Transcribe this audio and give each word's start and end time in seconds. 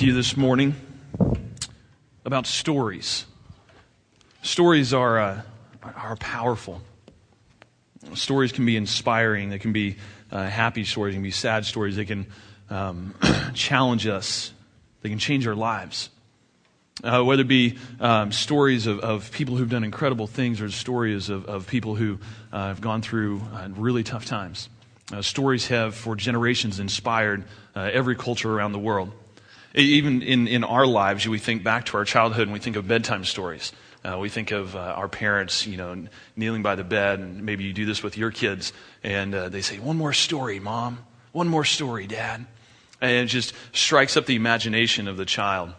to 0.00 0.06
you 0.06 0.14
this 0.14 0.34
morning 0.34 0.74
about 2.24 2.46
stories. 2.46 3.26
Stories 4.40 4.94
are, 4.94 5.18
uh, 5.18 5.42
are 5.94 6.16
powerful. 6.16 6.80
Stories 8.14 8.50
can 8.50 8.64
be 8.64 8.78
inspiring. 8.78 9.50
They 9.50 9.58
can 9.58 9.74
be 9.74 9.96
uh, 10.32 10.46
happy 10.46 10.84
stories. 10.84 11.12
They 11.12 11.16
can 11.16 11.22
be 11.22 11.30
sad 11.30 11.66
stories. 11.66 11.96
They 11.96 12.06
can 12.06 12.26
um, 12.70 13.14
challenge 13.54 14.06
us. 14.06 14.54
They 15.02 15.10
can 15.10 15.18
change 15.18 15.46
our 15.46 15.54
lives. 15.54 16.08
Uh, 17.04 17.22
whether 17.22 17.42
it 17.42 17.48
be 17.48 17.76
um, 18.00 18.32
stories 18.32 18.86
of, 18.86 19.00
of, 19.00 19.30
people 19.32 19.56
who've 19.56 19.68
done 19.68 19.84
incredible 19.84 20.26
things 20.26 20.62
or 20.62 20.70
stories 20.70 21.28
of, 21.28 21.44
of 21.44 21.66
people 21.66 21.94
who 21.94 22.18
uh, 22.54 22.68
have 22.68 22.80
gone 22.80 23.02
through 23.02 23.42
uh, 23.52 23.68
really 23.76 24.02
tough 24.02 24.24
times. 24.24 24.70
Uh, 25.12 25.20
stories 25.20 25.66
have, 25.66 25.94
for 25.94 26.16
generations, 26.16 26.80
inspired 26.80 27.44
uh, 27.76 27.90
every 27.92 28.16
culture 28.16 28.50
around 28.50 28.72
the 28.72 28.78
world. 28.78 29.12
Even 29.74 30.22
in, 30.22 30.48
in 30.48 30.64
our 30.64 30.86
lives, 30.86 31.28
we 31.28 31.38
think 31.38 31.62
back 31.62 31.86
to 31.86 31.96
our 31.96 32.04
childhood 32.04 32.42
and 32.42 32.52
we 32.52 32.58
think 32.58 32.76
of 32.76 32.88
bedtime 32.88 33.24
stories. 33.24 33.72
Uh, 34.04 34.18
we 34.18 34.28
think 34.28 34.50
of 34.50 34.74
uh, 34.74 34.78
our 34.78 35.08
parents, 35.08 35.66
you 35.66 35.76
know, 35.76 36.06
kneeling 36.34 36.62
by 36.62 36.74
the 36.74 36.84
bed, 36.84 37.18
and 37.20 37.42
maybe 37.42 37.64
you 37.64 37.72
do 37.72 37.84
this 37.84 38.02
with 38.02 38.16
your 38.16 38.30
kids, 38.30 38.72
and 39.04 39.34
uh, 39.34 39.48
they 39.48 39.60
say, 39.60 39.78
One 39.78 39.98
more 39.98 40.14
story, 40.14 40.58
mom. 40.58 41.04
One 41.32 41.48
more 41.48 41.64
story, 41.64 42.06
dad. 42.06 42.46
And 43.00 43.12
it 43.12 43.26
just 43.26 43.54
strikes 43.72 44.16
up 44.16 44.26
the 44.26 44.36
imagination 44.36 45.06
of 45.06 45.16
the 45.16 45.24
child. 45.24 45.72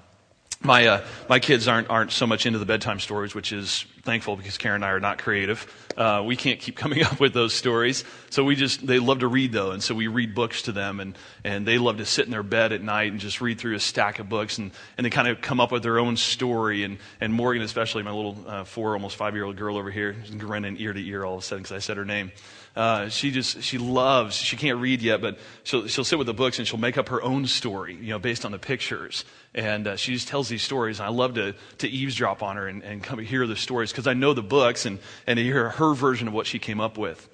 My, 0.63 0.85
uh, 0.85 1.05
my 1.27 1.39
kids 1.39 1.67
aren't, 1.67 1.89
aren't 1.89 2.11
so 2.11 2.27
much 2.27 2.45
into 2.45 2.59
the 2.59 2.67
bedtime 2.67 2.99
stories, 2.99 3.33
which 3.33 3.52
is 3.52 3.83
thankful 4.03 4.35
because 4.35 4.59
Karen 4.59 4.75
and 4.75 4.85
I 4.85 4.89
are 4.89 4.99
not 4.99 5.17
creative. 5.17 5.65
Uh, 5.97 6.21
we 6.23 6.35
can't 6.35 6.59
keep 6.59 6.75
coming 6.77 7.03
up 7.03 7.19
with 7.19 7.33
those 7.33 7.55
stories. 7.55 8.03
So 8.29 8.43
we 8.43 8.55
just, 8.55 8.85
they 8.85 8.99
love 8.99 9.19
to 9.19 9.27
read 9.27 9.53
though. 9.53 9.71
And 9.71 9.81
so 9.81 9.95
we 9.95 10.05
read 10.05 10.35
books 10.35 10.61
to 10.63 10.71
them 10.71 10.99
and, 10.99 11.17
and 11.43 11.67
they 11.67 11.79
love 11.79 11.97
to 11.97 12.05
sit 12.05 12.25
in 12.25 12.31
their 12.31 12.43
bed 12.43 12.73
at 12.73 12.83
night 12.83 13.11
and 13.11 13.19
just 13.19 13.41
read 13.41 13.57
through 13.57 13.73
a 13.73 13.79
stack 13.79 14.19
of 14.19 14.29
books 14.29 14.59
and, 14.59 14.71
and 14.97 15.05
they 15.05 15.09
kind 15.09 15.27
of 15.27 15.41
come 15.41 15.59
up 15.59 15.71
with 15.71 15.81
their 15.81 15.97
own 15.97 16.16
story. 16.16 16.83
And, 16.83 16.99
and 17.19 17.33
Morgan, 17.33 17.63
especially 17.63 18.03
my 18.03 18.11
little 18.11 18.38
uh, 18.45 18.64
four, 18.64 18.93
almost 18.93 19.16
five 19.16 19.33
year 19.33 19.45
old 19.45 19.58
girl 19.58 19.77
over 19.77 19.89
here, 19.89 20.16
grinning 20.38 20.77
ear 20.80 20.93
to 20.93 21.03
ear 21.03 21.25
all 21.25 21.38
of 21.38 21.39
a 21.39 21.43
sudden 21.43 21.64
because 21.64 21.75
I 21.75 21.80
said 21.80 21.97
her 21.97 22.05
name. 22.05 22.31
Uh, 22.75 23.09
she 23.09 23.31
just 23.31 23.61
she 23.64 23.77
loves 23.77 24.33
she 24.36 24.55
can't 24.55 24.80
read 24.80 25.02
yet 25.02 25.19
but 25.19 25.38
she'll, 25.64 25.88
she'll 25.88 26.05
sit 26.05 26.17
with 26.17 26.27
the 26.27 26.33
books 26.33 26.58
and 26.58 26.66
she'll 26.66 26.80
make 26.80 26.97
up 26.97 27.09
her 27.09 27.22
own 27.22 27.45
story 27.45 27.95
you 27.95 28.09
know 28.09 28.19
based 28.19 28.45
on 28.45 28.52
the 28.52 28.59
pictures. 28.59 29.25
And 29.53 29.86
uh, 29.88 29.95
she 29.97 30.14
just 30.14 30.30
tells 30.30 30.47
these 30.47 30.64
stories. 30.64 30.99
And 30.99 31.08
i 31.08 31.09
love 31.09 31.33
to, 31.33 31.53
to 31.80 31.89
eavesdrop 31.89 32.42
on 32.42 32.55
her 32.55 32.67
and, 32.67 32.81
and 32.83 33.03
come 33.03 33.19
hear 33.19 33.45
the 33.45 33.58
stories 33.58 33.92
because 33.92 34.08
i 34.08 34.14
know 34.14 34.33
the 34.33 34.42
books 34.42 34.86
and, 34.86 34.99
and 35.27 35.38
to 35.38 35.44
hear 35.44 35.69
her 35.69 35.94
version 35.94 36.30
of 36.30 36.33
what 36.33 36.47
she 36.47 36.59
came 36.59 36.80
up 36.80 36.97
with 36.97 37.27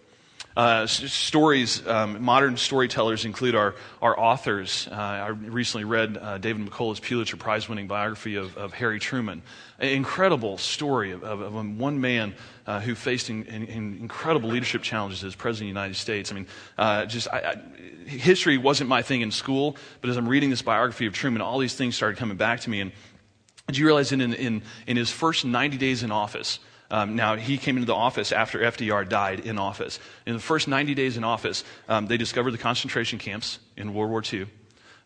uh, 0.57 0.87
stories, 0.87 1.85
um, 1.85 2.23
modern 2.23 2.57
storytellers 2.57 3.25
include 3.25 3.53
our, 3.53 3.75
our 4.01 4.19
authors. 4.19 4.87
Uh, 4.91 4.95
I 4.95 5.27
recently 5.27 5.83
read 5.83 6.17
uh, 6.17 6.39
David 6.39 6.67
McCullough's 6.67 6.99
Pulitzer 6.99 7.37
Prize 7.37 7.69
winning 7.69 7.85
biography 7.85 8.37
of, 8.37 8.57
of, 8.57 8.73
Harry 8.73 8.99
Truman. 8.99 9.43
An 9.77 9.89
incredible 9.89 10.57
story 10.57 11.11
of, 11.11 11.23
of, 11.23 11.41
of 11.41 11.53
one 11.77 12.01
man 12.01 12.33
uh, 12.65 12.79
who 12.79 12.95
faced 12.95 13.29
in, 13.29 13.43
in, 13.43 13.65
in 13.65 13.97
incredible 13.99 14.49
leadership 14.49 14.81
challenges 14.81 15.23
as 15.23 15.35
President 15.35 15.69
of 15.69 15.75
the 15.75 15.79
United 15.79 15.95
States. 15.95 16.31
I 16.31 16.35
mean, 16.35 16.47
uh, 16.75 17.05
just 17.05 17.27
I, 17.31 17.37
I, 17.37 18.09
history 18.09 18.57
wasn't 18.57 18.89
my 18.89 19.03
thing 19.03 19.21
in 19.21 19.29
school, 19.29 19.77
but 20.01 20.09
as 20.09 20.17
I'm 20.17 20.27
reading 20.27 20.49
this 20.49 20.63
biography 20.63 21.05
of 21.05 21.13
Truman, 21.13 21.43
all 21.43 21.59
these 21.59 21.75
things 21.75 21.95
started 21.95 22.17
coming 22.17 22.35
back 22.35 22.61
to 22.61 22.71
me. 22.71 22.81
And 22.81 22.91
did 23.67 23.77
you 23.77 23.85
realize 23.85 24.09
that 24.09 24.21
in, 24.21 24.33
in, 24.33 24.63
in 24.87 24.97
his 24.97 25.11
first 25.11 25.45
90 25.45 25.77
days 25.77 26.01
in 26.01 26.11
office, 26.11 26.57
um, 26.89 27.15
now, 27.15 27.35
he 27.35 27.57
came 27.57 27.75
into 27.75 27.85
the 27.85 27.95
office 27.95 28.31
after 28.31 28.59
FDR 28.59 29.07
died 29.07 29.41
in 29.41 29.57
office. 29.57 29.99
In 30.25 30.33
the 30.33 30.39
first 30.39 30.67
90 30.67 30.95
days 30.95 31.17
in 31.17 31.23
office, 31.23 31.63
um, 31.89 32.07
they 32.07 32.17
discovered 32.17 32.51
the 32.51 32.57
concentration 32.57 33.19
camps 33.19 33.59
in 33.75 33.93
World 33.93 34.11
War 34.11 34.23
II. 34.31 34.47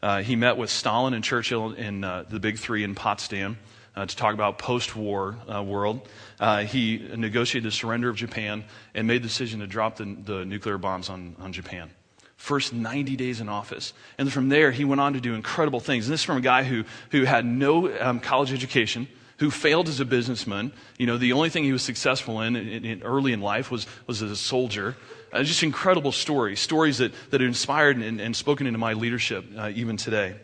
Uh, 0.02 0.22
he 0.22 0.36
met 0.36 0.58
with 0.58 0.70
Stalin 0.70 1.14
and 1.14 1.24
Churchill 1.24 1.74
in 1.74 2.04
uh, 2.04 2.26
the 2.30 2.40
Big 2.40 2.58
Three 2.58 2.84
in 2.84 2.96
Potsdam 2.96 3.58
uh, 3.96 4.06
to 4.06 4.16
talk 4.16 4.34
about 4.34 4.58
post-war 4.58 5.38
uh, 5.52 5.64
world. 5.64 6.08
Uh, 6.40 6.64
he 6.64 6.98
negotiated 7.16 7.68
the 7.68 7.76
surrender 7.76 8.10
of 8.10 8.16
Japan 8.16 8.64
and 8.94 9.08
made 9.08 9.24
the 9.24 9.28
decision 9.28 9.60
to 9.60 9.68
drop 9.68 9.98
the, 9.98 10.06
the 10.06 10.46
nuclear 10.46 10.78
bombs 10.78 11.10
on, 11.10 11.36
on 11.40 11.54
Japan 11.54 11.92
first 12.42 12.74
90 12.74 13.16
days 13.18 13.40
in 13.40 13.48
office. 13.48 13.94
And 14.18 14.34
from 14.34 14.50
there, 14.50 14.72
he 14.72 14.84
went 14.84 15.00
on 15.00 15.14
to 15.14 15.22
do 15.22 15.36
incredible 15.36 15.80
things. 15.80 16.08
And 16.08 16.14
this 16.14 16.22
is 16.22 16.26
from 16.26 16.38
a 16.38 16.42
guy 16.42 16.64
who, 16.64 16.86
who 17.12 17.24
had 17.24 17.46
no 17.46 17.96
um, 18.02 18.20
college 18.20 18.52
education, 18.52 19.08
who 19.42 19.50
failed 19.50 19.88
as 19.88 20.00
a 20.00 20.06
businessman. 20.06 20.72
You 21.00 21.08
know, 21.08 21.18
the 21.18 21.34
only 21.34 21.50
thing 21.50 21.64
he 21.64 21.72
was 21.72 21.82
successful 21.82 22.42
in, 22.42 22.56
in, 22.56 22.86
in 22.86 23.02
early 23.02 23.34
in 23.34 23.42
life 23.42 23.72
was, 23.72 23.88
was 24.06 24.22
as 24.22 24.30
a 24.30 24.36
soldier. 24.36 24.96
Uh, 25.34 25.42
just 25.42 25.64
incredible 25.64 26.12
stories, 26.12 26.60
stories 26.60 27.00
that, 27.00 27.12
that 27.32 27.42
inspired 27.42 27.98
and, 27.98 28.22
and 28.22 28.36
spoken 28.36 28.68
into 28.68 28.78
my 28.78 28.94
leadership 28.94 29.44
uh, 29.58 29.72
even 29.74 29.98
today. 29.98 30.36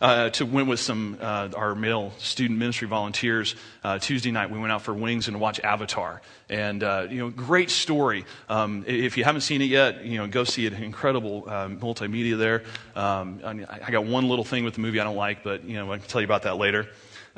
Uh, 0.00 0.30
to 0.30 0.46
went 0.46 0.68
with 0.68 0.78
some 0.78 1.18
uh, 1.20 1.48
our 1.56 1.74
male 1.74 2.12
student 2.18 2.56
ministry 2.56 2.86
volunteers 2.86 3.56
uh, 3.82 3.98
Tuesday 3.98 4.30
night. 4.30 4.48
We 4.48 4.60
went 4.60 4.70
out 4.70 4.82
for 4.82 4.94
wings 4.94 5.26
and 5.26 5.40
watch 5.40 5.58
Avatar, 5.58 6.22
and 6.48 6.84
uh, 6.84 7.08
you 7.10 7.18
know, 7.18 7.30
great 7.30 7.68
story. 7.68 8.24
Um, 8.48 8.84
if 8.86 9.16
you 9.16 9.24
haven't 9.24 9.40
seen 9.40 9.60
it 9.60 9.64
yet, 9.64 10.04
you 10.04 10.18
know, 10.18 10.28
go 10.28 10.44
see 10.44 10.66
it. 10.66 10.72
Incredible 10.72 11.50
um, 11.50 11.80
multimedia 11.80 12.38
there. 12.38 12.62
Um, 12.94 13.40
I, 13.44 13.90
got 13.90 14.04
one 14.04 14.28
little 14.28 14.44
thing 14.44 14.62
with 14.62 14.74
the 14.74 14.80
movie 14.80 15.00
I 15.00 15.04
don't 15.04 15.16
like, 15.16 15.42
but 15.42 15.64
you 15.64 15.74
know, 15.74 15.92
I 15.92 15.98
can 15.98 16.06
tell 16.06 16.20
you 16.20 16.26
about 16.26 16.44
that 16.44 16.58
later. 16.58 16.86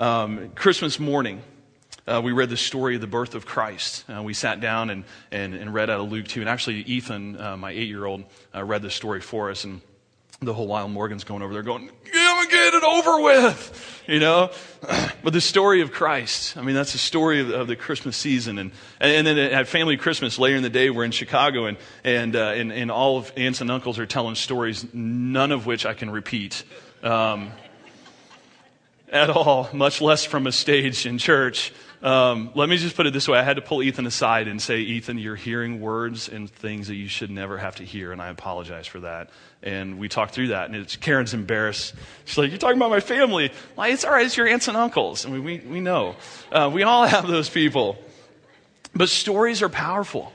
Um, 0.00 0.53
Christmas 0.55 0.99
morning, 0.99 1.43
uh, 2.06 2.22
we 2.25 2.33
read 2.33 2.49
the 2.49 2.56
story 2.56 2.94
of 2.94 3.03
the 3.03 3.06
birth 3.06 3.34
of 3.34 3.44
Christ. 3.44 4.06
Uh, 4.09 4.22
we 4.22 4.33
sat 4.33 4.59
down 4.59 4.88
and, 4.88 5.05
and, 5.31 5.55
and, 5.55 5.75
read 5.75 5.91
out 5.91 6.00
of 6.00 6.11
Luke 6.11 6.27
2. 6.27 6.41
And 6.41 6.49
actually, 6.49 6.77
Ethan, 6.77 7.38
uh, 7.38 7.59
my 7.59 7.71
eight 7.71 7.88
year 7.88 8.06
old, 8.06 8.25
uh, 8.55 8.65
read 8.65 8.81
the 8.81 8.89
story 8.89 9.21
for 9.21 9.50
us. 9.50 9.65
And 9.65 9.83
the 10.41 10.55
whole 10.55 10.66
while 10.66 10.89
Morgan's 10.89 11.25
going 11.25 11.43
over 11.43 11.53
there 11.53 11.62
going, 11.62 11.91
get 12.50 12.72
it 12.72 12.83
over 12.83 13.21
with, 13.21 14.03
you 14.06 14.21
know? 14.21 14.50
But 15.22 15.34
the 15.34 15.43
story 15.43 15.83
of 15.83 15.93
Christ, 15.93 16.56
I 16.56 16.62
mean, 16.62 16.75
that's 16.75 16.93
the 16.93 16.99
story 16.99 17.43
of, 17.43 17.50
of 17.50 17.66
the 17.66 17.77
Christmas 17.77 18.16
season. 18.16 18.56
And, 18.56 18.72
and 19.00 19.27
then 19.27 19.37
at 19.37 19.69
family 19.69 19.99
Christmas 19.99 20.39
later 20.39 20.56
in 20.56 20.62
the 20.62 20.71
day, 20.71 20.89
we're 20.89 21.05
in 21.05 21.10
Chicago 21.10 21.66
and, 21.66 21.77
and, 22.05 22.34
uh, 22.34 22.53
and, 22.53 22.72
and 22.72 22.91
all 22.91 23.19
of 23.19 23.31
aunts 23.37 23.60
and 23.60 23.71
uncles 23.71 23.99
are 23.99 24.06
telling 24.06 24.34
stories, 24.34 24.87
none 24.94 25.53
of 25.53 25.66
which 25.66 25.84
I 25.84 25.93
can 25.93 26.09
repeat. 26.09 26.65
Um, 27.03 27.53
at 29.10 29.28
all, 29.28 29.69
much 29.72 30.00
less 30.00 30.25
from 30.25 30.47
a 30.47 30.53
stage 30.53 31.04
in 31.04 31.19
church. 31.19 31.72
Um, 32.03 32.50
let 32.54 32.69
me 32.69 32.78
just 32.78 32.97
put 32.97 33.06
it 33.06 33.12
this 33.12 33.28
way 33.28 33.38
I 33.38 33.43
had 33.43 33.56
to 33.56 33.62
pull 33.62 33.82
Ethan 33.82 34.06
aside 34.06 34.48
and 34.48 34.62
say, 34.62 34.78
Ethan, 34.78 35.19
you're 35.19 35.37
hearing 35.37 35.81
words 35.81 36.28
and 36.28 36.48
things 36.48 36.88
that 36.88 36.94
you 36.94 37.09
should 37.09 37.31
never 37.31 37.59
have 37.59 37.76
to 37.76 37.84
hear, 37.84 38.12
and 38.12 38.22
I 38.22 38.28
apologize 38.28 38.87
for 38.87 39.00
that. 39.00 39.28
And 39.62 39.98
we 39.98 40.09
talked 40.09 40.32
through 40.32 40.48
that, 40.48 40.69
and 40.69 40.76
it's, 40.76 40.97
Karen's 40.97 41.34
embarrassed. 41.34 41.94
She's 42.25 42.38
like, 42.38 42.50
You're 42.50 42.59
talking 42.59 42.78
about 42.78 42.91
my 42.91 43.00
family. 43.00 43.53
Like, 43.76 43.93
it's 43.93 44.04
all 44.04 44.12
right, 44.12 44.25
it's 44.25 44.37
your 44.37 44.48
aunts 44.48 44.69
and 44.69 44.76
uncles. 44.76 45.27
I 45.27 45.31
mean, 45.31 45.44
we, 45.44 45.59
we 45.59 45.81
know. 45.81 46.15
Uh, 46.50 46.71
we 46.72 46.84
all 46.84 47.04
have 47.04 47.27
those 47.27 47.50
people. 47.50 47.98
But 48.94 49.09
stories 49.09 49.60
are 49.60 49.69
powerful. 49.69 50.32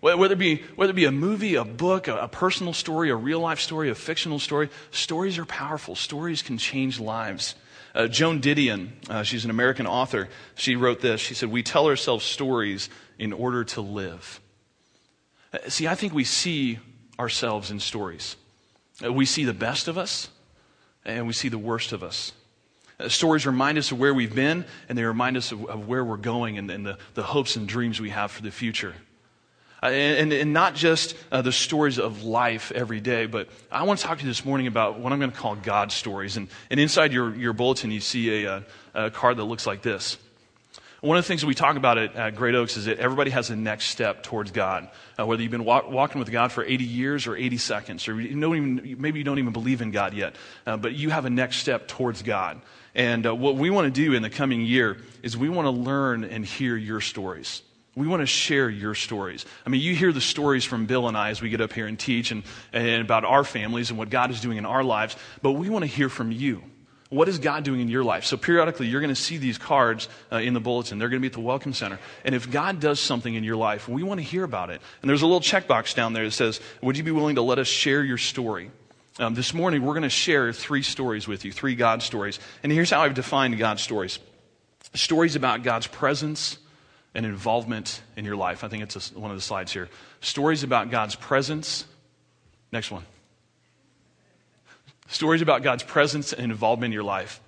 Whether 0.00 0.32
it, 0.32 0.38
be, 0.38 0.62
whether 0.76 0.92
it 0.92 0.96
be 0.96 1.04
a 1.04 1.12
movie, 1.12 1.56
a 1.56 1.64
book, 1.64 2.08
a, 2.08 2.16
a 2.16 2.28
personal 2.28 2.72
story, 2.72 3.10
a 3.10 3.16
real 3.16 3.40
life 3.40 3.60
story, 3.60 3.90
a 3.90 3.94
fictional 3.94 4.38
story, 4.38 4.70
stories 4.92 5.36
are 5.38 5.44
powerful. 5.44 5.94
Stories 5.94 6.40
can 6.40 6.56
change 6.56 6.98
lives. 6.98 7.54
Uh, 7.94 8.06
Joan 8.06 8.40
Didion, 8.40 8.90
uh, 9.08 9.22
she's 9.22 9.44
an 9.44 9.50
American 9.50 9.86
author, 9.86 10.28
she 10.54 10.76
wrote 10.76 11.00
this. 11.00 11.20
She 11.20 11.34
said, 11.34 11.50
We 11.50 11.62
tell 11.62 11.86
ourselves 11.86 12.24
stories 12.24 12.88
in 13.18 13.32
order 13.32 13.64
to 13.64 13.80
live. 13.80 14.40
Uh, 15.52 15.58
see, 15.68 15.88
I 15.88 15.94
think 15.94 16.14
we 16.14 16.24
see 16.24 16.78
ourselves 17.18 17.70
in 17.70 17.80
stories. 17.80 18.36
Uh, 19.04 19.12
we 19.12 19.26
see 19.26 19.44
the 19.44 19.54
best 19.54 19.88
of 19.88 19.98
us, 19.98 20.28
and 21.04 21.26
we 21.26 21.32
see 21.32 21.48
the 21.48 21.58
worst 21.58 21.92
of 21.92 22.02
us. 22.02 22.32
Uh, 22.98 23.08
stories 23.08 23.46
remind 23.46 23.78
us 23.78 23.90
of 23.90 23.98
where 23.98 24.14
we've 24.14 24.34
been, 24.34 24.64
and 24.88 24.96
they 24.96 25.04
remind 25.04 25.36
us 25.36 25.52
of, 25.52 25.64
of 25.66 25.88
where 25.88 26.04
we're 26.04 26.16
going 26.16 26.58
and, 26.58 26.70
and 26.70 26.86
the, 26.86 26.98
the 27.14 27.22
hopes 27.22 27.56
and 27.56 27.66
dreams 27.66 28.00
we 28.00 28.10
have 28.10 28.30
for 28.30 28.42
the 28.42 28.50
future. 28.50 28.94
Uh, 29.82 29.86
and, 29.86 30.32
and, 30.32 30.52
not 30.52 30.74
just 30.74 31.16
uh, 31.32 31.40
the 31.40 31.52
stories 31.52 31.98
of 31.98 32.22
life 32.22 32.70
every 32.72 33.00
day, 33.00 33.24
but 33.24 33.48
I 33.72 33.84
want 33.84 33.98
to 33.98 34.04
talk 34.04 34.18
to 34.18 34.24
you 34.24 34.30
this 34.30 34.44
morning 34.44 34.66
about 34.66 34.98
what 34.98 35.12
I'm 35.12 35.18
going 35.18 35.30
to 35.30 35.36
call 35.36 35.56
God 35.56 35.90
stories. 35.90 36.36
And, 36.36 36.48
and 36.70 36.78
inside 36.78 37.14
your, 37.14 37.34
your 37.34 37.54
bulletin, 37.54 37.90
you 37.90 38.00
see 38.00 38.44
a, 38.44 38.56
a, 38.56 38.64
a 38.94 39.10
card 39.10 39.38
that 39.38 39.44
looks 39.44 39.66
like 39.66 39.80
this. 39.80 40.18
One 41.00 41.16
of 41.16 41.24
the 41.24 41.28
things 41.28 41.46
we 41.46 41.54
talk 41.54 41.76
about 41.76 41.96
at, 41.96 42.14
at, 42.14 42.36
Great 42.36 42.54
Oaks 42.54 42.76
is 42.76 42.84
that 42.84 42.98
everybody 42.98 43.30
has 43.30 43.48
a 43.48 43.56
next 43.56 43.86
step 43.86 44.22
towards 44.22 44.50
God. 44.50 44.90
Uh, 45.18 45.24
whether 45.24 45.40
you've 45.40 45.50
been 45.50 45.64
walk, 45.64 45.90
walking 45.90 46.18
with 46.18 46.30
God 46.30 46.52
for 46.52 46.62
80 46.62 46.84
years 46.84 47.26
or 47.26 47.36
80 47.36 47.56
seconds, 47.56 48.06
or 48.06 48.20
you 48.20 48.38
don't 48.38 48.56
even, 48.56 48.96
maybe 49.00 49.18
you 49.18 49.24
don't 49.24 49.38
even 49.38 49.54
believe 49.54 49.80
in 49.80 49.92
God 49.92 50.12
yet, 50.12 50.36
uh, 50.66 50.76
but 50.76 50.92
you 50.92 51.08
have 51.08 51.24
a 51.24 51.30
next 51.30 51.56
step 51.56 51.88
towards 51.88 52.20
God. 52.20 52.60
And 52.94 53.26
uh, 53.26 53.34
what 53.34 53.56
we 53.56 53.70
want 53.70 53.86
to 53.86 53.90
do 53.90 54.12
in 54.12 54.20
the 54.20 54.28
coming 54.28 54.60
year 54.60 54.98
is 55.22 55.38
we 55.38 55.48
want 55.48 55.64
to 55.64 55.70
learn 55.70 56.22
and 56.22 56.44
hear 56.44 56.76
your 56.76 57.00
stories. 57.00 57.62
We 57.96 58.06
want 58.06 58.20
to 58.20 58.26
share 58.26 58.70
your 58.70 58.94
stories. 58.94 59.44
I 59.66 59.68
mean, 59.68 59.80
you 59.80 59.94
hear 59.94 60.12
the 60.12 60.20
stories 60.20 60.64
from 60.64 60.86
Bill 60.86 61.08
and 61.08 61.16
I 61.16 61.30
as 61.30 61.42
we 61.42 61.50
get 61.50 61.60
up 61.60 61.72
here 61.72 61.86
and 61.86 61.98
teach 61.98 62.30
and, 62.30 62.44
and 62.72 63.02
about 63.02 63.24
our 63.24 63.42
families 63.42 63.90
and 63.90 63.98
what 63.98 64.10
God 64.10 64.30
is 64.30 64.40
doing 64.40 64.58
in 64.58 64.66
our 64.66 64.84
lives, 64.84 65.16
but 65.42 65.52
we 65.52 65.68
want 65.68 65.82
to 65.82 65.90
hear 65.90 66.08
from 66.08 66.30
you. 66.30 66.62
What 67.08 67.28
is 67.28 67.40
God 67.40 67.64
doing 67.64 67.80
in 67.80 67.88
your 67.88 68.04
life? 68.04 68.24
So 68.24 68.36
periodically, 68.36 68.86
you're 68.86 69.00
going 69.00 69.12
to 69.12 69.20
see 69.20 69.36
these 69.36 69.58
cards 69.58 70.08
uh, 70.30 70.36
in 70.36 70.54
the 70.54 70.60
bulletin. 70.60 71.00
They're 71.00 71.08
going 71.08 71.20
to 71.20 71.22
be 71.22 71.26
at 71.26 71.32
the 71.32 71.40
Welcome 71.40 71.72
Center. 71.72 71.98
And 72.24 72.36
if 72.36 72.48
God 72.48 72.78
does 72.78 73.00
something 73.00 73.34
in 73.34 73.42
your 73.42 73.56
life, 73.56 73.88
we 73.88 74.04
want 74.04 74.20
to 74.20 74.24
hear 74.24 74.44
about 74.44 74.70
it. 74.70 74.80
And 75.02 75.08
there's 75.08 75.22
a 75.22 75.26
little 75.26 75.40
checkbox 75.40 75.96
down 75.96 76.12
there 76.12 76.22
that 76.22 76.30
says, 76.30 76.60
Would 76.82 76.96
you 76.96 77.02
be 77.02 77.10
willing 77.10 77.34
to 77.34 77.42
let 77.42 77.58
us 77.58 77.66
share 77.66 78.04
your 78.04 78.18
story? 78.18 78.70
Um, 79.18 79.34
this 79.34 79.52
morning, 79.52 79.82
we're 79.82 79.94
going 79.94 80.04
to 80.04 80.08
share 80.08 80.52
three 80.52 80.82
stories 80.82 81.26
with 81.26 81.44
you, 81.44 81.50
three 81.50 81.74
God 81.74 82.00
stories. 82.00 82.38
And 82.62 82.70
here's 82.70 82.90
how 82.90 83.02
I've 83.02 83.14
defined 83.14 83.58
God 83.58 83.80
stories 83.80 84.20
stories 84.94 85.34
about 85.34 85.64
God's 85.64 85.88
presence 85.88 86.58
and 87.14 87.26
involvement 87.26 88.02
in 88.16 88.24
your 88.24 88.36
life. 88.36 88.62
I 88.64 88.68
think 88.68 88.82
it's 88.82 89.12
a, 89.12 89.18
one 89.18 89.30
of 89.30 89.36
the 89.36 89.42
slides 89.42 89.72
here. 89.72 89.88
Stories 90.20 90.62
about 90.62 90.90
God's 90.90 91.14
presence. 91.14 91.84
Next 92.72 92.90
one. 92.90 93.04
Stories 95.08 95.42
about 95.42 95.62
God's 95.62 95.82
presence 95.82 96.32
and 96.32 96.52
involvement 96.52 96.90
in 96.90 96.94
your 96.94 97.02
life. 97.02 97.40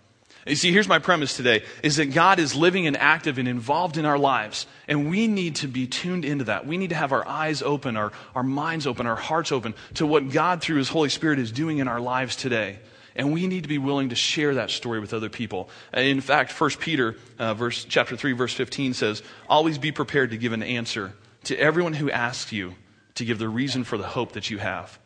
You 0.44 0.56
see, 0.56 0.72
here's 0.72 0.88
my 0.88 0.98
premise 0.98 1.36
today 1.36 1.62
is 1.84 1.96
that 1.96 2.06
God 2.06 2.40
is 2.40 2.56
living 2.56 2.88
and 2.88 2.96
active 2.96 3.38
and 3.38 3.46
involved 3.46 3.96
in 3.96 4.04
our 4.04 4.18
lives. 4.18 4.66
And 4.88 5.08
we 5.08 5.28
need 5.28 5.56
to 5.56 5.68
be 5.68 5.86
tuned 5.86 6.24
into 6.24 6.44
that. 6.44 6.66
We 6.66 6.78
need 6.78 6.90
to 6.90 6.96
have 6.96 7.12
our 7.12 7.26
eyes 7.26 7.62
open, 7.62 7.96
our, 7.96 8.10
our 8.34 8.42
minds 8.42 8.88
open, 8.88 9.06
our 9.06 9.16
hearts 9.16 9.52
open 9.52 9.74
to 9.94 10.06
what 10.06 10.30
God 10.30 10.60
through 10.60 10.78
His 10.78 10.88
Holy 10.88 11.08
Spirit 11.08 11.38
is 11.38 11.52
doing 11.52 11.78
in 11.78 11.86
our 11.86 12.00
lives 12.00 12.34
today. 12.34 12.80
And 13.14 13.32
we 13.32 13.46
need 13.46 13.62
to 13.62 13.68
be 13.68 13.78
willing 13.78 14.08
to 14.08 14.14
share 14.14 14.54
that 14.54 14.70
story 14.70 15.00
with 15.00 15.12
other 15.12 15.28
people. 15.28 15.68
In 15.92 16.20
fact, 16.20 16.58
1 16.58 16.70
Peter 16.78 17.16
uh, 17.38 17.54
verse, 17.54 17.84
chapter 17.84 18.16
3, 18.16 18.32
verse 18.32 18.54
15 18.54 18.94
says, 18.94 19.22
Always 19.48 19.78
be 19.78 19.92
prepared 19.92 20.30
to 20.30 20.38
give 20.38 20.52
an 20.52 20.62
answer 20.62 21.12
to 21.44 21.56
everyone 21.58 21.92
who 21.94 22.10
asks 22.10 22.52
you 22.52 22.74
to 23.16 23.24
give 23.24 23.38
the 23.38 23.48
reason 23.48 23.84
for 23.84 23.98
the 23.98 24.06
hope 24.06 24.32
that 24.32 24.50
you 24.50 24.58
have. 24.58 24.98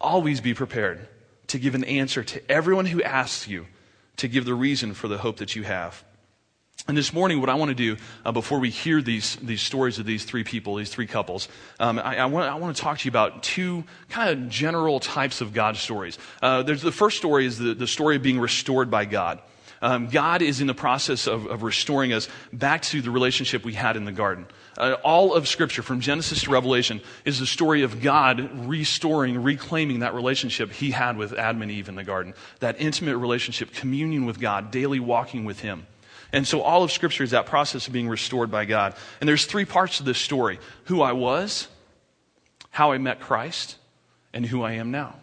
Always 0.00 0.40
be 0.40 0.54
prepared 0.54 1.08
to 1.48 1.58
give 1.58 1.74
an 1.74 1.84
answer 1.84 2.22
to 2.22 2.50
everyone 2.50 2.86
who 2.86 3.02
asks 3.02 3.48
you 3.48 3.66
to 4.16 4.28
give 4.28 4.44
the 4.44 4.54
reason 4.54 4.94
for 4.94 5.08
the 5.08 5.18
hope 5.18 5.38
that 5.38 5.56
you 5.56 5.62
have. 5.62 6.04
And 6.88 6.96
this 6.96 7.12
morning, 7.12 7.38
what 7.40 7.50
I 7.50 7.54
want 7.54 7.68
to 7.68 7.74
do 7.74 7.98
uh, 8.24 8.32
before 8.32 8.58
we 8.60 8.70
hear 8.70 9.02
these, 9.02 9.36
these 9.42 9.60
stories 9.60 9.98
of 9.98 10.06
these 10.06 10.24
three 10.24 10.42
people, 10.42 10.76
these 10.76 10.88
three 10.88 11.06
couples, 11.06 11.46
um, 11.78 11.98
I, 11.98 12.16
I, 12.16 12.24
want, 12.24 12.50
I 12.50 12.54
want 12.54 12.74
to 12.74 12.82
talk 12.82 12.96
to 13.00 13.04
you 13.04 13.10
about 13.10 13.42
two 13.42 13.84
kind 14.08 14.30
of 14.30 14.48
general 14.48 14.98
types 14.98 15.42
of 15.42 15.52
God 15.52 15.76
stories. 15.76 16.18
Uh, 16.40 16.62
there's, 16.62 16.80
the 16.80 16.90
first 16.90 17.18
story 17.18 17.44
is 17.44 17.58
the, 17.58 17.74
the 17.74 17.86
story 17.86 18.16
of 18.16 18.22
being 18.22 18.40
restored 18.40 18.90
by 18.90 19.04
God. 19.04 19.38
Um, 19.82 20.08
God 20.08 20.40
is 20.40 20.62
in 20.62 20.66
the 20.66 20.72
process 20.72 21.26
of, 21.26 21.44
of, 21.44 21.62
restoring 21.62 22.14
us 22.14 22.26
back 22.54 22.80
to 22.82 23.02
the 23.02 23.10
relationship 23.10 23.66
we 23.66 23.74
had 23.74 23.98
in 23.98 24.06
the 24.06 24.10
garden. 24.10 24.46
Uh, 24.78 24.96
all 25.04 25.34
of 25.34 25.46
Scripture, 25.46 25.82
from 25.82 26.00
Genesis 26.00 26.44
to 26.44 26.50
Revelation, 26.50 27.02
is 27.26 27.38
the 27.38 27.46
story 27.46 27.82
of 27.82 28.00
God 28.00 28.66
restoring, 28.66 29.42
reclaiming 29.42 30.00
that 30.00 30.14
relationship 30.14 30.72
he 30.72 30.90
had 30.92 31.18
with 31.18 31.34
Adam 31.34 31.60
and 31.60 31.70
Eve 31.70 31.90
in 31.90 31.96
the 31.96 32.02
garden. 32.02 32.32
That 32.60 32.80
intimate 32.80 33.18
relationship, 33.18 33.74
communion 33.74 34.24
with 34.24 34.40
God, 34.40 34.70
daily 34.70 35.00
walking 35.00 35.44
with 35.44 35.60
Him. 35.60 35.86
And 36.32 36.46
so 36.46 36.60
all 36.60 36.82
of 36.82 36.92
Scripture 36.92 37.24
is 37.24 37.30
that 37.30 37.46
process 37.46 37.86
of 37.86 37.92
being 37.92 38.08
restored 38.08 38.50
by 38.50 38.64
God. 38.64 38.94
And 39.20 39.28
there's 39.28 39.46
three 39.46 39.64
parts 39.64 39.98
to 39.98 40.02
this 40.02 40.18
story 40.18 40.58
who 40.84 41.00
I 41.00 41.12
was, 41.12 41.68
how 42.70 42.92
I 42.92 42.98
met 42.98 43.20
Christ, 43.20 43.76
and 44.32 44.44
who 44.44 44.62
I 44.62 44.72
am 44.72 44.90
now. 44.90 45.16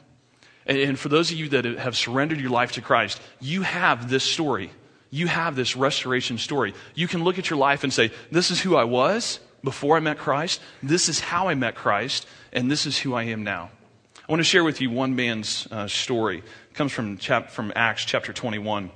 And 0.66 0.98
for 0.98 1.10
those 1.10 1.32
of 1.32 1.38
you 1.38 1.50
that 1.50 1.66
have 1.66 1.96
surrendered 1.96 2.40
your 2.40 2.50
life 2.50 2.72
to 2.74 2.82
Christ, 2.82 3.22
you 3.40 3.62
have 3.62 4.10
this 4.10 4.24
story. 4.24 4.72
You 5.12 5.28
have 5.28 5.56
this 5.56 5.76
restoration 5.76 6.40
story. 6.40 6.74
You 6.96 7.08
can 7.08 7.24
look 7.24 7.38
at 7.38 7.50
your 7.50 7.60
life 7.60 7.84
and 7.84 7.94
say, 7.94 8.12
This 8.32 8.50
is 8.50 8.60
who 8.60 8.76
I 8.76 8.84
was 8.84 9.40
before 9.64 9.96
I 9.96 10.00
met 10.00 10.18
Christ. 10.18 10.60
This 10.82 11.08
is 11.08 11.20
how 11.20 11.50
I 11.50 11.54
met 11.54 11.76
Christ. 11.76 12.28
And 12.52 12.70
this 12.72 12.88
is 12.88 12.98
who 12.98 13.14
I 13.14 13.24
am 13.24 13.44
now. 13.44 13.70
I 14.28 14.32
want 14.32 14.40
to 14.40 14.44
share 14.44 14.64
with 14.64 14.82
you 14.82 14.90
one 14.90 15.16
man's 15.16 15.68
uh, 15.70 15.88
story. 15.88 16.40
It 16.40 16.74
comes 16.74 16.92
from, 16.92 17.20
chap- 17.20 17.52
from 17.52 17.72
Acts 17.76 18.06
chapter 18.06 18.34
21. 18.34 18.90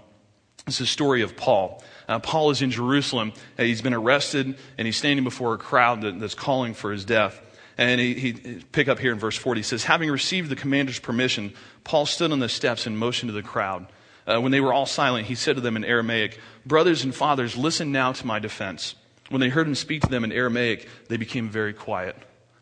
It's 0.68 0.78
the 0.78 0.86
story 0.86 1.22
of 1.22 1.36
Paul. 1.36 1.84
Uh, 2.08 2.20
Paul 2.20 2.52
is 2.52 2.62
in 2.62 2.72
Jerusalem. 2.72 3.34
Uh, 3.58 3.64
he's 3.64 3.82
been 3.82 3.94
arrested, 3.94 4.58
and 4.78 4.86
he's 4.86 4.98
standing 4.98 5.24
before 5.24 5.54
a 5.54 5.58
crowd 5.58 6.02
that, 6.02 6.20
that's 6.20 6.36
calling 6.36 6.74
for 6.74 6.92
his 6.92 7.06
death. 7.06 7.42
And 7.78 8.00
he, 8.02 8.14
he 8.14 8.34
pick 8.72 8.88
up 8.88 9.00
here 9.00 9.14
in 9.14 9.20
verse 9.20 9.38
40. 9.38 9.60
He 9.60 9.64
says, 9.64 9.86
Having 9.86 10.12
received 10.12 10.50
the 10.50 10.56
commander's 10.56 11.00
permission, 11.00 11.54
Paul 11.84 12.06
stood 12.06 12.32
on 12.32 12.40
the 12.40 12.50
steps 12.50 12.86
and 12.86 12.98
motioned 12.98 13.30
to 13.30 13.34
the 13.34 13.42
crowd. 13.42 13.88
Uh, 14.28 14.40
when 14.40 14.52
they 14.52 14.60
were 14.60 14.74
all 14.74 14.86
silent, 14.86 15.28
he 15.28 15.36
said 15.36 15.56
to 15.56 15.62
them 15.62 15.76
in 15.78 15.84
Aramaic, 15.84 16.40
Brothers 16.66 17.04
and 17.04 17.16
fathers, 17.16 17.56
listen 17.56 17.92
now 17.92 18.12
to 18.12 18.28
my 18.28 18.38
defense. 18.38 18.96
When 19.30 19.40
they 19.40 19.50
heard 19.50 19.68
him 19.68 19.76
speak 19.76 20.02
to 20.02 20.10
them 20.10 20.24
in 20.24 20.32
Aramaic, 20.32 20.88
they 21.08 21.18
became 21.18 21.50
very 21.50 21.74
quiet. 21.74 22.16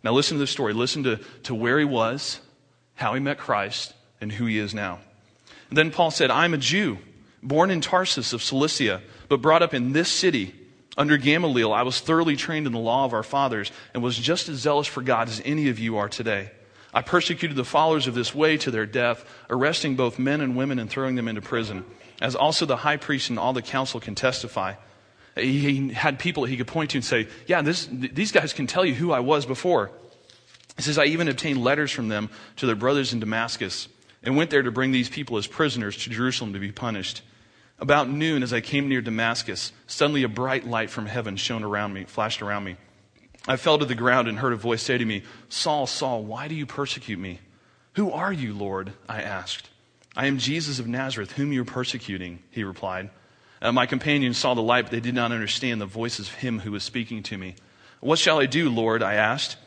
Now 0.03 0.13
listen 0.13 0.35
to 0.35 0.39
this 0.39 0.51
story. 0.51 0.73
Listen 0.73 1.03
to, 1.03 1.17
to 1.43 1.55
where 1.55 1.79
he 1.79 1.85
was, 1.85 2.39
how 2.95 3.13
he 3.13 3.19
met 3.19 3.37
Christ, 3.37 3.93
and 4.21 4.31
who 4.31 4.45
he 4.45 4.57
is 4.57 4.73
now. 4.73 4.99
And 5.69 5.77
then 5.77 5.91
Paul 5.91 6.11
said, 6.11 6.31
I'm 6.31 6.53
a 6.53 6.57
Jew, 6.57 6.99
born 7.47 7.71
in 7.71 7.81
Tarsus 7.81 8.33
of 8.33 8.43
Cilicia, 8.43 9.01
but 9.29 9.41
brought 9.41 9.63
up 9.63 9.73
in 9.73 9.93
this 9.93 10.09
city 10.09 10.53
under 10.97 11.17
Gamaliel, 11.17 11.71
I 11.71 11.83
was 11.83 11.99
thoroughly 11.99 12.35
trained 12.35 12.65
in 12.65 12.73
the 12.73 12.79
law 12.79 13.05
of 13.05 13.13
our 13.13 13.23
fathers 13.23 13.71
and 13.93 14.01
was 14.01 14.17
just 14.17 14.49
as 14.49 14.57
zealous 14.57 14.87
for 14.87 15.03
God 15.03 15.29
as 15.29 15.41
any 15.45 15.69
of 15.69 15.77
you 15.77 15.97
are 15.97 16.09
today. 16.09 16.51
I 16.93 17.03
persecuted 17.03 17.55
the 17.55 17.63
followers 17.63 18.07
of 18.07 18.15
this 18.15 18.33
way 18.33 18.57
to 18.57 18.71
their 18.71 18.87
death, 18.87 19.23
arresting 19.49 19.95
both 19.95 20.17
men 20.17 20.41
and 20.41 20.55
women 20.55 20.79
and 20.79 20.89
throwing 20.89 21.15
them 21.15 21.27
into 21.27 21.41
prison, 21.41 21.85
as 22.19 22.35
also 22.35 22.65
the 22.65 22.77
high 22.77 22.97
priest 22.97 23.29
and 23.29 23.37
all 23.37 23.53
the 23.53 23.61
council 23.61 23.99
can 23.99 24.15
testify. 24.15 24.73
He 25.35 25.89
had 25.89 26.17
people 26.17 26.45
he 26.45 26.57
could 26.57 26.65
point 26.65 26.91
to 26.91 26.97
and 26.97 27.05
say, 27.05 27.27
Yeah, 27.45 27.61
this, 27.61 27.87
these 27.91 28.31
guys 28.31 28.53
can 28.53 28.65
tell 28.65 28.83
you 28.83 28.95
who 28.95 29.11
I 29.11 29.19
was 29.19 29.45
before. 29.45 29.91
He 30.77 30.81
says, 30.81 30.97
I 30.97 31.05
even 31.05 31.27
obtained 31.27 31.63
letters 31.63 31.91
from 31.91 32.07
them 32.07 32.29
to 32.55 32.65
their 32.65 32.75
brothers 32.75 33.13
in 33.13 33.19
Damascus 33.19 33.87
and 34.23 34.35
went 34.35 34.49
there 34.49 34.63
to 34.63 34.71
bring 34.71 34.91
these 34.91 35.09
people 35.09 35.37
as 35.37 35.45
prisoners 35.45 35.97
to 35.97 36.09
Jerusalem 36.09 36.53
to 36.53 36.59
be 36.59 36.71
punished. 36.71 37.21
About 37.79 38.09
noon, 38.09 38.41
as 38.41 38.53
I 38.53 38.61
came 38.61 38.89
near 38.89 39.01
Damascus, 39.01 39.71
suddenly 39.85 40.23
a 40.23 40.29
bright 40.29 40.65
light 40.65 40.89
from 40.89 41.05
heaven 41.05 41.35
shone 41.35 41.63
around 41.63 41.93
me, 41.93 42.05
flashed 42.05 42.41
around 42.41 42.63
me. 42.63 42.77
I 43.47 43.55
fell 43.55 43.77
to 43.77 43.85
the 43.85 43.95
ground 43.95 44.27
and 44.27 44.39
heard 44.39 44.53
a 44.53 44.57
voice 44.57 44.81
say 44.81 44.97
to 44.97 45.05
me, 45.05 45.23
Saul, 45.47 45.87
Saul, 45.87 46.23
why 46.23 46.47
do 46.47 46.55
you 46.55 46.65
persecute 46.65 47.19
me? 47.19 47.39
Who 47.93 48.11
are 48.11 48.33
you, 48.33 48.53
Lord? 48.53 48.93
I 49.07 49.21
asked. 49.21 49.69
I 50.15 50.25
am 50.25 50.39
Jesus 50.39 50.79
of 50.79 50.87
Nazareth, 50.87 51.33
whom 51.33 51.53
you 51.53 51.61
are 51.61 51.65
persecuting, 51.65 52.39
he 52.49 52.63
replied. 52.63 53.11
Uh, 53.61 53.71
my 53.71 53.85
companions 53.85 54.37
saw 54.37 54.53
the 54.53 54.61
light, 54.61 54.85
but 54.85 54.91
they 54.91 54.99
did 54.99 55.15
not 55.15 55.31
understand 55.31 55.79
the 55.79 55.85
voice 55.85 56.19
of 56.19 56.27
him 56.27 56.59
who 56.59 56.71
was 56.71 56.83
speaking 56.83 57.23
to 57.23 57.37
me. 57.37 57.55
What 57.99 58.19
shall 58.19 58.39
I 58.39 58.47
do, 58.47 58.69
Lord? 58.69 59.01
I 59.01 59.15
asked. 59.15 59.57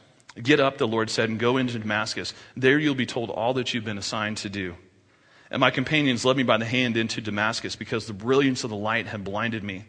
Get 0.41 0.61
up, 0.61 0.79
the 0.79 0.87
Lord 0.87 1.11
said, 1.11 1.29
and 1.29 1.39
go 1.39 1.57
into 1.57 1.79
Damascus. 1.79 2.35
There 2.57 2.79
you'll 2.79 2.95
be 2.95 3.07
told 3.07 3.31
all 3.31 3.55
that 3.55 3.73
you've 3.73 3.85
been 3.85 3.99
assigned 3.99 4.39
to 4.39 4.49
do. 4.49 4.77
And 5.51 5.61
my 5.61 5.71
companions 5.71 6.25
led 6.25 6.37
me 6.37 6.43
by 6.45 6.59
the 6.59 6.65
hand 6.65 6.97
into 6.97 7.21
Damascus 7.21 7.75
because 7.75 8.07
the 8.07 8.13
brilliance 8.13 8.63
of 8.63 8.71
the 8.71 8.77
light 8.77 9.07
had 9.07 9.25
blinded 9.25 9.65
me. 9.65 9.85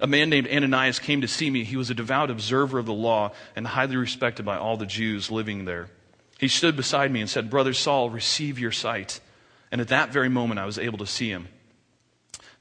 A 0.00 0.06
man 0.06 0.30
named 0.30 0.48
Ananias 0.48 0.98
came 0.98 1.20
to 1.20 1.28
see 1.28 1.50
me. 1.50 1.64
He 1.64 1.76
was 1.76 1.90
a 1.90 1.94
devout 1.94 2.30
observer 2.30 2.78
of 2.78 2.86
the 2.86 2.92
law 2.92 3.32
and 3.54 3.66
highly 3.66 3.96
respected 3.96 4.44
by 4.44 4.56
all 4.56 4.76
the 4.76 4.86
Jews 4.86 5.30
living 5.30 5.64
there. 5.64 5.88
He 6.38 6.48
stood 6.48 6.76
beside 6.76 7.12
me 7.12 7.20
and 7.20 7.30
said, 7.30 7.50
Brother 7.50 7.72
Saul, 7.72 8.10
receive 8.10 8.58
your 8.58 8.72
sight. 8.72 9.20
And 9.70 9.80
at 9.80 9.88
that 9.88 10.10
very 10.10 10.28
moment, 10.28 10.58
I 10.58 10.66
was 10.66 10.78
able 10.78 10.98
to 10.98 11.06
see 11.06 11.28
him. 11.28 11.46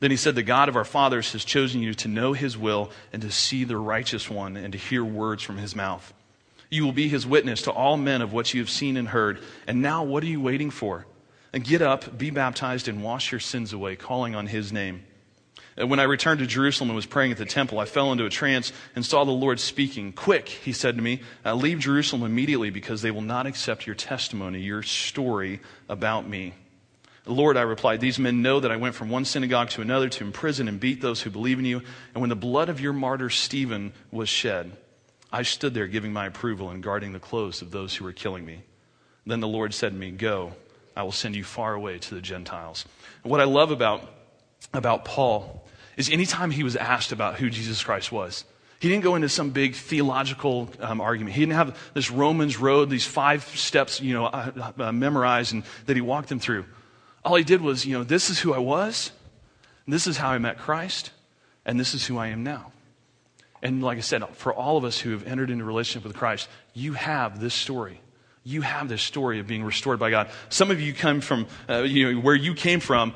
Then 0.02 0.12
he 0.12 0.18
said, 0.18 0.36
The 0.36 0.44
God 0.44 0.70
of 0.70 0.76
our 0.76 0.86
fathers 0.86 1.32
has 1.32 1.46
chosen 1.46 1.82
you 1.82 1.94
to 1.96 2.08
know 2.08 2.34
his 2.34 2.58
will 2.58 2.92
and 3.12 3.22
to 3.22 3.32
see 3.32 3.64
the 3.64 3.78
righteous 3.78 4.30
one 4.30 4.58
and 4.58 4.74
to 4.74 4.78
hear 4.78 5.04
words 5.04 5.42
from 5.42 5.58
his 5.58 5.76
mouth. 5.76 6.14
You 6.70 6.86
will 6.86 6.92
be 6.92 7.08
his 7.08 7.26
witness 7.26 7.64
to 7.64 7.72
all 7.72 7.98
men 7.98 8.22
of 8.22 8.34
what 8.34 8.54
you 8.54 8.62
have 8.62 8.70
seen 8.70 8.98
and 8.98 9.08
heard. 9.08 9.40
And 9.68 9.82
now, 9.82 10.04
what 10.04 10.24
are 10.24 10.28
you 10.28 10.42
waiting 10.42 10.70
for? 10.70 11.06
And 11.54 11.64
get 11.64 11.82
up, 11.82 12.18
be 12.18 12.30
baptized, 12.30 12.88
and 12.88 13.04
wash 13.04 13.32
your 13.32 13.42
sins 13.42 13.74
away, 13.74 13.96
calling 13.96 14.36
on 14.36 14.48
his 14.48 14.72
name. 14.72 15.04
And 15.78 15.90
when 15.90 16.00
I 16.00 16.04
returned 16.04 16.40
to 16.40 16.46
Jerusalem 16.46 16.90
and 16.90 16.96
was 16.96 17.06
praying 17.06 17.32
at 17.32 17.38
the 17.38 17.46
temple, 17.46 17.80
I 17.80 17.86
fell 17.86 18.12
into 18.12 18.26
a 18.26 18.30
trance 18.30 18.74
and 18.96 19.06
saw 19.06 19.24
the 19.24 19.32
Lord 19.32 19.60
speaking. 19.60 20.12
Quick, 20.12 20.50
he 20.50 20.74
said 20.74 20.98
to 20.98 21.02
me, 21.02 21.22
uh, 21.46 21.56
leave 21.56 21.80
Jerusalem 21.80 22.24
immediately 22.24 22.70
because 22.70 23.02
they 23.02 23.12
will 23.12 23.22
not 23.22 23.48
accept 23.48 23.88
your 23.88 23.96
testimony, 23.96 24.60
your 24.60 24.84
story 24.84 25.62
about 25.88 26.28
me. 26.28 26.54
Lord, 27.26 27.56
I 27.56 27.62
replied, 27.62 28.02
these 28.02 28.20
men 28.20 28.42
know 28.42 28.60
that 28.60 28.72
I 28.72 28.78
went 28.78 28.96
from 28.96 29.10
one 29.10 29.26
synagogue 29.26 29.70
to 29.72 29.82
another 29.82 30.10
to 30.10 30.24
imprison 30.24 30.68
and 30.68 30.80
beat 30.80 31.02
those 31.02 31.22
who 31.22 31.30
believe 31.30 31.60
in 31.60 31.66
you. 31.66 31.82
And 32.14 32.22
when 32.22 32.30
the 32.30 32.36
blood 32.36 32.68
of 32.68 32.82
your 32.82 32.94
martyr 32.94 33.30
Stephen 33.30 33.94
was 34.12 34.28
shed, 34.28 34.72
I 35.32 35.44
stood 35.44 35.74
there 35.74 35.88
giving 35.88 36.12
my 36.12 36.26
approval 36.26 36.72
and 36.72 36.84
guarding 36.84 37.14
the 37.14 37.20
clothes 37.20 37.62
of 37.62 37.72
those 37.72 37.96
who 37.96 38.06
were 38.06 38.12
killing 38.12 38.46
me. 38.46 38.64
Then 39.26 39.40
the 39.40 39.48
Lord 39.48 39.74
said 39.74 39.94
to 39.94 39.98
me, 39.98 40.12
Go 40.12 40.54
I 40.96 41.04
will 41.04 41.12
send 41.12 41.36
you 41.36 41.44
far 41.44 41.74
away 41.74 42.00
to 42.00 42.16
the 42.16 42.22
Gentiles. 42.22 42.86
And 43.24 43.32
what 43.32 43.40
I 43.40 43.46
love 43.46 43.72
about, 43.72 44.04
about 44.74 45.06
Paul 45.06 45.66
is 45.98 46.10
anytime 46.10 46.52
he 46.52 46.64
was 46.64 46.76
asked 46.76 47.12
about 47.12 47.36
who 47.36 47.50
Jesus 47.50 47.84
Christ 47.84 48.12
was, 48.12 48.46
he 48.80 48.90
didn't 48.90 49.04
go 49.04 49.16
into 49.16 49.30
some 49.30 49.52
big 49.52 49.76
theological 49.76 50.70
um, 50.80 51.02
argument. 51.02 51.36
He 51.36 51.42
didn't 51.42 51.54
have 51.54 51.78
this 51.94 52.10
Romans 52.10 52.58
road, 52.58 52.90
these 52.90 53.06
five 53.06 53.44
steps, 53.44 54.02
you 54.02 54.14
know, 54.14 54.26
uh, 54.26 54.72
uh, 54.80 54.92
memorized 54.92 55.54
and 55.54 55.64
that 55.86 55.96
he 55.96 56.02
walked 56.02 56.30
them 56.30 56.40
through. 56.40 56.66
All 57.24 57.36
he 57.36 57.44
did 57.44 57.62
was, 57.62 57.86
you 57.86 57.96
know, 57.96 58.04
this 58.04 58.32
is 58.32 58.40
who 58.40 58.54
I 58.54 58.58
was, 58.58 59.12
this 59.88 60.08
is 60.08 60.18
how 60.18 60.30
I 60.30 60.40
met 60.40 60.58
Christ, 60.58 61.12
and 61.66 61.80
this 61.80 61.94
is 61.94 62.06
who 62.06 62.18
I 62.18 62.28
am 62.28 62.44
now. 62.44 62.72
And 63.62 63.84
like 63.84 64.00
I 64.00 64.02
said, 64.02 64.28
for 64.36 64.52
all 64.54 64.78
of 64.78 64.84
us 64.84 64.98
who 64.98 65.12
have 65.12 65.28
entered 65.28 65.52
into 65.52 65.64
relationship 65.64 66.08
with 66.08 66.18
Christ, 66.18 66.50
you 66.74 66.94
have 66.94 67.40
this 67.40 67.54
story 67.54 68.02
you 68.44 68.62
have 68.62 68.90
this 68.90 69.02
story 69.02 69.40
of 69.40 69.48
being 69.48 69.64
restored 69.64 70.00
by 70.00 70.10
God. 70.10 70.30
Some 70.50 70.72
of 70.72 70.82
you 70.82 70.94
come 70.94 71.22
from, 71.22 71.48
uh, 71.70 71.84
you 71.84 72.14
know, 72.14 72.22
where 72.22 72.36
you 72.36 72.54
came 72.54 72.80
from, 72.80 73.14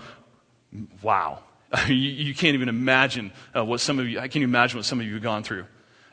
wow. 1.01 1.39
you, 1.87 1.95
you, 1.95 2.35
can't 2.35 2.53
even 2.53 2.69
imagine 2.69 3.31
uh, 3.55 3.65
what 3.65 3.79
some 3.79 3.99
of 3.99 4.07
you, 4.07 4.19
I 4.19 4.27
can't 4.27 4.43
imagine 4.43 4.77
what 4.77 4.85
some 4.85 4.99
of 4.99 5.05
you 5.05 5.13
have 5.15 5.23
gone 5.23 5.43
through. 5.43 5.65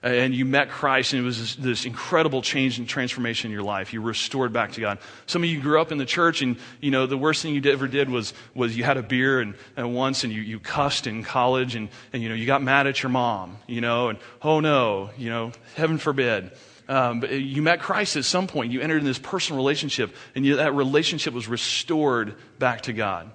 and 0.03 0.35
you 0.35 0.45
met 0.45 0.71
Christ, 0.71 1.13
and 1.13 1.23
it 1.23 1.25
was 1.25 1.39
this, 1.39 1.55
this, 1.57 1.85
incredible 1.85 2.43
change 2.43 2.79
and 2.79 2.89
transformation 2.89 3.51
in 3.51 3.53
your 3.53 3.63
life. 3.63 3.93
You 3.93 4.01
were 4.01 4.09
restored 4.09 4.53
back 4.53 4.73
to 4.73 4.81
God. 4.81 4.99
Some 5.27 5.45
of 5.45 5.51
you 5.51 5.61
grew 5.61 5.81
up 5.81 5.93
in 5.93 5.99
the 5.99 6.07
church, 6.07 6.43
and 6.43 6.57
you 6.81 6.91
know 6.91 7.07
the 7.07 7.19
worst 7.19 7.43
thing 7.43 7.55
you 7.55 7.71
ever 7.71 7.87
did 7.87 8.11
was 8.11 8.33
was 8.55 8.77
you 8.77 8.83
had 8.83 8.97
a 8.97 9.03
beer 9.03 9.41
and, 9.41 9.55
and 9.77 9.95
once, 9.95 10.25
and 10.25 10.33
you, 10.33 10.41
you 10.41 10.59
cussed 10.59 11.07
in 11.07 11.23
college, 11.23 11.77
and, 11.77 11.89
and 12.13 12.23
you 12.23 12.29
know 12.29 12.35
you 12.35 12.47
got 12.47 12.63
mad 12.63 12.87
at 12.87 13.03
your 13.03 13.11
mom, 13.11 13.59
you 13.69 13.81
know, 13.81 14.09
and 14.09 14.19
oh 14.41 14.59
no, 14.59 15.11
you 15.17 15.29
know, 15.29 15.53
heaven 15.77 15.99
forbid. 15.99 16.51
Um, 16.89 17.25
you 17.31 17.63
met 17.63 17.81
Christ 17.81 18.17
at 18.17 18.25
some 18.25 18.47
point. 18.47 18.73
You 18.73 18.81
entered 18.81 18.99
in 18.99 19.05
this 19.05 19.19
personal 19.19 19.57
relationship, 19.57 20.15
and 20.35 20.45
you, 20.45 20.57
that 20.57 20.75
relationship 20.75 21.33
was 21.33 21.49
restored 21.49 22.35
back 22.59 22.83
to 22.83 22.93
God. 22.93 23.31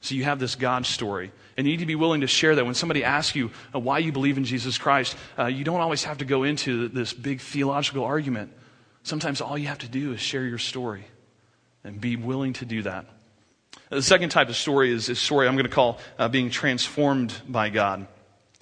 So 0.00 0.14
you 0.14 0.24
have 0.24 0.38
this 0.38 0.54
God 0.54 0.86
story. 0.86 1.30
And 1.56 1.66
you 1.66 1.74
need 1.74 1.80
to 1.80 1.86
be 1.86 1.94
willing 1.94 2.22
to 2.22 2.26
share 2.26 2.54
that. 2.54 2.64
When 2.64 2.74
somebody 2.74 3.04
asks 3.04 3.36
you 3.36 3.50
uh, 3.74 3.78
why 3.78 3.98
you 3.98 4.12
believe 4.12 4.38
in 4.38 4.44
Jesus 4.44 4.78
Christ, 4.78 5.16
uh, 5.38 5.46
you 5.46 5.62
don't 5.62 5.80
always 5.80 6.04
have 6.04 6.18
to 6.18 6.24
go 6.24 6.42
into 6.42 6.88
this 6.88 7.12
big 7.12 7.40
theological 7.40 8.04
argument. 8.04 8.52
Sometimes 9.02 9.40
all 9.40 9.58
you 9.58 9.68
have 9.68 9.78
to 9.78 9.88
do 9.88 10.12
is 10.12 10.20
share 10.20 10.44
your 10.44 10.58
story 10.58 11.04
and 11.84 12.00
be 12.00 12.16
willing 12.16 12.54
to 12.54 12.64
do 12.64 12.82
that. 12.82 13.06
The 13.90 14.02
second 14.02 14.30
type 14.30 14.48
of 14.48 14.56
story 14.56 14.92
is 14.92 15.08
a 15.08 15.14
story 15.14 15.48
I'm 15.48 15.54
going 15.54 15.64
to 15.64 15.70
call 15.70 15.98
uh, 16.18 16.28
being 16.28 16.50
transformed 16.50 17.34
by 17.46 17.70
God. 17.70 18.06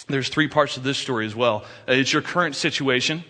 There's 0.08 0.28
three 0.28 0.48
parts 0.48 0.74
to 0.74 0.80
this 0.80 0.98
story 0.98 1.26
as 1.26 1.34
well. 1.34 1.64
Uh, 1.88 1.92
it's 1.92 2.12
your 2.12 2.22
current 2.22 2.56
situation. 2.56 3.24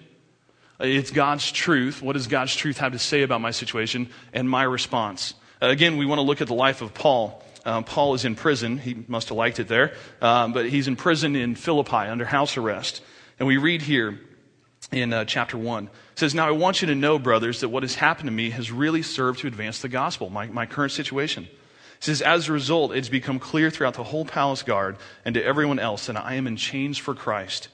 It's 0.80 1.10
God's 1.10 1.50
truth. 1.50 2.02
What 2.02 2.12
does 2.12 2.28
God's 2.28 2.54
truth 2.54 2.78
have 2.78 2.92
to 2.92 2.98
say 2.98 3.22
about 3.22 3.40
my 3.40 3.50
situation? 3.50 4.10
And 4.32 4.48
my 4.48 4.62
response. 4.62 5.34
Uh, 5.60 5.66
again, 5.66 5.96
we 5.96 6.06
want 6.06 6.18
to 6.18 6.22
look 6.22 6.40
at 6.40 6.46
the 6.46 6.54
life 6.54 6.82
of 6.82 6.94
Paul. 6.94 7.42
Um, 7.64 7.82
Paul 7.82 8.14
is 8.14 8.24
in 8.24 8.36
prison. 8.36 8.78
He 8.78 9.04
must 9.08 9.30
have 9.30 9.36
liked 9.36 9.58
it 9.58 9.66
there. 9.66 9.94
Um, 10.22 10.52
but 10.52 10.68
he's 10.68 10.86
in 10.86 10.94
prison 10.94 11.34
in 11.34 11.56
Philippi 11.56 11.96
under 11.96 12.24
house 12.24 12.56
arrest. 12.56 13.02
And 13.40 13.48
we 13.48 13.56
read 13.56 13.82
here 13.82 14.20
in 14.92 15.12
uh, 15.12 15.24
chapter 15.24 15.58
1. 15.58 15.84
It 15.84 15.90
says, 16.14 16.34
Now 16.34 16.46
I 16.46 16.52
want 16.52 16.80
you 16.80 16.86
to 16.88 16.94
know, 16.94 17.18
brothers, 17.18 17.60
that 17.60 17.70
what 17.70 17.82
has 17.82 17.96
happened 17.96 18.28
to 18.28 18.32
me 18.32 18.50
has 18.50 18.70
really 18.70 19.02
served 19.02 19.40
to 19.40 19.48
advance 19.48 19.80
the 19.80 19.88
gospel, 19.88 20.30
my, 20.30 20.46
my 20.46 20.66
current 20.66 20.92
situation. 20.92 21.44
It 21.44 22.04
says, 22.04 22.22
As 22.22 22.48
a 22.48 22.52
result, 22.52 22.92
it's 22.92 23.08
become 23.08 23.40
clear 23.40 23.68
throughout 23.70 23.94
the 23.94 24.04
whole 24.04 24.24
palace 24.24 24.62
guard 24.62 24.96
and 25.24 25.34
to 25.34 25.44
everyone 25.44 25.80
else 25.80 26.06
that 26.06 26.16
I 26.16 26.34
am 26.34 26.46
in 26.46 26.56
chains 26.56 26.98
for 26.98 27.14
Christ. 27.16 27.68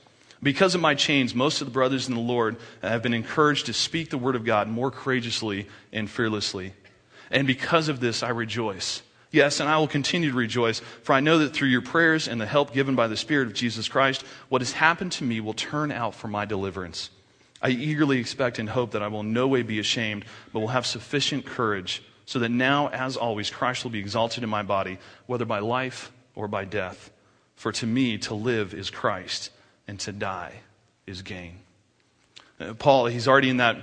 Because 0.45 0.75
of 0.75 0.83
my 0.83 0.95
chains, 0.95 1.35
most 1.35 1.63
of 1.63 1.67
the 1.67 1.73
brothers 1.73 2.07
in 2.07 2.15
the 2.15 2.21
Lord 2.21 2.57
have 2.83 3.03
been 3.03 3.15
encouraged 3.15 3.65
to 3.67 3.73
speak 3.73 4.11
the 4.11 4.19
word 4.19 4.37
of 4.37 4.45
God 4.45 4.69
more 4.69 4.91
courageously 4.91 5.67
and 5.91 6.09
fearlessly. 6.09 6.75
And 7.31 7.47
because 7.47 7.89
of 7.89 7.99
this, 7.99 8.23
I 8.23 8.29
rejoice. 8.29 9.01
Yes, 9.31 9.59
and 9.59 9.71
I 9.71 9.79
will 9.79 9.89
continue 9.89 10.31
to 10.31 10.37
rejoice, 10.37 10.81
for 11.03 11.15
I 11.15 11.21
know 11.21 11.39
that 11.39 11.55
through 11.55 11.69
your 11.69 11.81
prayers 11.81 12.29
and 12.29 12.39
the 12.39 12.47
help 12.47 12.75
given 12.75 12.95
by 12.95 13.09
the 13.09 13.17
Spirit 13.17 13.49
of 13.49 13.55
Jesus 13.55 13.89
Christ, 13.89 14.23
what 14.51 14.61
has 14.61 14.73
happened 14.73 15.13
to 15.13 15.25
me 15.25 15.41
will 15.41 15.55
turn 15.55 15.91
out 15.91 16.15
for 16.15 16.29
my 16.29 16.45
deliverance. 16.45 17.09
I 17.63 17.71
eagerly 17.71 18.19
expect 18.19 18.59
and 18.59 18.69
hope 18.69 18.91
that 18.91 19.03
I 19.03 19.09
will 19.09 19.21
in 19.21 19.33
no 19.33 19.49
way 19.49 19.63
be 19.63 19.79
ashamed, 19.79 20.27
but 20.53 20.61
will 20.61 20.69
have 20.69 20.85
sufficient 20.85 21.47
courage, 21.47 22.03
so 22.27 22.39
that 22.41 22.51
now, 22.51 22.89
as 22.89 23.17
always, 23.17 23.49
Christ 23.49 23.83
will 23.83 23.93
be 23.93 23.99
exalted 23.99 24.45
in 24.45 24.51
my 24.51 24.63
body, 24.63 24.99
whether 25.25 25.47
by 25.47 25.61
life 25.61 26.13
or 26.35 26.49
by 26.49 26.67
death. 26.67 27.11
For 27.57 27.73
to 27.73 27.87
me, 27.87 28.19
to 28.19 28.35
live 28.35 28.75
is 28.75 28.91
Christ, 28.91 29.51
and 29.87 29.99
to 30.01 30.13
die 30.13 30.55
is 31.07 31.23
gain. 31.23 31.59
Uh, 32.61 32.75
Paul, 32.75 33.07
he's 33.07 33.29
already 33.29 33.51
in 33.51 33.59
that 33.59 33.79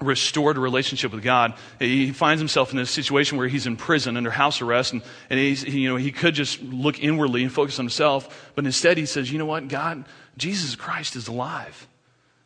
restored 0.00 0.58
relationship 0.58 1.12
with 1.12 1.24
God. 1.24 1.54
He 1.78 2.12
finds 2.12 2.40
himself 2.40 2.70
in 2.70 2.76
this 2.76 2.90
situation 2.90 3.36
where 3.36 3.48
he's 3.48 3.66
in 3.66 3.76
prison 3.76 4.16
under 4.16 4.30
house 4.30 4.62
arrest, 4.62 4.92
and, 4.92 5.02
and 5.28 5.40
he's, 5.40 5.62
he, 5.62 5.80
you 5.80 5.88
know, 5.88 5.96
he 5.96 6.12
could 6.12 6.34
just 6.34 6.62
look 6.62 7.02
inwardly 7.02 7.42
and 7.42 7.52
focus 7.52 7.78
on 7.78 7.84
himself, 7.84 8.52
but 8.54 8.64
instead 8.64 8.96
he 8.96 9.06
says, 9.06 9.32
you 9.32 9.38
know 9.38 9.46
what, 9.46 9.66
God, 9.68 10.04
Jesus 10.36 10.76
Christ 10.76 11.16
is 11.16 11.26
alive. 11.26 11.88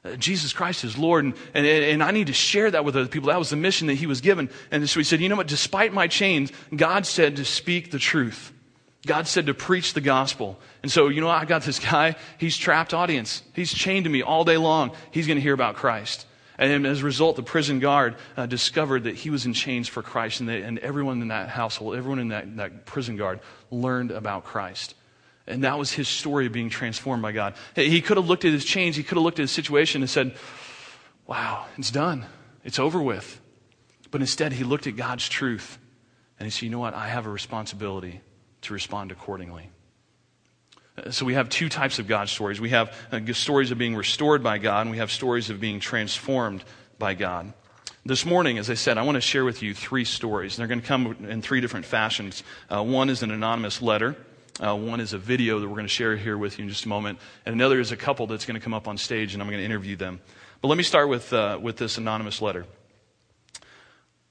Uh, 0.04 0.16
Jesus 0.16 0.52
Christ 0.52 0.82
is 0.82 0.96
Lord, 0.96 1.24
and, 1.24 1.34
and, 1.54 1.66
and 1.66 2.02
I 2.02 2.10
need 2.10 2.28
to 2.28 2.32
share 2.32 2.70
that 2.70 2.84
with 2.84 2.96
other 2.96 3.08
people. 3.08 3.28
That 3.28 3.38
was 3.38 3.50
the 3.50 3.56
mission 3.56 3.86
that 3.88 3.94
he 3.94 4.06
was 4.06 4.20
given. 4.20 4.48
And 4.70 4.88
so 4.88 4.98
he 4.98 5.04
said, 5.04 5.20
you 5.20 5.28
know 5.28 5.36
what, 5.36 5.46
despite 5.46 5.92
my 5.92 6.08
chains, 6.08 6.50
God 6.74 7.06
said 7.06 7.36
to 7.36 7.44
speak 7.44 7.90
the 7.90 7.98
truth. 7.98 8.52
God 9.06 9.26
said 9.26 9.46
to 9.46 9.54
preach 9.54 9.94
the 9.94 10.00
gospel. 10.00 10.58
And 10.82 10.90
so, 10.90 11.08
you 11.08 11.20
know, 11.20 11.28
I 11.28 11.44
got 11.44 11.62
this 11.62 11.78
guy, 11.78 12.16
he's 12.38 12.56
trapped 12.56 12.94
audience. 12.94 13.42
He's 13.54 13.72
chained 13.72 14.04
to 14.04 14.10
me 14.10 14.22
all 14.22 14.44
day 14.44 14.56
long. 14.56 14.92
He's 15.10 15.26
going 15.26 15.38
to 15.38 15.42
hear 15.42 15.54
about 15.54 15.74
Christ. 15.76 16.26
And 16.58 16.86
as 16.86 17.00
a 17.00 17.04
result, 17.04 17.34
the 17.34 17.42
prison 17.42 17.80
guard 17.80 18.14
uh, 18.36 18.46
discovered 18.46 19.04
that 19.04 19.16
he 19.16 19.30
was 19.30 19.46
in 19.46 19.54
chains 19.54 19.88
for 19.88 20.02
Christ, 20.02 20.40
and, 20.40 20.48
they, 20.48 20.62
and 20.62 20.78
everyone 20.78 21.20
in 21.20 21.28
that 21.28 21.48
household, 21.48 21.96
everyone 21.96 22.20
in 22.20 22.28
that, 22.28 22.56
that 22.58 22.86
prison 22.86 23.16
guard 23.16 23.40
learned 23.70 24.12
about 24.12 24.44
Christ. 24.44 24.94
And 25.46 25.64
that 25.64 25.76
was 25.76 25.90
his 25.90 26.06
story 26.06 26.46
of 26.46 26.52
being 26.52 26.70
transformed 26.70 27.22
by 27.22 27.32
God. 27.32 27.54
He 27.74 28.00
could 28.00 28.16
have 28.16 28.28
looked 28.28 28.44
at 28.44 28.52
his 28.52 28.64
chains, 28.64 28.94
he 28.94 29.02
could 29.02 29.16
have 29.16 29.24
looked 29.24 29.40
at 29.40 29.44
his 29.44 29.50
situation 29.50 30.02
and 30.02 30.10
said, 30.10 30.36
Wow, 31.26 31.66
it's 31.78 31.90
done. 31.90 32.26
It's 32.64 32.78
over 32.78 33.02
with. 33.02 33.40
But 34.10 34.20
instead, 34.20 34.52
he 34.52 34.62
looked 34.64 34.86
at 34.86 34.94
God's 34.94 35.28
truth 35.28 35.78
and 36.38 36.46
he 36.46 36.50
said, 36.50 36.62
You 36.62 36.70
know 36.70 36.78
what? 36.78 36.94
I 36.94 37.08
have 37.08 37.26
a 37.26 37.30
responsibility 37.30 38.20
to 38.62 38.72
respond 38.72 39.12
accordingly. 39.12 39.70
So 41.10 41.24
we 41.24 41.34
have 41.34 41.48
two 41.48 41.68
types 41.68 41.98
of 41.98 42.06
God 42.06 42.28
stories. 42.28 42.60
We 42.60 42.70
have 42.70 42.94
uh, 43.10 43.20
stories 43.32 43.70
of 43.70 43.78
being 43.78 43.96
restored 43.96 44.42
by 44.42 44.58
God, 44.58 44.82
and 44.82 44.90
we 44.90 44.98
have 44.98 45.10
stories 45.10 45.48
of 45.48 45.58
being 45.58 45.80
transformed 45.80 46.64
by 46.98 47.14
God. 47.14 47.52
This 48.04 48.26
morning, 48.26 48.58
as 48.58 48.68
I 48.68 48.74
said, 48.74 48.98
I 48.98 49.02
want 49.02 49.14
to 49.14 49.20
share 49.20 49.44
with 49.44 49.62
you 49.62 49.74
three 49.74 50.04
stories. 50.04 50.56
They're 50.56 50.66
going 50.66 50.80
to 50.80 50.86
come 50.86 51.16
in 51.28 51.40
three 51.40 51.60
different 51.60 51.86
fashions. 51.86 52.42
Uh, 52.68 52.82
one 52.82 53.08
is 53.08 53.22
an 53.22 53.30
anonymous 53.30 53.80
letter. 53.80 54.16
Uh, 54.60 54.76
one 54.76 55.00
is 55.00 55.12
a 55.14 55.18
video 55.18 55.60
that 55.60 55.66
we're 55.66 55.76
going 55.76 55.86
to 55.86 55.88
share 55.88 56.16
here 56.16 56.36
with 56.36 56.58
you 56.58 56.64
in 56.64 56.68
just 56.68 56.84
a 56.84 56.88
moment. 56.88 57.18
And 57.46 57.54
another 57.54 57.80
is 57.80 57.90
a 57.90 57.96
couple 57.96 58.26
that's 58.26 58.44
going 58.44 58.58
to 58.58 58.60
come 58.60 58.74
up 58.74 58.86
on 58.86 58.98
stage, 58.98 59.32
and 59.32 59.42
I'm 59.42 59.48
going 59.48 59.60
to 59.60 59.64
interview 59.64 59.96
them. 59.96 60.20
But 60.60 60.68
let 60.68 60.76
me 60.76 60.84
start 60.84 61.08
with, 61.08 61.32
uh, 61.32 61.58
with 61.62 61.78
this 61.78 61.96
anonymous 61.96 62.42
letter. 62.42 62.66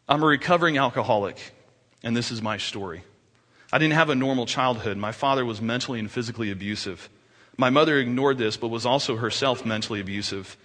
I'm 0.07 0.21
a 0.21 0.27
recovering 0.27 0.77
alcoholic, 0.77 1.53
and 2.03 2.15
this 2.15 2.29
is 2.29 2.41
my 2.41 2.57
story. 2.57 3.03
I 3.71 3.77
didn't 3.77 3.93
have 3.93 4.09
a 4.09 4.15
normal 4.15 4.45
childhood. 4.45 4.97
My 4.97 5.11
father 5.11 5.45
was 5.45 5.61
mentally 5.61 5.99
and 5.99 6.11
physically 6.11 6.51
abusive. 6.51 7.09
My 7.57 7.69
mother 7.69 7.97
ignored 7.97 8.37
this, 8.37 8.57
but 8.57 8.67
was 8.67 8.85
also 8.85 9.15
herself 9.15 9.65
mentally 9.65 10.01
abusive. 10.01 10.57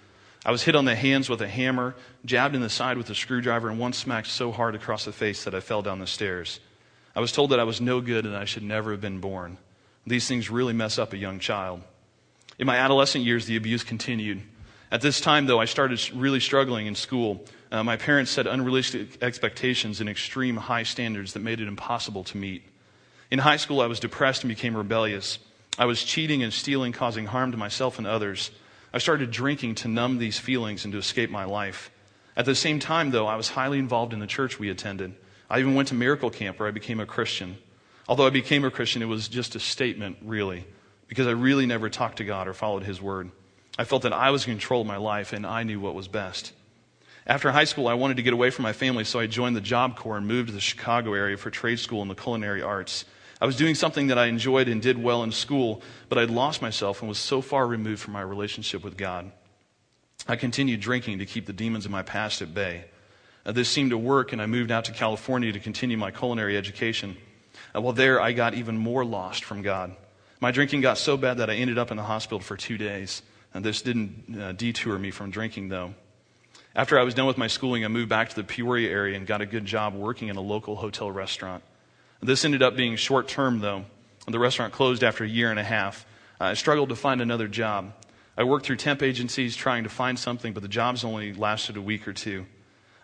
I 0.45 0.51
was 0.51 0.63
hit 0.63 0.77
on 0.77 0.85
the 0.85 0.95
hands 0.95 1.29
with 1.29 1.41
a 1.41 1.49
hammer, 1.49 1.95
jabbed 2.25 2.55
in 2.55 2.63
the 2.63 2.71
side 2.71 2.97
with 2.97 3.11
a 3.11 3.15
screwdriver, 3.15 3.69
and 3.69 3.79
once 3.79 3.97
smacked 3.99 4.29
so 4.29 4.53
hard 4.53 4.75
across 4.75 5.05
the 5.05 5.13
face 5.13 5.45
that 5.45 5.55
I 5.55 5.61
fell 5.61 5.83
down 5.83 5.99
the 5.99 6.07
stairs. 6.07 6.61
I 7.15 7.21
was 7.21 7.33
told 7.33 7.51
that 7.51 7.61
I 7.61 7.65
was 7.65 7.81
no 7.81 8.01
good 8.01 8.27
and 8.27 8.37
I 8.37 8.45
should 8.45 8.63
never 8.63 8.91
have 8.91 9.01
been 9.01 9.21
born. 9.21 9.59
These 10.07 10.29
things 10.29 10.51
really 10.51 10.73
mess 10.73 10.99
up 10.99 11.13
a 11.13 11.17
young 11.17 11.39
child. 11.39 11.83
In 12.59 12.67
my 12.67 12.77
adolescent 12.77 13.25
years, 13.25 13.47
the 13.47 13.57
abuse 13.57 13.83
continued. 13.83 14.43
At 14.91 15.01
this 15.01 15.21
time, 15.21 15.47
though, 15.47 15.59
I 15.59 15.65
started 15.65 16.01
really 16.15 16.41
struggling 16.41 16.87
in 16.87 16.95
school. 16.95 17.45
Uh, 17.73 17.83
my 17.83 17.97
parents 17.97 18.31
set 18.31 18.47
unrealistic 18.47 19.23
expectations 19.23 20.01
and 20.01 20.09
extreme 20.09 20.57
high 20.57 20.85
standards 20.85 21.33
that 21.33 21.41
made 21.41 21.61
it 21.61 21.69
impossible 21.69 22.23
to 22.25 22.37
meet. 22.37 22.63
In 23.31 23.41
high 23.41 23.57
school, 23.57 23.81
I 23.81 23.87
was 23.87 24.01
depressed 24.01 24.43
and 24.43 24.49
became 24.49 24.77
rebellious. 24.77 25.39
I 25.79 25.87
was 25.87 26.03
cheating 26.03 26.43
and 26.43 26.53
stealing, 26.53 26.93
causing 26.93 27.27
harm 27.27 27.51
to 27.53 27.59
myself 27.59 27.99
and 27.99 28.07
others. 28.07 28.51
I 28.93 28.99
started 28.99 29.31
drinking 29.31 29.75
to 29.77 29.89
numb 29.89 30.19
these 30.19 30.39
feelings 30.39 30.85
and 30.85 30.93
to 30.93 30.99
escape 30.99 31.31
my 31.31 31.45
life. 31.45 31.91
At 32.37 32.45
the 32.45 32.55
same 32.55 32.79
time, 32.79 33.11
though, 33.11 33.27
I 33.27 33.37
was 33.37 33.51
highly 33.51 33.79
involved 33.79 34.13
in 34.13 34.21
the 34.21 34.27
church 34.27 34.59
we 34.59 34.71
attended. 34.71 35.15
I 35.51 35.59
even 35.59 35.75
went 35.75 35.89
to 35.89 35.95
miracle 35.95 36.31
camp 36.31 36.59
where 36.59 36.69
I 36.69 36.73
became 36.73 37.01
a 37.01 37.07
Christian. 37.07 37.59
Although 38.09 38.27
I 38.27 38.31
became 38.31 38.65
a 38.65 38.71
Christian, 38.71 39.03
it 39.03 39.07
was 39.07 39.29
just 39.29 39.55
a 39.57 39.61
statement, 39.61 40.19
really, 40.23 40.65
because 41.09 41.27
I 41.27 41.33
really 41.33 41.67
never 41.67 41.91
talked 41.91 42.19
to 42.19 42.25
God 42.25 42.47
or 42.47 42.55
followed 42.55 42.85
His 42.85 43.03
word. 43.03 43.31
I 43.79 43.85
felt 43.85 44.03
that 44.03 44.13
I 44.13 44.31
was 44.31 44.47
in 44.47 44.53
control 44.53 44.83
of 44.83 44.87
my 44.87 44.97
life 44.97 45.33
and 45.33 45.47
I 45.47 45.63
knew 45.65 45.81
what 45.81 45.95
was 45.95 46.09
best. 46.09 46.53
After 47.27 47.51
high 47.51 47.65
school, 47.65 47.89
I 47.89 47.95
wanted 47.95 48.19
to 48.19 48.23
get 48.23 48.33
away 48.33 48.51
from 48.51 48.63
my 48.63 48.73
family, 48.73 49.03
so 49.03 49.19
I 49.19 49.27
joined 49.27 49.57
the 49.57 49.61
Job 49.61 49.97
Corps 49.97 50.17
and 50.17 50.29
moved 50.29 50.49
to 50.49 50.55
the 50.55 50.61
Chicago 50.61 51.13
area 51.13 51.37
for 51.37 51.51
trade 51.51 51.81
school 51.81 52.01
in 52.03 52.09
the 52.09 52.15
culinary 52.15 52.63
arts. 52.63 53.05
I 53.41 53.47
was 53.47 53.57
doing 53.57 53.75
something 53.75 54.07
that 54.07 54.19
I 54.19 54.27
enjoyed 54.27 54.69
and 54.69 54.81
did 54.81 55.03
well 55.03 55.25
in 55.25 55.33
school, 55.33 55.83
but 56.09 56.19
I'd 56.19 56.31
lost 56.31 56.63
myself 56.63 57.01
and 57.01 57.09
was 57.09 57.19
so 57.19 57.43
far 57.43 57.67
removed 57.67 58.01
from 58.01 58.13
my 58.13 58.21
relationship 58.23 58.85
with 58.85 58.97
God. 58.97 59.33
I 60.29 60.37
continued 60.37 60.81
drinking 60.81 61.19
to 61.19 61.27
keep 61.27 61.47
the 61.47 61.53
demons 61.53 61.85
of 61.85 61.91
my 61.91 62.03
past 62.03 62.43
at 62.43 62.55
bay. 62.55 62.85
Uh, 63.45 63.53
this 63.53 63.69
seemed 63.69 63.91
to 63.91 63.99
work, 63.99 64.33
and 64.33 64.41
I 64.41 64.47
moved 64.47 64.71
out 64.71 64.85
to 64.85 64.93
California 64.93 65.53
to 65.53 65.61
continue 65.61 65.97
my 65.97 66.13
culinary 66.13 66.57
education. 66.57 67.17
Uh, 67.75 67.81
while 67.81 67.93
there, 67.93 68.21
I 68.21 68.33
got 68.33 68.55
even 68.55 68.79
more 68.79 69.05
lost 69.05 69.45
from 69.45 69.63
God. 69.63 69.95
My 70.41 70.53
drinking 70.53 70.81
got 70.81 70.97
so 70.97 71.17
bad 71.17 71.39
that 71.39 71.51
I 71.51 71.55
ended 71.55 71.77
up 71.77 71.91
in 71.91 71.97
the 71.97 72.05
hospital 72.05 72.39
for 72.39 72.57
two 72.57 72.79
days. 72.79 73.23
And 73.53 73.65
this 73.65 73.83
didn't 73.83 74.39
uh, 74.39 74.53
detour 74.53 74.99
me 74.99 75.11
from 75.11 75.31
drinking, 75.31 75.69
though. 75.69 75.95
After 76.77 76.99
I 76.99 77.05
was 77.05 77.15
done 77.15 77.25
with 77.25 77.39
my 77.39 77.47
schooling, 77.47 77.87
I 77.87 77.89
moved 77.89 78.11
back 78.11 78.29
to 78.29 78.37
the 78.37 78.45
Peoria 78.45 78.91
area 78.91 79.17
and 79.17 79.27
got 79.27 79.41
a 79.41 79.47
good 79.47 79.65
job 79.65 79.95
working 79.95 80.29
in 80.29 80.37
a 80.37 80.43
local 80.43 80.77
hotel 80.77 81.11
restaurant. 81.11 81.63
This 82.21 82.45
ended 82.45 82.63
up 82.63 82.77
being 82.77 82.97
short 82.97 83.29
term, 83.29 83.61
though. 83.61 83.87
The 84.29 84.39
restaurant 84.39 84.75
closed 84.75 85.03
after 85.03 85.25
a 85.25 85.29
year 85.29 85.51
and 85.51 85.59
a 85.59 85.65
half. 85.65 86.05
I 86.39 86.53
struggled 86.53 86.91
to 86.91 86.95
find 86.95 87.23
another 87.23 87.49
job. 87.49 87.95
I 88.37 88.45
worked 88.45 88.67
through 88.67 88.77
temp 88.77 89.03
agencies 89.03 89.57
trying 89.57 89.85
to 89.85 89.89
find 89.89 90.19
something, 90.19 90.53
but 90.53 90.63
the 90.63 90.69
jobs 90.69 91.03
only 91.03 91.33
lasted 91.33 91.79
a 91.79 91.81
week 91.81 92.07
or 92.07 92.13
two. 92.13 92.45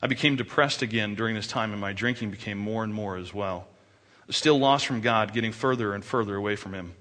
I 0.02 0.06
became 0.06 0.36
depressed 0.36 0.82
again 0.82 1.14
during 1.14 1.34
this 1.34 1.46
time, 1.46 1.72
and 1.72 1.80
my 1.80 1.94
drinking 1.94 2.30
became 2.30 2.58
more 2.58 2.84
and 2.84 2.92
more 2.92 3.16
as 3.16 3.32
well. 3.32 3.68
Still 4.28 4.58
lost 4.58 4.84
from 4.84 5.00
God, 5.00 5.32
getting 5.32 5.52
further 5.52 5.94
and 5.94 6.04
further 6.04 6.36
away 6.36 6.56
from 6.56 6.74
Him. 6.74 6.92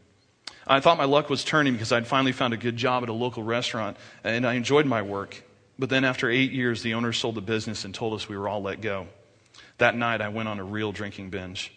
I 0.66 0.80
thought 0.80 0.98
my 0.98 1.04
luck 1.04 1.30
was 1.30 1.44
turning 1.44 1.74
because 1.74 1.92
I'd 1.92 2.08
finally 2.08 2.32
found 2.32 2.54
a 2.54 2.58
good 2.58 2.78
job 2.78 3.04
at 3.04 3.10
a 3.10 3.14
local 3.14 3.44
restaurant 3.44 3.98
and 4.24 4.48
I 4.48 4.54
enjoyed 4.54 4.86
my 4.86 5.02
work. 5.02 5.44
But 5.82 5.90
then 5.90 6.06
after 6.06 6.30
eight 6.30 6.52
years, 6.52 6.84
the 6.84 6.94
owner 6.94 7.12
sold 7.12 7.34
the 7.34 7.42
business 7.42 7.86
and 7.86 7.96
told 7.96 8.14
us 8.14 8.30
we 8.30 8.38
were 8.38 8.48
all 8.48 8.62
let 8.62 8.82
go. 8.82 9.08
That 9.80 9.98
night, 9.98 10.22
I 10.22 10.30
went 10.30 10.48
on 10.48 10.60
a 10.60 10.64
real 10.64 10.92
drinking 10.92 11.32
binge. 11.32 11.74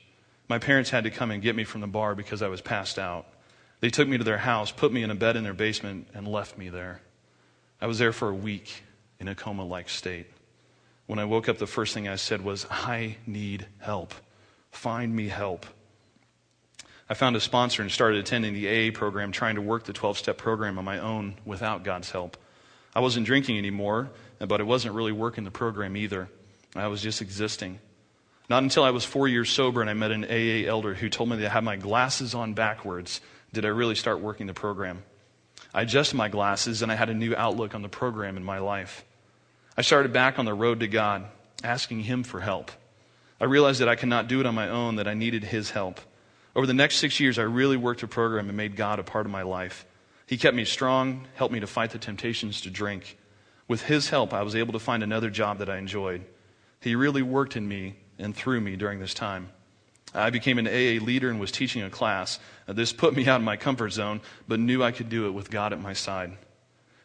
My 0.46 0.58
parents 0.58 0.90
had 0.90 1.04
to 1.04 1.10
come 1.10 1.30
and 1.30 1.42
get 1.42 1.56
me 1.56 1.64
from 1.64 1.80
the 1.80 1.86
bar 1.86 2.14
because 2.14 2.42
I 2.42 2.48
was 2.48 2.60
passed 2.60 2.98
out. 2.98 3.26
They 3.80 3.88
took 3.88 4.06
me 4.06 4.18
to 4.18 4.22
their 4.22 4.36
house, 4.36 4.70
put 4.70 4.92
me 4.92 5.02
in 5.02 5.10
a 5.10 5.14
bed 5.14 5.36
in 5.36 5.42
their 5.42 5.54
basement, 5.54 6.08
and 6.12 6.28
left 6.28 6.58
me 6.58 6.68
there. 6.68 7.00
I 7.80 7.86
was 7.86 7.98
there 7.98 8.12
for 8.12 8.28
a 8.28 8.34
week 8.34 8.82
in 9.20 9.26
a 9.26 9.34
coma 9.34 9.64
like 9.64 9.88
state. 9.88 10.26
When 11.06 11.18
I 11.18 11.24
woke 11.24 11.48
up, 11.48 11.56
the 11.56 11.66
first 11.66 11.94
thing 11.94 12.06
I 12.06 12.16
said 12.16 12.42
was, 12.42 12.66
I 12.70 13.16
need 13.26 13.66
help. 13.78 14.12
Find 14.70 15.16
me 15.16 15.28
help. 15.28 15.64
I 17.08 17.14
found 17.14 17.36
a 17.36 17.40
sponsor 17.40 17.80
and 17.80 17.90
started 17.90 18.18
attending 18.18 18.52
the 18.52 18.68
AA 18.68 18.92
program, 18.92 19.32
trying 19.32 19.54
to 19.54 19.62
work 19.62 19.84
the 19.84 19.94
12 19.94 20.18
step 20.18 20.36
program 20.36 20.78
on 20.78 20.84
my 20.84 20.98
own 20.98 21.36
without 21.46 21.84
God's 21.84 22.10
help. 22.10 22.36
I 22.94 23.00
wasn't 23.00 23.26
drinking 23.26 23.58
anymore, 23.58 24.10
but 24.38 24.60
it 24.60 24.64
wasn't 24.64 24.94
really 24.94 25.12
working 25.12 25.44
the 25.44 25.50
program 25.50 25.96
either. 25.96 26.28
I 26.76 26.86
was 26.88 27.02
just 27.02 27.22
existing. 27.22 27.78
Not 28.48 28.62
until 28.62 28.84
I 28.84 28.90
was 28.90 29.04
four 29.04 29.26
years 29.26 29.50
sober 29.50 29.80
and 29.80 29.88
I 29.88 29.94
met 29.94 30.10
an 30.10 30.24
AA 30.24 30.68
elder 30.68 30.94
who 30.94 31.08
told 31.08 31.30
me 31.30 31.36
that 31.38 31.46
I 31.46 31.52
had 31.52 31.64
my 31.64 31.76
glasses 31.76 32.34
on 32.34 32.54
backwards 32.54 33.20
did 33.52 33.64
I 33.64 33.68
really 33.68 33.94
start 33.94 34.20
working 34.20 34.46
the 34.46 34.54
program. 34.54 35.02
I 35.72 35.82
adjusted 35.82 36.16
my 36.16 36.28
glasses 36.28 36.82
and 36.82 36.92
I 36.92 36.94
had 36.94 37.08
a 37.08 37.14
new 37.14 37.34
outlook 37.34 37.74
on 37.74 37.82
the 37.82 37.88
program 37.88 38.36
in 38.36 38.44
my 38.44 38.58
life. 38.58 39.04
I 39.76 39.82
started 39.82 40.12
back 40.12 40.38
on 40.38 40.44
the 40.44 40.54
road 40.54 40.80
to 40.80 40.88
God, 40.88 41.24
asking 41.62 42.00
Him 42.00 42.22
for 42.22 42.40
help. 42.40 42.70
I 43.40 43.44
realized 43.44 43.80
that 43.80 43.88
I 43.88 43.96
could 43.96 44.08
not 44.08 44.28
do 44.28 44.40
it 44.40 44.46
on 44.46 44.54
my 44.54 44.68
own, 44.68 44.96
that 44.96 45.08
I 45.08 45.14
needed 45.14 45.42
His 45.42 45.70
help. 45.70 46.00
Over 46.54 46.66
the 46.66 46.74
next 46.74 46.96
six 46.96 47.18
years, 47.18 47.38
I 47.38 47.42
really 47.42 47.76
worked 47.76 48.02
the 48.02 48.06
program 48.06 48.48
and 48.48 48.56
made 48.56 48.76
God 48.76 48.98
a 48.98 49.02
part 49.02 49.26
of 49.26 49.32
my 49.32 49.42
life. 49.42 49.84
He 50.26 50.36
kept 50.36 50.56
me 50.56 50.64
strong, 50.64 51.26
helped 51.34 51.52
me 51.52 51.60
to 51.60 51.66
fight 51.66 51.90
the 51.90 51.98
temptations 51.98 52.60
to 52.62 52.70
drink. 52.70 53.18
With 53.68 53.82
His 53.82 54.08
help, 54.08 54.32
I 54.32 54.42
was 54.42 54.56
able 54.56 54.72
to 54.72 54.78
find 54.78 55.02
another 55.02 55.30
job 55.30 55.58
that 55.58 55.70
I 55.70 55.78
enjoyed. 55.78 56.24
He 56.80 56.94
really 56.94 57.22
worked 57.22 57.56
in 57.56 57.66
me 57.66 57.96
and 58.18 58.34
through 58.34 58.60
me 58.60 58.76
during 58.76 59.00
this 59.00 59.14
time. 59.14 59.48
I 60.14 60.30
became 60.30 60.58
an 60.58 60.68
AA 60.68 61.02
leader 61.04 61.28
and 61.28 61.40
was 61.40 61.50
teaching 61.50 61.82
a 61.82 61.90
class. 61.90 62.38
Uh, 62.68 62.72
this 62.72 62.92
put 62.92 63.16
me 63.16 63.26
out 63.26 63.40
of 63.40 63.44
my 63.44 63.56
comfort 63.56 63.90
zone, 63.90 64.20
but 64.46 64.60
knew 64.60 64.82
I 64.82 64.92
could 64.92 65.08
do 65.08 65.26
it 65.26 65.32
with 65.32 65.50
God 65.50 65.72
at 65.72 65.80
my 65.80 65.92
side. 65.92 66.36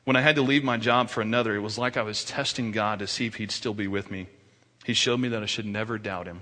When 0.03 0.15
I 0.15 0.21
had 0.21 0.35
to 0.35 0.41
leave 0.41 0.63
my 0.63 0.77
job 0.77 1.09
for 1.09 1.21
another, 1.21 1.55
it 1.55 1.61
was 1.61 1.77
like 1.77 1.97
I 1.97 2.03
was 2.03 2.23
testing 2.23 2.71
God 2.71 2.99
to 2.99 3.07
see 3.07 3.25
if 3.25 3.35
He'd 3.35 3.51
still 3.51 3.73
be 3.73 3.87
with 3.87 4.11
me. 4.11 4.27
He 4.85 4.93
showed 4.93 5.19
me 5.19 5.29
that 5.29 5.43
I 5.43 5.47
should 5.47 5.65
never 5.65 5.97
doubt 5.97 6.27
Him. 6.27 6.41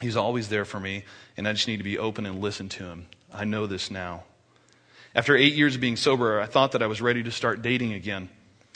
He's 0.00 0.16
always 0.16 0.48
there 0.48 0.64
for 0.64 0.80
me, 0.80 1.04
and 1.36 1.46
I 1.46 1.52
just 1.52 1.68
need 1.68 1.78
to 1.78 1.84
be 1.84 1.98
open 1.98 2.26
and 2.26 2.40
listen 2.40 2.68
to 2.70 2.84
Him. 2.84 3.06
I 3.32 3.44
know 3.44 3.66
this 3.66 3.90
now. 3.90 4.24
After 5.14 5.36
eight 5.36 5.54
years 5.54 5.76
of 5.76 5.80
being 5.80 5.96
sober, 5.96 6.40
I 6.40 6.46
thought 6.46 6.72
that 6.72 6.82
I 6.82 6.88
was 6.88 7.00
ready 7.00 7.22
to 7.22 7.30
start 7.30 7.62
dating 7.62 7.92
again. 7.92 8.28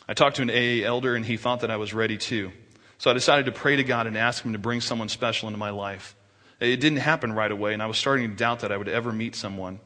I 0.06 0.14
talked 0.14 0.36
to 0.36 0.42
an 0.42 0.50
AA 0.50 0.86
elder, 0.86 1.16
and 1.16 1.24
he 1.24 1.36
thought 1.36 1.60
that 1.60 1.70
I 1.70 1.76
was 1.76 1.92
ready 1.92 2.16
too. 2.16 2.52
So 2.98 3.10
I 3.10 3.14
decided 3.14 3.46
to 3.46 3.52
pray 3.52 3.76
to 3.76 3.84
God 3.84 4.06
and 4.06 4.16
ask 4.16 4.44
Him 4.44 4.52
to 4.52 4.58
bring 4.58 4.80
someone 4.80 5.08
special 5.08 5.48
into 5.48 5.58
my 5.58 5.70
life. 5.70 6.16
It 6.60 6.78
didn't 6.78 6.98
happen 6.98 7.32
right 7.32 7.50
away, 7.50 7.72
and 7.72 7.82
I 7.82 7.86
was 7.86 7.98
starting 7.98 8.30
to 8.30 8.36
doubt 8.36 8.60
that 8.60 8.72
I 8.72 8.76
would 8.76 8.88
ever 8.88 9.12
meet 9.12 9.36
someone. 9.36 9.80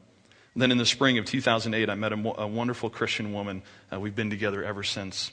Then 0.55 0.71
in 0.71 0.77
the 0.77 0.85
spring 0.85 1.17
of 1.17 1.25
2008, 1.25 1.89
I 1.89 1.95
met 1.95 2.13
a, 2.13 2.41
a 2.41 2.47
wonderful 2.47 2.89
Christian 2.89 3.33
woman. 3.33 3.63
Uh, 3.91 3.99
we've 3.99 4.15
been 4.15 4.29
together 4.29 4.63
ever 4.63 4.83
since. 4.83 5.31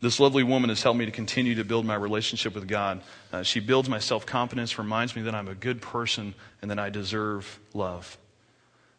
This 0.00 0.18
lovely 0.18 0.42
woman 0.42 0.68
has 0.68 0.82
helped 0.82 0.98
me 0.98 1.06
to 1.06 1.12
continue 1.12 1.56
to 1.56 1.64
build 1.64 1.84
my 1.84 1.94
relationship 1.94 2.54
with 2.54 2.66
God. 2.66 3.02
Uh, 3.32 3.42
she 3.42 3.60
builds 3.60 3.88
my 3.88 3.98
self 3.98 4.26
confidence, 4.26 4.78
reminds 4.78 5.14
me 5.14 5.22
that 5.22 5.34
I'm 5.34 5.48
a 5.48 5.54
good 5.54 5.82
person, 5.82 6.34
and 6.60 6.70
that 6.70 6.78
I 6.78 6.90
deserve 6.90 7.58
love. 7.74 8.16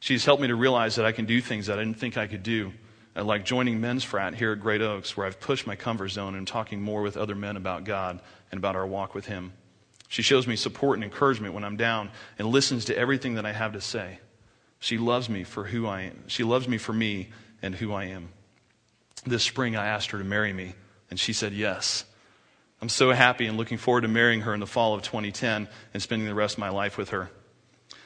She's 0.04 0.26
helped 0.26 0.42
me 0.42 0.50
to 0.50 0.56
realize 0.56 0.96
that 0.96 1.06
I 1.06 1.14
can 1.14 1.24
do 1.24 1.40
things 1.40 1.68
that 1.68 1.80
I 1.80 1.82
didn't 1.82 1.98
think 1.98 2.18
I 2.18 2.28
could 2.28 2.44
do, 2.44 2.74
uh, 3.16 3.24
like 3.24 3.46
joining 3.46 3.80
men's 3.80 4.04
frat 4.04 4.36
here 4.36 4.52
at 4.52 4.60
Great 4.60 4.82
Oaks, 4.82 5.16
where 5.16 5.26
I've 5.26 5.40
pushed 5.40 5.66
my 5.66 5.78
comfort 5.78 6.10
zone 6.10 6.36
and 6.36 6.46
talking 6.46 6.82
more 6.82 7.02
with 7.02 7.16
other 7.16 7.36
men 7.36 7.56
about 7.56 7.86
God 7.86 8.20
and 8.52 8.58
about 8.58 8.76
our 8.76 8.86
walk 8.86 9.16
with 9.16 9.28
Him. 9.28 9.54
She 10.10 10.22
shows 10.22 10.46
me 10.46 10.58
support 10.58 10.98
and 10.98 11.06
encouragement 11.06 11.54
when 11.54 11.64
I'm 11.64 11.78
down 11.78 12.12
and 12.38 12.50
listens 12.50 12.84
to 12.86 12.98
everything 12.98 13.36
that 13.36 13.46
I 13.46 13.54
have 13.54 13.72
to 13.72 13.80
say. 13.80 14.20
She 14.82 14.98
loves 14.98 15.30
me 15.30 15.46
for 15.46 15.64
who 15.64 15.88
I 15.88 16.02
am. 16.02 16.26
She 16.28 16.44
loves 16.44 16.68
me 16.68 16.78
for 16.78 16.92
me 16.92 17.30
and 17.62 17.74
who 17.74 17.94
I 17.94 18.04
am. 18.08 18.28
This 19.26 19.46
spring, 19.46 19.78
I 19.78 19.88
asked 19.88 20.12
her 20.12 20.18
to 20.18 20.26
marry 20.26 20.52
me, 20.52 20.74
and 21.10 21.18
she 21.18 21.32
said 21.32 21.54
yes. 21.54 22.04
I'm 22.82 22.90
so 22.90 23.14
happy 23.14 23.46
and 23.46 23.56
looking 23.56 23.78
forward 23.78 24.02
to 24.02 24.10
marrying 24.10 24.42
her 24.42 24.54
in 24.54 24.60
the 24.60 24.68
fall 24.68 24.96
of 24.96 25.02
2010 25.04 25.70
and 25.94 26.04
spending 26.04 26.28
the 26.28 26.36
rest 26.36 26.56
of 26.56 26.60
my 26.60 26.72
life 26.72 26.98
with 26.98 27.12
her. 27.12 27.30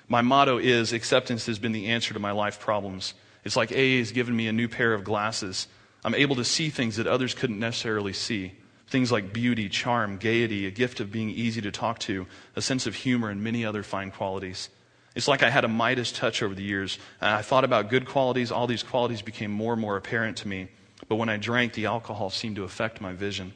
My 0.08 0.22
motto 0.22 0.58
is 0.58 0.94
acceptance 0.94 1.46
has 1.48 1.60
been 1.60 1.74
the 1.74 1.88
answer 1.88 2.14
to 2.14 2.20
my 2.20 2.32
life 2.32 2.60
problems. 2.60 3.14
It's 3.44 3.58
like 3.58 3.72
AA 3.72 4.00
has 4.00 4.12
given 4.12 4.36
me 4.36 4.48
a 4.48 4.54
new 4.54 4.68
pair 4.68 4.94
of 4.94 5.04
glasses. 5.04 5.68
I'm 6.06 6.16
able 6.16 6.38
to 6.38 6.46
see 6.46 6.70
things 6.70 6.96
that 6.96 7.08
others 7.08 7.34
couldn't 7.34 7.60
necessarily 7.60 8.14
see. 8.14 8.54
Things 8.88 9.12
like 9.12 9.34
beauty, 9.34 9.68
charm, 9.68 10.18
gaiety, 10.18 10.66
a 10.66 10.72
gift 10.72 11.02
of 11.02 11.12
being 11.12 11.30
easy 11.30 11.60
to 11.62 11.72
talk 11.72 12.00
to, 12.00 12.26
a 12.56 12.62
sense 12.62 12.88
of 12.88 12.96
humor, 12.96 13.30
and 13.30 13.44
many 13.44 13.66
other 13.66 13.84
fine 13.84 14.12
qualities. 14.12 14.70
It's 15.14 15.28
like 15.28 15.44
I 15.44 15.50
had 15.50 15.66
a 15.66 15.68
Midas 15.68 16.14
touch 16.14 16.42
over 16.42 16.56
the 16.56 16.64
years. 16.64 17.00
I 17.20 17.42
thought 17.42 17.66
about 17.66 17.90
good 17.90 18.06
qualities. 18.06 18.52
All 18.52 18.68
these 18.68 18.84
qualities 18.84 19.22
became 19.22 19.52
more 19.52 19.74
and 19.74 19.82
more 19.82 19.98
apparent 19.98 20.38
to 20.38 20.48
me. 20.48 20.70
But 21.10 21.16
when 21.16 21.28
I 21.28 21.36
drank, 21.36 21.74
the 21.74 21.88
alcohol 21.88 22.30
seemed 22.30 22.56
to 22.56 22.64
affect 22.64 23.02
my 23.02 23.12
vision. 23.14 23.54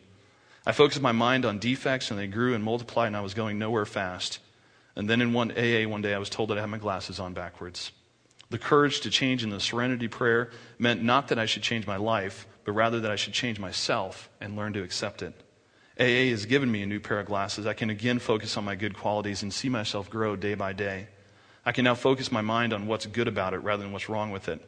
I 0.66 0.74
focused 0.74 1.02
my 1.02 1.12
mind 1.14 1.46
on 1.46 1.60
defects, 1.60 2.12
and 2.12 2.20
they 2.20 2.28
grew 2.28 2.54
and 2.54 2.64
multiplied, 2.64 3.08
and 3.08 3.16
I 3.16 3.22
was 3.22 3.34
going 3.34 3.58
nowhere 3.58 3.86
fast. 3.86 4.40
And 4.96 5.10
then 5.10 5.22
in 5.22 5.34
one 5.34 5.52
AA 5.52 5.88
one 5.88 6.02
day, 6.02 6.14
I 6.14 6.20
was 6.20 6.30
told 6.30 6.50
that 6.50 6.58
I 6.58 6.62
had 6.62 6.70
my 6.70 6.78
glasses 6.78 7.20
on 7.20 7.34
backwards. 7.34 7.92
The 8.50 8.60
courage 8.60 9.00
to 9.02 9.10
change 9.10 9.44
in 9.44 9.50
the 9.50 9.60
serenity 9.60 10.10
prayer 10.10 10.52
meant 10.78 11.02
not 11.02 11.30
that 11.30 11.40
I 11.40 11.46
should 11.46 11.64
change 11.64 11.88
my 11.88 11.96
life, 11.96 12.46
but 12.66 12.74
rather 12.74 13.00
that 13.00 13.12
I 13.12 13.16
should 13.16 13.34
change 13.34 13.60
myself 13.60 14.30
and 14.42 14.58
learn 14.58 14.74
to 14.74 14.84
accept 14.84 15.22
it. 15.22 15.34
AA 16.00 16.30
has 16.32 16.46
given 16.46 16.72
me 16.72 16.82
a 16.82 16.86
new 16.86 17.00
pair 17.00 17.20
of 17.20 17.28
glasses. 17.28 17.66
I 17.66 17.74
can 17.74 17.90
again 17.90 18.20
focus 18.20 18.58
on 18.58 18.66
my 18.66 18.76
good 18.76 18.98
qualities 18.98 19.44
and 19.44 19.54
see 19.54 19.70
myself 19.70 20.10
grow 20.10 20.36
day 20.36 20.56
by 20.56 20.74
day. 20.74 21.08
I 21.66 21.72
can 21.72 21.86
now 21.86 21.96
focus 21.96 22.32
my 22.32 22.42
mind 22.42 22.74
on 22.74 22.88
what's 22.88 23.06
good 23.06 23.28
about 23.28 23.54
it 23.54 23.60
rather 23.60 23.84
than 23.84 23.92
what's 23.92 24.10
wrong 24.10 24.32
with 24.32 24.50
it. 24.50 24.60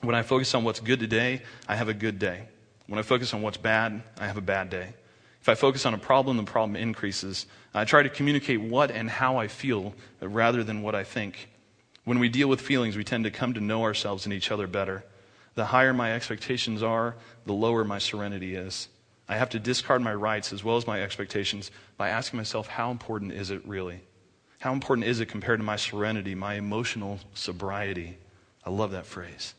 When 0.00 0.14
I 0.14 0.22
focus 0.22 0.54
on 0.54 0.64
what's 0.64 0.80
good 0.80 1.00
today, 1.00 1.42
I 1.68 1.76
have 1.76 1.88
a 1.88 1.94
good 1.94 2.18
day. 2.18 2.48
When 2.86 2.98
I 2.98 3.02
focus 3.02 3.34
on 3.34 3.42
what's 3.42 3.56
bad, 3.56 4.02
I 4.18 4.26
have 4.26 4.36
a 4.36 4.42
bad 4.42 4.70
day. 4.70 4.94
If 5.44 5.50
I 5.50 5.54
focus 5.56 5.84
on 5.84 5.92
a 5.92 5.98
problem, 5.98 6.38
the 6.38 6.44
problem 6.44 6.74
increases. 6.74 7.44
I 7.74 7.84
try 7.84 8.02
to 8.02 8.08
communicate 8.08 8.62
what 8.62 8.90
and 8.90 9.10
how 9.10 9.36
I 9.36 9.46
feel 9.46 9.92
rather 10.22 10.64
than 10.64 10.80
what 10.80 10.94
I 10.94 11.04
think. 11.04 11.50
When 12.04 12.18
we 12.18 12.30
deal 12.30 12.48
with 12.48 12.62
feelings, 12.62 12.96
we 12.96 13.04
tend 13.04 13.24
to 13.24 13.30
come 13.30 13.52
to 13.52 13.60
know 13.60 13.82
ourselves 13.82 14.24
and 14.24 14.32
each 14.32 14.50
other 14.50 14.66
better. 14.66 15.04
The 15.54 15.66
higher 15.66 15.92
my 15.92 16.14
expectations 16.14 16.82
are, 16.82 17.16
the 17.44 17.52
lower 17.52 17.84
my 17.84 17.98
serenity 17.98 18.54
is. 18.54 18.88
I 19.28 19.36
have 19.36 19.50
to 19.50 19.58
discard 19.58 20.00
my 20.00 20.14
rights 20.14 20.50
as 20.50 20.64
well 20.64 20.78
as 20.78 20.86
my 20.86 21.02
expectations 21.02 21.70
by 21.98 22.08
asking 22.08 22.38
myself, 22.38 22.66
how 22.66 22.90
important 22.90 23.32
is 23.32 23.50
it 23.50 23.60
really? 23.66 24.00
How 24.60 24.72
important 24.72 25.06
is 25.06 25.20
it 25.20 25.26
compared 25.26 25.60
to 25.60 25.64
my 25.64 25.76
serenity, 25.76 26.34
my 26.34 26.54
emotional 26.54 27.20
sobriety? 27.34 28.16
I 28.64 28.70
love 28.70 28.92
that 28.92 29.04
phrase. 29.04 29.52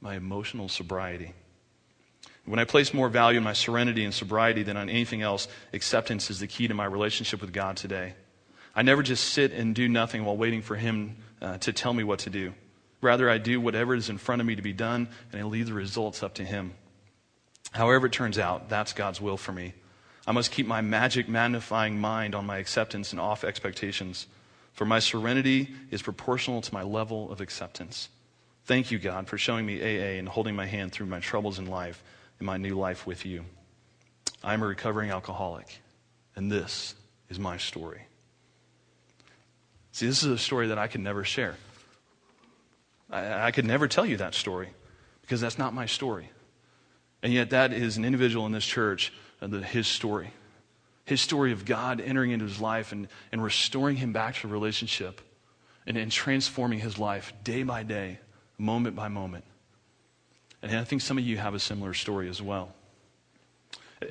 My 0.00 0.16
emotional 0.16 0.68
sobriety. 0.68 1.34
When 2.46 2.58
I 2.58 2.64
place 2.64 2.94
more 2.94 3.08
value 3.08 3.38
in 3.38 3.44
my 3.44 3.52
serenity 3.52 4.04
and 4.04 4.14
sobriety 4.14 4.62
than 4.62 4.76
on 4.76 4.88
anything 4.88 5.22
else, 5.22 5.46
acceptance 5.72 6.30
is 6.30 6.40
the 6.40 6.46
key 6.46 6.68
to 6.68 6.74
my 6.74 6.84
relationship 6.84 7.40
with 7.40 7.52
God 7.52 7.76
today. 7.76 8.14
I 8.74 8.82
never 8.82 9.02
just 9.02 9.24
sit 9.32 9.52
and 9.52 9.74
do 9.74 9.88
nothing 9.88 10.24
while 10.24 10.36
waiting 10.36 10.62
for 10.62 10.76
Him 10.76 11.16
uh, 11.42 11.58
to 11.58 11.72
tell 11.72 11.92
me 11.92 12.04
what 12.04 12.20
to 12.20 12.30
do. 12.30 12.54
Rather, 13.00 13.30
I 13.30 13.38
do 13.38 13.60
whatever 13.60 13.94
is 13.94 14.10
in 14.10 14.18
front 14.18 14.40
of 14.40 14.46
me 14.46 14.56
to 14.56 14.62
be 14.62 14.72
done, 14.72 15.08
and 15.32 15.40
I 15.40 15.44
leave 15.44 15.66
the 15.66 15.74
results 15.74 16.22
up 16.22 16.34
to 16.34 16.44
Him. 16.44 16.74
However, 17.72 18.06
it 18.06 18.12
turns 18.12 18.38
out, 18.38 18.68
that's 18.68 18.92
God's 18.92 19.20
will 19.20 19.36
for 19.36 19.52
me. 19.52 19.74
I 20.26 20.32
must 20.32 20.50
keep 20.50 20.66
my 20.66 20.80
magic 20.80 21.28
magnifying 21.28 22.00
mind 22.00 22.34
on 22.34 22.46
my 22.46 22.58
acceptance 22.58 23.12
and 23.12 23.20
off 23.20 23.44
expectations, 23.44 24.26
for 24.72 24.84
my 24.84 24.98
serenity 24.98 25.74
is 25.90 26.02
proportional 26.02 26.60
to 26.60 26.74
my 26.74 26.82
level 26.82 27.30
of 27.30 27.40
acceptance. 27.40 28.08
Thank 28.64 28.90
you, 28.90 28.98
God, 28.98 29.28
for 29.28 29.38
showing 29.38 29.66
me 29.66 29.80
AA 29.80 30.18
and 30.18 30.28
holding 30.28 30.54
my 30.54 30.66
hand 30.66 30.92
through 30.92 31.06
my 31.06 31.20
troubles 31.20 31.58
in 31.58 31.66
life 31.66 32.02
in 32.40 32.46
my 32.46 32.56
new 32.56 32.74
life 32.74 33.06
with 33.06 33.26
you. 33.26 33.44
I'm 34.42 34.62
a 34.62 34.66
recovering 34.66 35.10
alcoholic, 35.10 35.80
and 36.34 36.50
this 36.50 36.94
is 37.28 37.38
my 37.38 37.58
story. 37.58 38.02
See, 39.92 40.06
this 40.06 40.22
is 40.22 40.30
a 40.30 40.38
story 40.38 40.68
that 40.68 40.78
I 40.78 40.86
could 40.86 41.02
never 41.02 41.24
share. 41.24 41.56
I, 43.10 43.46
I 43.46 43.50
could 43.50 43.66
never 43.66 43.86
tell 43.86 44.06
you 44.06 44.16
that 44.16 44.34
story 44.34 44.70
because 45.20 45.40
that's 45.40 45.58
not 45.58 45.74
my 45.74 45.86
story. 45.86 46.30
And 47.22 47.32
yet, 47.32 47.50
that 47.50 47.72
is 47.72 47.98
an 47.98 48.04
individual 48.04 48.46
in 48.46 48.52
this 48.52 48.64
church, 48.64 49.12
uh, 49.42 49.46
the, 49.46 49.62
his 49.62 49.86
story. 49.86 50.32
His 51.04 51.20
story 51.20 51.52
of 51.52 51.64
God 51.64 52.00
entering 52.00 52.30
into 52.30 52.46
his 52.46 52.60
life 52.60 52.92
and, 52.92 53.08
and 53.30 53.42
restoring 53.42 53.96
him 53.96 54.12
back 54.12 54.36
to 54.36 54.48
a 54.48 54.50
relationship 54.50 55.20
and, 55.86 55.98
and 55.98 56.10
transforming 56.10 56.78
his 56.78 56.98
life 56.98 57.34
day 57.44 57.62
by 57.62 57.82
day, 57.82 58.20
moment 58.56 58.96
by 58.96 59.08
moment. 59.08 59.44
And 60.62 60.76
I 60.76 60.84
think 60.84 61.02
some 61.02 61.18
of 61.18 61.24
you 61.24 61.36
have 61.38 61.54
a 61.54 61.58
similar 61.58 61.94
story 61.94 62.28
as 62.28 62.42
well. 62.42 62.72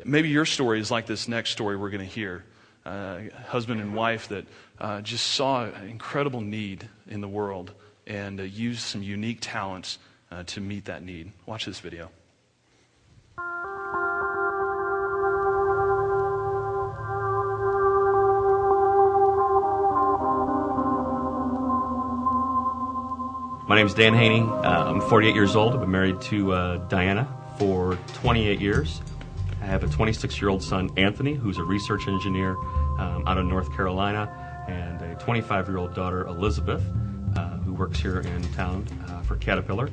Maybe 0.03 0.29
your 0.29 0.45
story 0.45 0.79
is 0.79 0.91
like 0.91 1.05
this 1.05 1.27
next 1.27 1.51
story 1.51 1.75
we're 1.77 1.89
going 1.89 2.07
to 2.07 2.13
hear. 2.13 2.43
Uh, 2.85 3.21
husband 3.47 3.81
and 3.81 3.93
wife 3.93 4.29
that 4.29 4.45
uh, 4.79 5.01
just 5.01 5.27
saw 5.27 5.65
an 5.65 5.88
incredible 5.88 6.41
need 6.41 6.88
in 7.07 7.21
the 7.21 7.27
world 7.27 7.71
and 8.07 8.39
uh, 8.39 8.43
use 8.43 8.81
some 8.81 9.03
unique 9.03 9.39
talents 9.41 9.99
uh, 10.31 10.43
to 10.43 10.62
meet 10.62 10.85
that 10.85 11.03
need. 11.03 11.31
Watch 11.45 11.65
this 11.65 11.79
video. 11.79 12.09
My 23.69 23.75
name 23.75 23.86
is 23.86 23.93
Dan 23.93 24.15
Haney. 24.15 24.41
Uh, 24.41 24.89
I'm 24.89 24.99
48 24.99 25.36
years 25.36 25.55
old. 25.55 25.75
I've 25.75 25.82
been 25.82 25.91
married 25.91 26.19
to 26.21 26.53
uh, 26.53 26.77
Diana 26.88 27.27
for 27.60 27.99
28 28.13 28.60
years. 28.60 28.99
I 29.62 29.65
have 29.65 29.84
a 29.84 29.88
26 29.88 30.41
year 30.41 30.49
old 30.49 30.63
son, 30.63 30.89
Anthony, 30.97 31.36
who's 31.36 31.60
a 31.60 31.63
research 31.63 32.08
engineer 32.08 32.58
um, 32.97 33.23
out 33.27 33.38
of 33.38 33.45
North 33.45 33.71
Carolina, 33.75 34.65
and 34.67 34.99
a 35.03 35.13
25 35.23 35.67
year 35.67 35.77
old 35.77 35.93
daughter, 35.93 36.25
Elizabeth, 36.25 36.82
uh, 37.36 37.58
who 37.60 37.75
works 37.75 37.99
here 37.99 38.21
in 38.21 38.41
town 38.53 38.88
uh, 39.08 39.21
for 39.21 39.36
Caterpillar. 39.36 39.91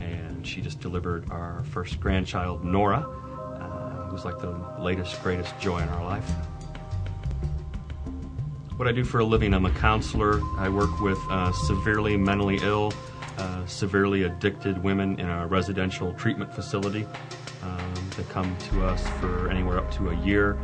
And 0.00 0.44
she 0.44 0.60
just 0.60 0.80
delivered 0.80 1.30
our 1.30 1.62
first 1.70 2.00
grandchild, 2.00 2.64
Nora, 2.64 2.98
uh, 2.98 4.08
who's 4.08 4.24
like 4.24 4.40
the 4.40 4.58
latest, 4.80 5.22
greatest 5.22 5.56
joy 5.60 5.78
in 5.78 5.88
our 5.88 6.04
life. 6.04 6.28
What 8.76 8.88
I 8.88 8.92
do 8.92 9.04
for 9.04 9.20
a 9.20 9.24
living, 9.24 9.54
I'm 9.54 9.66
a 9.66 9.70
counselor. 9.70 10.40
I 10.58 10.68
work 10.68 10.98
with 11.00 11.20
uh, 11.30 11.52
severely 11.52 12.16
mentally 12.16 12.58
ill, 12.60 12.92
uh, 13.38 13.64
severely 13.66 14.24
addicted 14.24 14.82
women 14.82 15.20
in 15.20 15.28
a 15.28 15.46
residential 15.46 16.12
treatment 16.14 16.52
facility. 16.52 17.06
Um, 17.62 17.94
they 18.16 18.24
come 18.24 18.56
to 18.70 18.84
us 18.84 19.06
for 19.20 19.48
anywhere 19.48 19.78
up 19.78 19.92
to 19.92 20.10
a 20.10 20.16
year, 20.24 20.54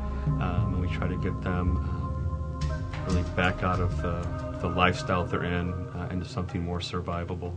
um, 0.40 0.74
and 0.74 0.80
we 0.80 0.88
try 0.88 1.06
to 1.06 1.16
get 1.18 1.40
them 1.42 1.76
um, 1.76 3.06
really 3.06 3.22
back 3.36 3.62
out 3.62 3.78
of 3.78 4.02
the, 4.02 4.58
the 4.60 4.68
lifestyle 4.68 5.24
they're 5.24 5.44
in 5.44 5.72
uh, 5.72 6.08
into 6.10 6.26
something 6.26 6.64
more 6.64 6.80
survivable. 6.80 7.54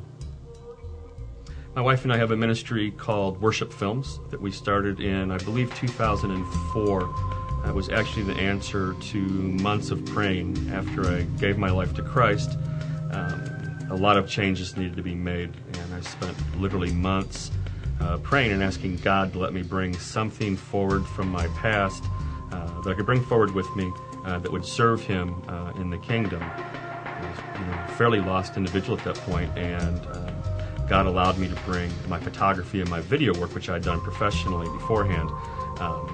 My 1.74 1.82
wife 1.82 2.04
and 2.04 2.13
I 2.13 2.18
have 2.18 2.30
a 2.30 2.38
ministry 2.38 2.92
called 2.92 3.42
Worship 3.42 3.74
Films 3.74 4.20
that 4.30 4.39
we 4.39 4.52
started 4.52 5.00
in, 5.00 5.32
I 5.32 5.39
believe, 5.39 5.74
2004. 5.74 7.42
That 7.63 7.73
was 7.73 7.89
actually 7.89 8.23
the 8.23 8.36
answer 8.36 8.93
to 8.93 9.17
months 9.17 9.89
of 9.89 10.06
praying 10.06 10.69
after 10.71 11.08
I 11.08 11.21
gave 11.39 11.58
my 11.58 11.69
life 11.69 11.93
to 11.95 12.02
Christ. 12.02 12.58
Um, 13.12 13.54
a 13.89 13.95
lot 13.95 14.17
of 14.17 14.28
changes 14.28 14.76
needed 14.76 14.97
to 14.97 15.04
be 15.04 15.15
made, 15.15 15.49
and 15.73 15.93
I 15.93 16.02
spent 16.02 16.36
literally 16.60 16.91
months 16.91 17.52
uh, 18.02 18.17
praying 18.17 18.52
and 18.52 18.62
asking 18.62 18.97
God 18.97 19.32
to 19.34 19.39
let 19.39 19.54
me 19.54 19.62
bring 19.62 19.97
something 19.97 20.58
forward 20.58 21.06
from 21.06 21.30
my 21.30 21.47
past 21.49 22.04
uh, 22.52 22.82
that 22.82 22.89
I 22.89 22.93
could 22.95 23.06
bring 23.06 23.23
forward 23.23 23.52
with 23.52 23.73
me 23.78 23.91
uh, 24.26 24.39
that 24.39 24.52
would 24.52 24.65
serve 24.65 25.02
Him 25.02 25.41
uh, 25.47 25.71
in 25.78 25.89
the 25.89 25.97
kingdom. 25.99 26.41
I 26.43 27.30
was 27.30 27.60
you 27.60 27.65
know, 27.65 27.86
a 27.88 27.91
fairly 27.93 28.19
lost 28.19 28.58
individual 28.58 28.97
at 28.97 29.06
that 29.06 29.15
point, 29.23 29.58
and 29.58 30.06
uh, 30.08 30.88
God 30.89 31.06
allowed 31.06 31.38
me 31.38 31.47
to 31.47 31.56
bring 31.62 31.89
my 32.10 32.19
photography 32.19 32.82
and 32.82 32.89
my 32.89 32.99
video 32.99 33.34
work, 33.39 33.56
which 33.56 33.69
I'd 33.69 33.84
done 33.84 34.02
professionally 34.02 34.67
beforehand, 34.78 35.30
um, 35.80 36.10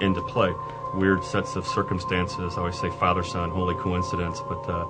into 0.00 0.20
play 0.22 0.52
weird 0.94 1.24
sets 1.24 1.56
of 1.56 1.66
circumstances. 1.66 2.54
I 2.56 2.60
always 2.60 2.78
say 2.78 2.90
father, 2.90 3.22
son, 3.22 3.50
holy 3.50 3.74
coincidence, 3.76 4.40
but 4.48 4.68
uh, 4.68 4.86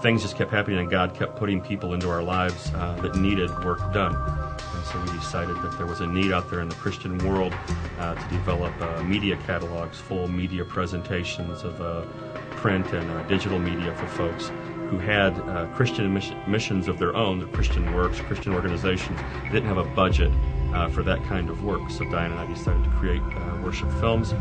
things 0.00 0.22
just 0.22 0.36
kept 0.36 0.50
happening, 0.50 0.78
and 0.78 0.90
God 0.90 1.14
kept 1.14 1.36
putting 1.36 1.60
people 1.60 1.94
into 1.94 2.08
our 2.08 2.22
lives 2.22 2.72
uh, 2.74 2.98
that 3.02 3.16
needed 3.16 3.50
work 3.64 3.78
done. 3.92 4.14
And 4.14 4.84
so 4.84 5.00
we 5.00 5.18
decided 5.18 5.56
that 5.62 5.76
there 5.78 5.86
was 5.86 6.00
a 6.00 6.06
need 6.06 6.32
out 6.32 6.50
there 6.50 6.60
in 6.60 6.68
the 6.68 6.74
Christian 6.76 7.18
world 7.18 7.54
uh, 7.98 8.14
to 8.14 8.28
develop 8.28 8.72
uh, 8.80 9.02
media 9.02 9.36
catalogs, 9.46 9.98
full 9.98 10.28
media 10.28 10.64
presentations 10.64 11.62
of 11.62 11.80
uh, 11.80 12.02
print 12.50 12.92
and 12.92 13.10
uh, 13.10 13.22
digital 13.24 13.58
media 13.58 13.94
for 13.96 14.06
folks 14.08 14.50
who 14.90 14.98
had 14.98 15.32
Christian 15.74 16.14
missions 16.46 16.86
of 16.86 17.00
their 17.00 17.16
own, 17.16 17.40
the 17.40 17.46
Christian 17.46 17.92
works, 17.92 18.20
Christian 18.20 18.52
organizations, 18.52 19.18
didn't 19.50 19.66
have 19.66 19.78
a 19.78 19.84
budget 19.84 20.30
uh, 20.76 20.88
for 20.88 21.02
that 21.02 21.22
kind 21.24 21.48
of 21.48 21.64
work. 21.64 21.90
So 21.90 22.04
Diane 22.04 22.32
and 22.32 22.40
I 22.40 22.46
decided 22.46 22.84
to 22.84 22.90
create 22.90 23.22
uh, 23.22 23.60
worship 23.62 23.90
films, 23.92 24.32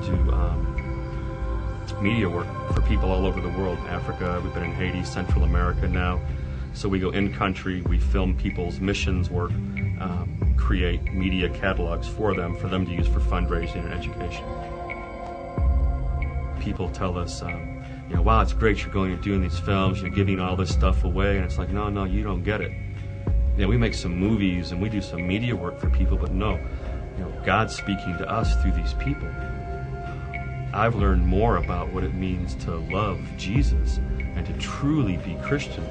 do 0.00 0.32
um, 0.32 1.84
media 2.00 2.28
work 2.28 2.46
for 2.72 2.80
people 2.82 3.10
all 3.10 3.26
over 3.26 3.40
the 3.40 3.48
world. 3.48 3.78
Africa, 3.88 4.40
we've 4.42 4.54
been 4.54 4.64
in 4.64 4.72
Haiti, 4.72 5.04
Central 5.04 5.44
America 5.44 5.88
now. 5.88 6.20
So 6.72 6.88
we 6.88 6.98
go 6.98 7.10
in 7.10 7.32
country, 7.32 7.82
we 7.82 7.98
film 7.98 8.36
people's 8.36 8.80
missions 8.80 9.28
work, 9.30 9.50
um, 10.00 10.54
create 10.56 11.02
media 11.12 11.48
catalogs 11.48 12.06
for 12.06 12.34
them, 12.34 12.56
for 12.56 12.68
them 12.68 12.86
to 12.86 12.92
use 12.92 13.08
for 13.08 13.20
fundraising 13.20 13.84
and 13.84 13.92
education. 13.92 14.44
People 16.60 16.90
tell 16.90 17.18
us, 17.18 17.42
um, 17.42 17.84
you 18.08 18.16
know, 18.16 18.22
wow, 18.22 18.40
it's 18.40 18.52
great 18.52 18.82
you're 18.82 18.92
going 18.92 19.12
and 19.12 19.22
doing 19.22 19.42
these 19.42 19.58
films, 19.58 20.00
you're 20.00 20.10
giving 20.10 20.38
all 20.38 20.56
this 20.56 20.70
stuff 20.70 21.04
away, 21.04 21.36
and 21.36 21.44
it's 21.44 21.58
like, 21.58 21.70
no, 21.70 21.88
no, 21.88 22.04
you 22.04 22.22
don't 22.22 22.42
get 22.42 22.60
it 22.60 22.72
you 23.60 23.66
know, 23.66 23.68
we 23.68 23.76
make 23.76 23.92
some 23.92 24.16
movies 24.16 24.72
and 24.72 24.80
we 24.80 24.88
do 24.88 25.02
some 25.02 25.26
media 25.26 25.54
work 25.54 25.78
for 25.78 25.90
people, 25.90 26.16
but 26.16 26.32
no, 26.32 26.52
you 27.18 27.24
know, 27.24 27.42
God's 27.44 27.76
speaking 27.76 28.16
to 28.16 28.26
us 28.26 28.54
through 28.62 28.72
these 28.72 28.94
people. 28.94 29.28
I've 30.72 30.94
learned 30.94 31.26
more 31.26 31.56
about 31.56 31.92
what 31.92 32.04
it 32.04 32.14
means 32.14 32.54
to 32.56 32.76
love 32.76 33.20
Jesus 33.36 33.98
and 34.36 34.46
to 34.46 34.52
truly 34.54 35.16
be 35.18 35.36
Christian 35.42 35.84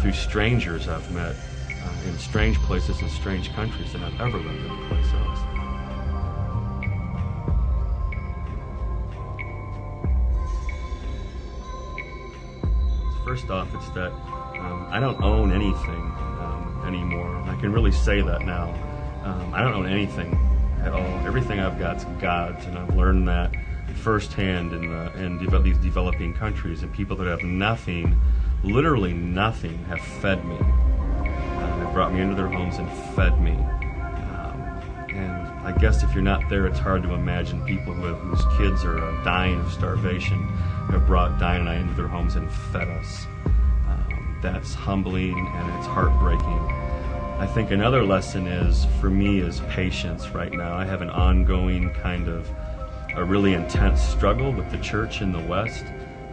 through 0.00 0.12
strangers 0.12 0.88
I've 0.88 1.10
met 1.12 1.36
uh, 1.70 2.08
in 2.08 2.18
strange 2.18 2.56
places 2.58 3.00
and 3.00 3.10
strange 3.10 3.52
countries 3.52 3.92
than 3.92 4.02
I've 4.02 4.20
ever 4.20 4.38
learned 4.38 4.70
anyplace 4.70 5.12
else. 5.14 5.38
First 13.24 13.50
off, 13.50 13.74
it's 13.74 13.88
that 13.90 14.12
um, 14.12 14.86
I 14.90 15.00
don't 15.00 15.22
own 15.22 15.52
anything 15.52 16.12
anymore. 16.86 17.36
I 17.46 17.56
can 17.60 17.72
really 17.72 17.92
say 17.92 18.20
that 18.20 18.42
now. 18.42 18.70
Um, 19.24 19.54
I 19.54 19.62
don't 19.62 19.74
own 19.74 19.86
anything 19.86 20.38
at 20.82 20.92
all. 20.92 21.26
Everything 21.26 21.60
I've 21.60 21.78
got's 21.78 22.04
God's, 22.20 22.66
and 22.66 22.78
I've 22.78 22.94
learned 22.94 23.28
that 23.28 23.54
firsthand 23.94 24.72
in 24.72 24.90
the 24.90 25.12
in 25.16 25.38
de- 25.38 25.58
these 25.60 25.78
developing 25.78 26.34
countries. 26.34 26.82
And 26.82 26.92
people 26.92 27.16
that 27.16 27.26
have 27.26 27.42
nothing, 27.42 28.20
literally 28.62 29.12
nothing, 29.12 29.84
have 29.84 30.00
fed 30.00 30.44
me. 30.44 30.56
Uh, 30.60 31.78
they've 31.78 31.92
brought 31.92 32.12
me 32.12 32.20
into 32.20 32.34
their 32.34 32.48
homes 32.48 32.76
and 32.76 32.90
fed 33.14 33.40
me. 33.40 33.52
Um, 33.52 35.08
and 35.14 35.48
I 35.66 35.76
guess 35.78 36.02
if 36.02 36.12
you're 36.14 36.22
not 36.22 36.48
there, 36.48 36.66
it's 36.66 36.78
hard 36.78 37.02
to 37.04 37.14
imagine 37.14 37.64
people 37.64 37.92
who 37.92 38.04
have, 38.04 38.18
whose 38.18 38.44
kids 38.58 38.84
are 38.84 38.98
uh, 38.98 39.24
dying 39.24 39.60
of 39.60 39.72
starvation 39.72 40.48
have 40.90 41.06
brought 41.06 41.38
Diane 41.38 41.62
and 41.62 41.70
I 41.70 41.76
into 41.76 41.94
their 41.94 42.08
homes 42.08 42.36
and 42.36 42.50
fed 42.50 42.88
us 42.88 43.26
that's 44.44 44.74
humbling 44.74 45.38
and 45.38 45.78
it's 45.78 45.86
heartbreaking. 45.86 46.60
I 47.38 47.46
think 47.46 47.70
another 47.70 48.04
lesson 48.04 48.46
is 48.46 48.86
for 49.00 49.08
me 49.08 49.38
is 49.40 49.60
patience 49.70 50.28
right 50.28 50.52
now. 50.52 50.76
I 50.76 50.84
have 50.84 51.00
an 51.00 51.08
ongoing 51.08 51.90
kind 51.94 52.28
of 52.28 52.48
a 53.16 53.24
really 53.24 53.54
intense 53.54 54.02
struggle 54.02 54.52
with 54.52 54.70
the 54.70 54.78
church 54.78 55.20
in 55.20 55.32
the 55.32 55.40
West, 55.40 55.84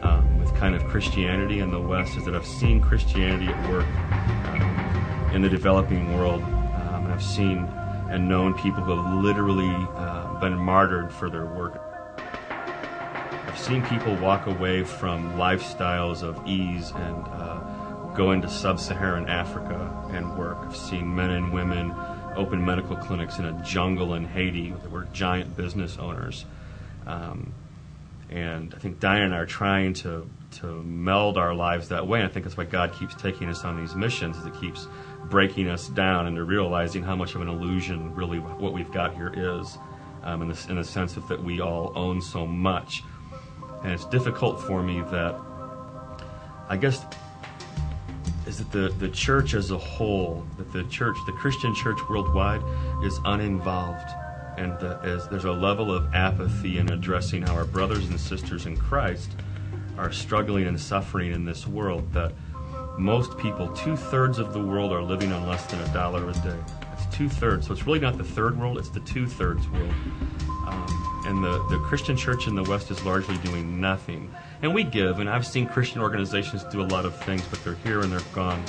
um, 0.02 0.40
with 0.40 0.54
kind 0.56 0.74
of 0.74 0.84
Christianity 0.86 1.60
in 1.60 1.72
the 1.72 1.80
West, 1.80 2.18
is 2.18 2.26
that 2.26 2.36
I've 2.36 2.46
seen 2.46 2.82
Christianity 2.82 3.48
at 3.48 3.70
work 3.70 3.86
um, 3.86 5.32
in 5.34 5.42
the 5.42 5.50
developing 5.50 6.18
world. 6.18 6.42
Um, 6.42 7.08
I've 7.08 7.24
seen 7.24 7.68
and 8.10 8.28
known 8.28 8.54
people 8.56 8.84
who 8.84 8.96
have 8.96 9.24
literally 9.24 9.74
uh, 9.96 10.40
been 10.40 10.56
martyred 10.56 11.14
for 11.14 11.30
their 11.30 11.46
work. 11.46 11.82
I've 12.18 13.60
seen 13.60 13.84
people 13.86 14.16
walk 14.16 14.48
away 14.48 14.84
from 14.84 15.34
lifestyles 15.36 16.22
of 16.24 16.46
ease 16.46 16.92
and 16.92 17.28
uh, 17.28 17.60
go 18.16 18.32
into 18.32 18.50
sub-Saharan 18.50 19.30
Africa 19.30 20.10
and 20.12 20.38
work. 20.38 20.58
I've 20.62 20.76
seen 20.76 21.16
men 21.16 21.30
and 21.30 21.54
women 21.54 21.94
open 22.36 22.64
medical 22.66 22.98
clinics 22.98 23.38
in 23.40 23.46
a 23.46 23.54
jungle 23.64 24.16
in 24.16 24.26
Haiti 24.26 24.72
that 24.72 24.92
were 24.92 25.06
giant 25.14 25.56
business 25.56 25.98
owners. 25.98 26.46
Um, 27.12 27.54
and 28.30 28.74
I 28.74 28.80
think 28.80 29.00
Diane 29.00 29.24
and 29.24 29.36
I 29.36 29.40
are 29.40 29.46
trying 29.46 29.94
to 29.96 30.30
to 30.60 30.66
meld 30.84 31.38
our 31.38 31.54
lives 31.54 31.90
that 31.90 32.06
way. 32.08 32.20
And 32.20 32.30
I 32.30 32.32
think 32.32 32.46
that's 32.46 32.58
why 32.58 32.66
God 32.66 32.94
keeps 32.94 33.16
taking 33.16 33.50
us 33.50 33.64
on 33.64 33.80
these 33.80 33.96
missions. 33.96 34.38
Is 34.38 34.46
it 34.46 34.54
keeps 34.60 34.88
breaking 35.26 35.70
us 35.70 35.88
down 35.88 36.28
into 36.28 36.44
realizing 36.44 37.04
how 37.04 37.16
much 37.16 37.36
of 37.36 37.42
an 37.42 37.48
illusion 37.48 38.14
really 38.14 38.40
what 38.40 38.74
we've 38.74 38.92
got 38.92 39.14
here 39.16 39.32
is, 39.36 39.78
um, 40.24 40.42
in, 40.42 40.50
the, 40.50 40.66
in 40.70 40.76
the 40.76 40.84
sense 40.84 41.16
of 41.16 41.28
that 41.30 41.42
we 41.42 41.62
all 41.62 41.94
own 41.96 42.22
so 42.22 42.46
much. 42.46 43.04
And 43.84 43.94
it's 43.94 44.06
difficult 44.06 44.62
for 44.62 44.84
me 44.84 45.02
that 45.02 45.40
I 46.68 46.78
guess 46.78 47.04
is 48.46 48.58
that 48.58 48.72
the, 48.72 48.90
the 49.00 49.10
church 49.10 49.54
as 49.54 49.72
a 49.72 49.78
whole, 49.78 50.46
that 50.58 50.72
the 50.74 50.84
church, 50.86 51.16
the 51.26 51.32
Christian 51.32 51.74
church 51.74 52.00
worldwide, 52.10 52.62
is 53.04 53.20
uninvolved. 53.24 54.10
And 54.58 54.74
as 55.04 55.28
there's 55.28 55.46
a 55.46 55.52
level 55.52 55.94
of 55.94 56.14
apathy 56.14 56.78
in 56.78 56.92
addressing 56.92 57.44
how 57.44 57.56
our 57.56 57.66
brothers 57.66 58.10
and 58.10 58.20
sisters 58.20 58.66
in 58.66 58.78
Christ 58.78 59.32
are 59.98 60.12
struggling 60.12 60.68
and 60.68 60.80
suffering 60.80 61.32
in 61.32 61.46
this 61.46 61.68
world, 61.68 62.12
that 62.14 62.34
most 62.98 63.38
people, 63.38 63.70
two 63.70 63.96
thirds 63.96 64.40
of 64.40 64.54
the 64.54 64.64
world, 64.64 64.92
are 64.92 65.02
living 65.02 65.32
on 65.32 65.48
less 65.48 65.66
than 65.66 65.80
a 65.82 65.94
dollar 65.94 66.30
a 66.30 66.34
day. 66.34 66.60
It's 66.94 67.06
two 67.16 67.30
thirds. 67.30 67.68
So 67.68 67.74
it's 67.74 67.86
really 67.86 68.00
not 68.00 68.18
the 68.18 68.24
third 68.24 68.60
world, 68.60 68.78
it's 68.78 68.90
the 68.90 69.00
two 69.02 69.26
thirds 69.28 69.68
world. 69.70 69.94
Um, 70.68 71.24
and 71.26 71.44
the, 71.44 71.66
the 71.70 71.80
Christian 71.80 72.18
church 72.18 72.48
in 72.48 72.56
the 72.56 72.64
West 72.64 72.92
is 72.92 73.04
largely 73.04 73.38
doing 73.38 73.80
nothing 73.80 74.34
and 74.62 74.76
we 74.76 74.84
give, 74.84 75.20
and 75.20 75.30
I've 75.30 75.46
seen 75.46 75.68
Christian 75.68 76.02
organizations 76.02 76.64
do 76.66 76.82
a 76.82 76.86
lot 76.86 77.06
of 77.06 77.16
things, 77.24 77.42
but 77.50 77.64
they're 77.64 77.74
here 77.84 78.02
and 78.02 78.12
they're 78.12 78.20
gone. 78.34 78.64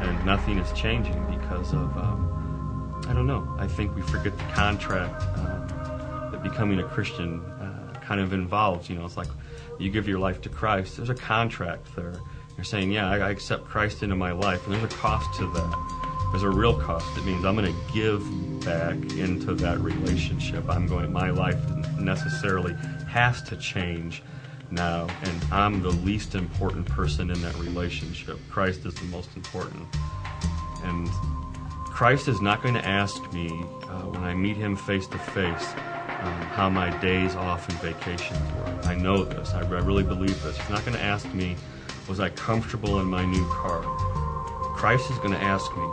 and 0.00 0.26
nothing 0.26 0.58
is 0.58 0.72
changing 0.72 1.22
because 1.26 1.72
of 1.72 1.96
um, 1.96 2.35
I 3.08 3.12
don't 3.12 3.26
know. 3.26 3.46
I 3.58 3.66
think 3.66 3.94
we 3.94 4.02
forget 4.02 4.36
the 4.36 4.44
contract 4.52 5.22
uh, 5.38 6.30
that 6.30 6.42
becoming 6.42 6.80
a 6.80 6.84
Christian 6.84 7.40
uh, 7.40 7.98
kind 8.00 8.20
of 8.20 8.32
involves. 8.32 8.90
You 8.90 8.96
know, 8.96 9.04
it's 9.04 9.16
like 9.16 9.28
you 9.78 9.90
give 9.90 10.08
your 10.08 10.18
life 10.18 10.40
to 10.42 10.48
Christ. 10.48 10.96
There's 10.96 11.10
a 11.10 11.14
contract 11.14 11.94
there. 11.94 12.18
You're 12.56 12.64
saying, 12.64 12.90
yeah, 12.90 13.10
I, 13.10 13.18
I 13.18 13.30
accept 13.30 13.64
Christ 13.64 14.02
into 14.02 14.16
my 14.16 14.32
life, 14.32 14.64
and 14.66 14.74
there's 14.74 14.84
a 14.84 14.96
cost 14.96 15.38
to 15.38 15.46
that. 15.52 16.28
There's 16.32 16.42
a 16.42 16.50
real 16.50 16.78
cost. 16.78 17.06
It 17.16 17.24
means 17.24 17.44
I'm 17.44 17.54
going 17.54 17.72
to 17.72 17.92
give 17.94 18.20
back 18.64 18.96
into 19.16 19.54
that 19.54 19.78
relationship. 19.78 20.68
I'm 20.68 20.86
going. 20.86 21.12
My 21.12 21.30
life 21.30 21.58
necessarily 21.98 22.74
has 23.08 23.42
to 23.44 23.56
change 23.56 24.22
now, 24.70 25.06
and 25.22 25.44
I'm 25.52 25.82
the 25.82 25.90
least 25.90 26.34
important 26.34 26.86
person 26.86 27.30
in 27.30 27.40
that 27.42 27.54
relationship. 27.56 28.38
Christ 28.50 28.84
is 28.84 28.94
the 28.94 29.04
most 29.04 29.30
important. 29.36 29.86
And 30.82 31.08
Christ 31.96 32.28
is 32.28 32.42
not 32.42 32.62
going 32.62 32.74
to 32.74 32.86
ask 32.86 33.32
me 33.32 33.48
uh, 33.48 34.02
when 34.12 34.22
I 34.22 34.34
meet 34.34 34.58
him 34.58 34.76
face 34.76 35.06
to 35.06 35.18
face 35.18 35.72
how 36.52 36.68
my 36.68 36.90
days 36.98 37.34
off 37.34 37.66
and 37.70 37.78
vacations 37.80 38.38
were. 38.52 38.80
I 38.84 38.94
know 38.94 39.24
this. 39.24 39.54
I, 39.54 39.60
really 39.60 40.02
believe 40.02 40.42
this. 40.42 40.58
He's 40.58 40.68
not 40.68 40.84
going 40.84 40.92
to 40.98 41.02
ask 41.02 41.32
me, 41.32 41.56
was 42.06 42.20
I 42.20 42.28
comfortable 42.28 43.00
in 43.00 43.06
my 43.06 43.24
new 43.24 43.48
car? 43.48 43.80
Christ 44.76 45.10
is 45.10 45.16
going 45.20 45.30
to 45.30 45.42
ask 45.42 45.74
me, 45.74 45.88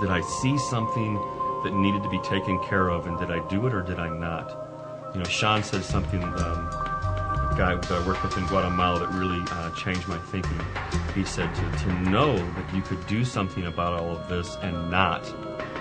did 0.00 0.10
I 0.10 0.22
see 0.40 0.56
something 0.56 1.16
that 1.64 1.74
needed 1.74 2.02
to 2.02 2.08
be 2.08 2.20
taken 2.20 2.58
care 2.64 2.88
of, 2.88 3.06
and 3.06 3.18
did 3.18 3.30
I 3.30 3.46
do 3.48 3.66
it 3.66 3.74
or 3.74 3.82
did 3.82 3.98
I 3.98 4.08
not? 4.08 4.70
you 5.14 5.18
know, 5.18 5.28
Sean 5.28 5.62
said 5.62 5.84
something, 5.84 6.22
um, 6.22 6.70
guy 7.60 7.74
that 7.74 7.92
I 7.92 8.06
worked 8.06 8.22
with 8.22 8.38
in 8.38 8.46
Guatemala 8.46 9.00
that 9.00 9.10
really 9.10 9.44
uh, 9.50 9.70
changed 9.72 10.08
my 10.08 10.16
thinking. 10.16 10.58
He 11.14 11.26
said 11.26 11.54
to, 11.54 11.60
to 11.60 11.92
know 12.08 12.34
that 12.34 12.74
you 12.74 12.80
could 12.80 13.06
do 13.06 13.22
something 13.22 13.66
about 13.66 14.00
all 14.00 14.16
of 14.16 14.26
this 14.30 14.56
and 14.62 14.90
not, 14.90 15.26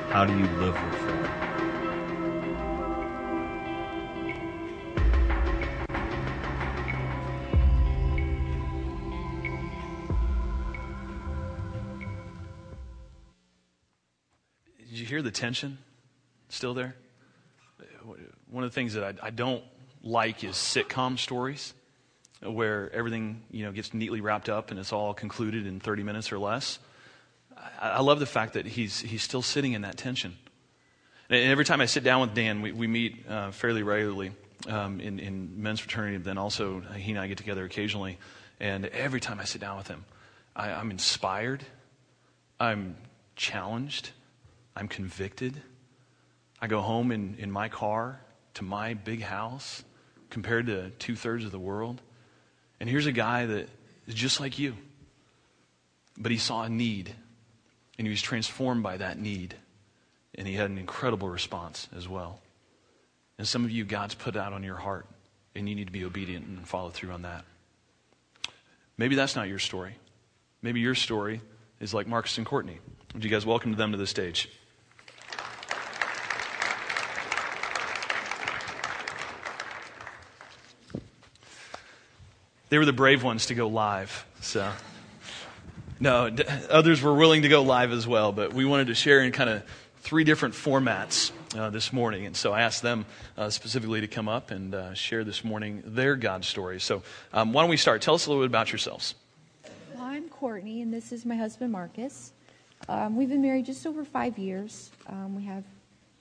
how 0.09 0.25
do 0.25 0.37
you 0.37 0.45
live 0.57 0.73
with 0.73 1.01
that? 1.05 1.49
Did 14.79 14.99
you 14.99 15.05
hear 15.05 15.21
the 15.21 15.31
tension 15.31 15.77
still 16.49 16.73
there? 16.73 16.97
one 18.51 18.63
of 18.63 18.71
the 18.71 18.75
things 18.75 18.95
that 18.95 19.03
I, 19.03 19.27
I 19.27 19.29
don't 19.29 19.63
like 20.03 20.43
is 20.43 20.55
sitcom 20.55 21.17
stories 21.17 21.73
where 22.41 22.89
everything 22.93 23.43
you 23.51 23.65
know 23.65 23.71
gets 23.71 23.93
neatly 23.93 24.21
wrapped 24.21 24.49
up 24.49 24.71
and 24.71 24.79
it's 24.79 24.93
all 24.93 25.13
concluded 25.13 25.67
in 25.67 25.79
30 25.79 26.03
minutes 26.03 26.31
or 26.31 26.39
less. 26.39 26.79
I, 27.81 27.89
I 27.89 27.99
love 28.01 28.19
the 28.19 28.25
fact 28.25 28.53
that 28.53 28.65
he's 28.65 28.99
he's 28.99 29.23
still 29.23 29.41
sitting 29.41 29.73
in 29.73 29.81
that 29.81 29.97
tension. 29.97 30.37
And 31.29 31.51
every 31.51 31.65
time 31.65 31.79
I 31.79 31.85
sit 31.85 32.03
down 32.03 32.21
with 32.21 32.33
Dan, 32.33 32.61
we, 32.61 32.71
we 32.71 32.87
meet 32.87 33.29
uh, 33.29 33.51
fairly 33.51 33.83
regularly 33.83 34.31
um, 34.67 34.99
in, 34.99 35.19
in 35.19 35.61
men's 35.61 35.79
fraternity, 35.79 36.17
then 36.17 36.39
also 36.39 36.81
he 36.95 37.11
and 37.11 37.19
I 37.19 37.27
get 37.27 37.37
together 37.37 37.63
occasionally. 37.65 38.17
And 38.59 38.87
every 38.87 39.19
time 39.19 39.39
I 39.39 39.43
sit 39.43 39.61
down 39.61 39.77
with 39.77 39.87
him, 39.87 40.05
I, 40.55 40.71
I'm 40.71 40.89
inspired, 40.89 41.63
I'm 42.59 42.97
challenged, 43.35 44.09
I'm 44.75 44.87
convicted. 44.87 45.61
I 46.59 46.67
go 46.67 46.81
home 46.81 47.11
in, 47.11 47.35
in 47.37 47.51
my 47.51 47.69
car 47.69 48.19
to 48.55 48.63
my 48.63 48.95
big 48.95 49.21
house 49.21 49.83
compared 50.29 50.67
to 50.67 50.89
two 50.91 51.15
thirds 51.15 51.45
of 51.45 51.51
the 51.51 51.59
world. 51.59 52.01
And 52.79 52.89
here's 52.89 53.05
a 53.05 53.11
guy 53.11 53.45
that 53.45 53.69
is 54.07 54.13
just 54.13 54.39
like 54.39 54.59
you, 54.59 54.75
but 56.17 56.31
he 56.31 56.37
saw 56.37 56.63
a 56.63 56.69
need 56.69 57.13
and 57.97 58.07
he 58.07 58.11
was 58.11 58.21
transformed 58.21 58.81
by 58.81 58.97
that 58.97 59.19
need. 59.19 59.55
And 60.35 60.47
he 60.47 60.53
had 60.53 60.69
an 60.69 60.77
incredible 60.77 61.27
response 61.27 61.89
as 61.97 62.07
well. 62.07 62.39
And 63.37 63.47
some 63.47 63.65
of 63.65 63.71
you, 63.71 63.83
God's 63.83 64.15
put 64.15 64.37
out 64.37 64.53
on 64.53 64.63
your 64.63 64.75
heart, 64.75 65.05
and 65.55 65.67
you 65.67 65.75
need 65.75 65.87
to 65.87 65.91
be 65.91 66.05
obedient 66.05 66.45
and 66.45 66.67
follow 66.67 66.91
through 66.91 67.11
on 67.11 67.23
that. 67.23 67.43
Maybe 68.97 69.15
that's 69.15 69.35
not 69.35 69.47
your 69.47 69.59
story. 69.59 69.95
Maybe 70.61 70.79
your 70.79 70.95
story 70.95 71.41
is 71.79 71.93
like 71.93 72.07
Marcus 72.07 72.37
and 72.37 72.45
Courtney. 72.45 72.79
Would 73.13 73.23
you 73.23 73.29
guys 73.29 73.45
welcome 73.45 73.73
them 73.73 73.91
to 73.91 73.97
the 73.97 74.07
stage? 74.07 74.49
They 82.69 82.77
were 82.77 82.85
the 82.85 82.93
brave 82.93 83.23
ones 83.23 83.47
to 83.47 83.55
go 83.55 83.67
live. 83.67 84.25
So, 84.41 84.71
no, 85.99 86.29
d- 86.29 86.43
others 86.69 87.01
were 87.01 87.13
willing 87.13 87.41
to 87.41 87.49
go 87.49 87.63
live 87.63 87.91
as 87.91 88.07
well, 88.07 88.31
but 88.31 88.53
we 88.53 88.63
wanted 88.63 88.87
to 88.87 88.95
share 88.95 89.21
in 89.21 89.31
kind 89.31 89.49
of 89.49 89.63
three 90.01 90.23
different 90.23 90.53
formats 90.53 91.31
uh, 91.57 91.69
this 91.71 91.91
morning. 91.91 92.25
And 92.25 92.37
so 92.37 92.53
I 92.53 92.61
asked 92.61 92.81
them 92.81 93.05
uh, 93.37 93.49
specifically 93.49 94.01
to 94.01 94.07
come 94.07 94.29
up 94.29 94.51
and 94.51 94.73
uh, 94.75 94.93
share 94.93 95.23
this 95.23 95.43
morning 95.43 95.81
their 95.85 96.15
God 96.15 96.45
stories. 96.45 96.83
So, 96.83 97.01
um, 97.33 97.53
why 97.53 97.63
don't 97.63 97.69
we 97.69 97.77
start? 97.77 98.01
Tell 98.01 98.15
us 98.15 98.27
a 98.27 98.29
little 98.29 98.43
bit 98.43 98.51
about 98.51 98.71
yourselves. 98.71 99.15
Well, 99.95 100.03
I'm 100.03 100.29
Courtney, 100.29 100.81
and 100.81 100.93
this 100.93 101.11
is 101.11 101.25
my 101.25 101.35
husband, 101.35 101.71
Marcus. 101.71 102.33
Um, 102.87 103.17
we've 103.17 103.29
been 103.29 103.41
married 103.41 103.65
just 103.65 103.85
over 103.85 104.05
five 104.05 104.37
years. 104.37 104.91
Um, 105.07 105.35
we 105.35 105.43
have 105.45 105.63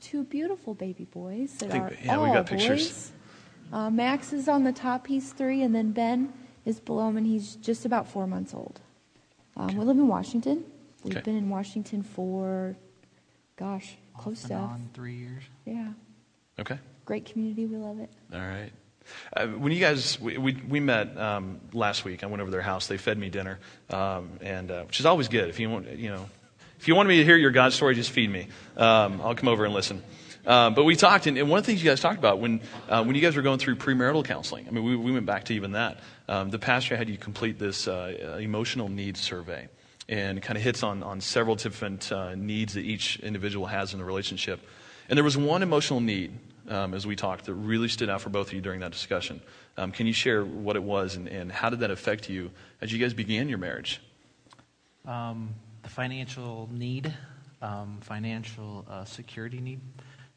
two 0.01 0.25
beautiful 0.25 0.75
baby 0.75 1.05
boys 1.05 1.55
that 1.59 1.71
think, 1.71 1.85
are 1.85 1.97
yeah, 2.03 2.17
all 2.17 2.25
we 2.25 2.31
got 2.31 2.49
boys. 2.49 2.61
pictures. 2.61 3.13
Uh, 3.73 3.91
Max 3.91 4.33
is 4.33 4.49
on 4.49 4.65
the 4.65 4.73
top, 4.73 5.07
he's 5.07 5.33
three, 5.33 5.63
and 5.63 5.75
then 5.75 5.93
Ben 5.93 6.33
is 6.65 6.81
below 6.81 7.09
him, 7.09 7.17
and 7.17 7.27
he's 7.27 7.57
just 7.57 7.85
about 7.85 8.09
four 8.09 8.27
months 8.27 8.55
old. 8.55 8.81
Um, 9.57 9.77
We 9.77 9.85
live 9.85 9.97
in 9.97 10.09
Washington. 10.09 10.65
We've 11.05 11.17
Okay. 11.17 11.25
been 11.25 11.37
in 11.37 11.49
Washington 11.51 12.03
for, 12.03 12.77
gosh, 13.57 13.97
close 14.17 14.43
to, 14.45 14.55
on 14.55 14.89
three 14.95 15.15
years. 15.15 15.43
yeah. 15.65 15.93
Okay. 16.59 16.79
Great 17.05 17.25
community, 17.25 17.67
we 17.67 17.77
love 17.77 18.01
it. 18.01 18.11
All 18.33 18.41
right. 18.41 18.71
Uh, 19.35 19.47
when 19.47 19.73
you 19.73 19.81
guys, 19.81 20.21
we, 20.21 20.37
we, 20.37 20.53
we 20.69 20.81
met 20.81 21.17
um, 21.17 21.61
last 21.73 22.05
week. 22.05 22.23
I 22.23 22.27
went 22.27 22.43
over 22.43 22.51
to 22.51 22.53
their 22.53 22.61
house. 22.63 22.89
They 22.89 22.99
fed 22.99 23.17
me 23.17 23.31
dinner, 23.31 23.59
um, 23.91 24.29
and 24.43 24.71
uh, 24.71 24.83
which 24.83 25.01
is 25.01 25.07
always 25.07 25.29
good. 25.29 25.49
If 25.49 25.59
you 25.61 25.71
want, 25.71 25.89
you 25.97 26.11
know, 26.11 26.29
if 26.79 26.89
you 26.89 26.95
want 26.95 27.09
me 27.09 27.17
to 27.19 27.25
hear 27.25 27.37
your 27.37 27.51
God 27.51 27.73
story, 27.73 27.95
just 27.95 28.11
feed 28.11 28.31
me. 28.31 28.49
Um, 28.77 29.21
I'll 29.23 29.35
come 29.35 29.49
over 29.49 29.65
and 29.65 29.73
listen. 29.73 30.03
Uh, 30.49 30.71
but 30.71 30.85
we 30.85 30.97
talked, 30.97 31.27
and, 31.27 31.37
and 31.37 31.51
one 31.51 31.59
of 31.59 31.65
the 31.67 31.71
things 31.71 31.85
you 31.85 31.91
guys 31.91 32.01
talked 32.01 32.19
about 32.19 32.39
when 32.39 32.63
uh, 32.89 33.05
when 33.05 33.15
you 33.15 33.21
guys 33.21 33.37
were 33.37 33.43
going 33.43 33.59
through 33.59 33.77
premarital 33.77 34.25
counseling. 34.25 34.67
I 34.67 34.71
mean, 34.71 34.83
we, 34.83 34.97
we 34.97 35.13
went 35.13 35.27
back 35.27 35.45
to 35.45 35.55
even 35.55 35.73
that. 35.73 36.01
Um, 36.27 36.49
the 36.49 36.59
pastor 36.59 36.97
had 36.97 37.11
you 37.11 37.19
complete 37.19 37.59
this 37.59 37.87
uh, 37.87 38.39
emotional 38.41 38.89
needs 38.89 39.21
survey, 39.21 39.69
and 40.09 40.41
kind 40.41 40.57
of 40.57 40.63
hits 40.63 40.83
on 40.83 41.03
on 41.03 41.21
several 41.21 41.55
different 41.55 42.11
uh, 42.11 42.35
needs 42.35 42.73
that 42.75 42.81
each 42.81 43.21
individual 43.21 43.67
has 43.67 43.93
in 43.93 43.99
the 43.99 44.07
relationship. 44.07 44.61
And 45.11 45.19
there 45.19 45.25
was 45.25 45.37
one 45.37 45.63
emotional 45.63 46.01
need 46.01 46.33
um, 46.69 46.95
as 46.95 47.07
we 47.07 47.15
talked 47.15 47.45
that 47.45 47.55
really 47.55 47.89
stood 47.89 48.09
out 48.09 48.23
for 48.23 48.31
both 48.31 48.49
of 48.49 48.55
you 48.55 48.63
during 48.63 48.81
that 48.81 48.93
discussion. 48.93 49.43
Um, 49.77 49.93
can 49.93 50.07
you 50.07 50.15
share 50.15 50.45
what 50.45 50.77
it 50.77 50.83
was 50.83 51.17
and, 51.17 51.29
and 51.29 51.53
how 51.53 51.71
did 51.71 51.81
that 51.81 51.91
affect 51.91 52.29
you 52.29 52.51
as 52.81 52.91
you 52.93 52.99
guys 52.99 53.15
began 53.15 53.49
your 53.49 53.59
marriage? 53.59 54.01
Um, 55.07 55.55
the 55.83 55.89
financial 55.89 56.69
need, 56.73 57.15
um, 57.63 57.99
financial 58.03 58.85
uh, 58.89 59.05
security 59.05 59.61
need, 59.61 59.81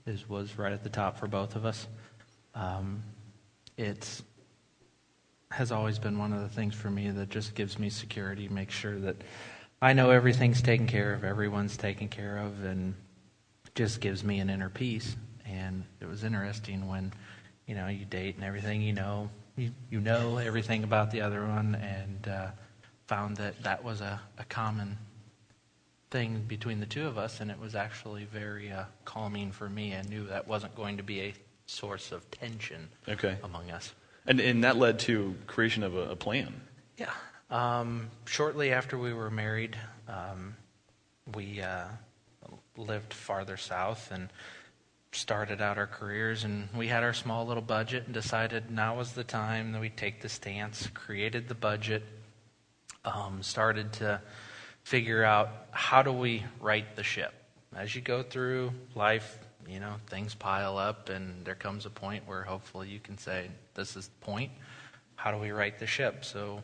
is 0.05 0.27
was 0.27 0.57
right 0.57 0.73
at 0.73 0.83
the 0.83 0.89
top 0.89 1.17
for 1.17 1.27
both 1.27 1.55
of 1.55 1.65
us. 1.65 1.87
Um, 2.55 3.03
it's 3.77 4.23
has 5.51 5.71
always 5.71 5.99
been 5.99 6.17
one 6.17 6.31
of 6.31 6.41
the 6.41 6.49
things 6.49 6.73
for 6.73 6.89
me 6.89 7.09
that 7.11 7.29
just 7.29 7.55
gives 7.55 7.77
me 7.77 7.89
security, 7.89 8.47
makes 8.47 8.73
sure 8.73 8.97
that 8.99 9.17
I 9.81 9.93
know 9.93 10.11
everything's 10.11 10.61
taken 10.61 10.87
care 10.87 11.13
of, 11.13 11.23
everyone's 11.23 11.75
taken 11.75 12.07
care 12.07 12.37
of, 12.37 12.63
and 12.63 12.95
just 13.75 13.99
gives 13.99 14.23
me 14.23 14.39
an 14.39 14.49
inner 14.49 14.69
peace. 14.69 15.15
And 15.45 15.83
it 15.99 16.07
was 16.07 16.23
interesting 16.23 16.87
when, 16.87 17.11
you 17.65 17.75
know, 17.75 17.87
you 17.87 18.05
date 18.05 18.35
and 18.35 18.45
everything, 18.45 18.81
you 18.81 18.93
know, 18.93 19.29
you, 19.57 19.71
you 19.89 19.99
know 19.99 20.37
everything 20.37 20.83
about 20.83 21.11
the 21.11 21.19
other 21.21 21.45
one, 21.45 21.75
and 21.75 22.27
uh, 22.27 22.47
found 23.07 23.35
that 23.37 23.61
that 23.63 23.83
was 23.83 23.99
a, 23.99 24.21
a 24.37 24.45
common 24.45 24.97
thing 26.11 26.43
between 26.47 26.79
the 26.79 26.85
two 26.85 27.07
of 27.07 27.17
us, 27.17 27.39
and 27.39 27.49
it 27.49 27.59
was 27.59 27.73
actually 27.73 28.25
very 28.25 28.71
uh, 28.71 28.83
calming 29.05 29.51
for 29.51 29.69
me. 29.69 29.95
I 29.95 30.03
knew 30.03 30.27
that 30.27 30.47
wasn't 30.47 30.75
going 30.75 30.97
to 30.97 31.03
be 31.03 31.21
a 31.21 31.33
source 31.65 32.11
of 32.11 32.29
tension 32.29 32.89
Okay. 33.07 33.37
among 33.43 33.71
us. 33.71 33.93
And, 34.27 34.39
and 34.39 34.63
that 34.63 34.77
led 34.77 34.99
to 34.99 35.35
creation 35.47 35.83
of 35.83 35.95
a, 35.95 36.11
a 36.11 36.15
plan. 36.15 36.61
Yeah. 36.97 37.09
Um, 37.49 38.09
shortly 38.25 38.71
after 38.71 38.97
we 38.97 39.13
were 39.13 39.31
married, 39.31 39.77
um, 40.07 40.55
we 41.33 41.61
uh, 41.61 41.85
lived 42.77 43.13
farther 43.13 43.57
south 43.57 44.11
and 44.11 44.29
started 45.13 45.61
out 45.61 45.77
our 45.77 45.87
careers. 45.87 46.43
And 46.43 46.67
we 46.75 46.87
had 46.87 47.03
our 47.03 47.13
small 47.13 47.45
little 47.47 47.63
budget 47.63 48.03
and 48.05 48.13
decided 48.13 48.69
now 48.69 48.97
was 48.97 49.13
the 49.13 49.23
time 49.23 49.71
that 49.71 49.81
we 49.81 49.89
take 49.89 50.21
the 50.21 50.29
stance, 50.29 50.87
created 50.93 51.47
the 51.47 51.55
budget, 51.55 52.03
um, 53.05 53.41
started 53.41 53.93
to 53.93 54.21
figure 54.83 55.23
out 55.23 55.49
how 55.71 56.01
do 56.01 56.11
we 56.11 56.43
right 56.59 56.95
the 56.95 57.03
ship. 57.03 57.33
As 57.75 57.95
you 57.95 58.01
go 58.01 58.23
through 58.23 58.71
life, 58.95 59.39
you 59.67 59.79
know, 59.79 59.95
things 60.09 60.35
pile 60.35 60.77
up, 60.77 61.09
and 61.09 61.45
there 61.45 61.55
comes 61.55 61.85
a 61.85 61.89
point 61.89 62.27
where 62.27 62.43
hopefully 62.43 62.89
you 62.89 62.99
can 62.99 63.17
say, 63.17 63.49
This 63.73 63.95
is 63.95 64.07
the 64.07 64.25
point. 64.25 64.51
How 65.15 65.31
do 65.31 65.37
we 65.37 65.51
right 65.51 65.77
the 65.77 65.87
ship? 65.87 66.25
So 66.25 66.61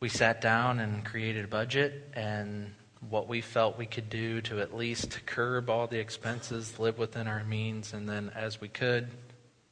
we 0.00 0.08
sat 0.08 0.40
down 0.40 0.80
and 0.80 1.04
created 1.04 1.44
a 1.44 1.48
budget 1.48 2.10
and 2.14 2.72
what 3.10 3.28
we 3.28 3.40
felt 3.40 3.78
we 3.78 3.86
could 3.86 4.08
do 4.08 4.40
to 4.42 4.60
at 4.60 4.74
least 4.74 5.24
curb 5.26 5.68
all 5.68 5.86
the 5.86 5.98
expenses, 5.98 6.78
live 6.78 6.98
within 6.98 7.26
our 7.26 7.44
means, 7.44 7.92
and 7.92 8.08
then 8.08 8.30
as 8.34 8.60
we 8.60 8.68
could, 8.68 9.08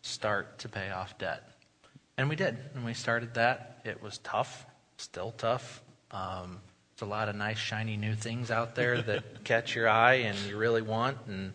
start 0.02 0.58
to 0.58 0.68
pay 0.68 0.90
off 0.90 1.16
debt. 1.18 1.48
And 2.18 2.28
we 2.28 2.36
did. 2.36 2.58
And 2.74 2.84
we 2.84 2.94
started 2.94 3.34
that. 3.34 3.80
It 3.84 4.02
was 4.02 4.18
tough, 4.18 4.66
still 4.96 5.32
tough. 5.32 5.82
Um, 6.10 6.60
a 7.02 7.06
lot 7.06 7.28
of 7.28 7.36
nice, 7.36 7.58
shiny 7.58 7.96
new 7.96 8.14
things 8.14 8.50
out 8.50 8.74
there 8.74 9.02
that 9.02 9.44
catch 9.44 9.74
your 9.74 9.88
eye 9.88 10.14
and 10.14 10.38
you 10.48 10.56
really 10.56 10.82
want. 10.82 11.18
And 11.26 11.52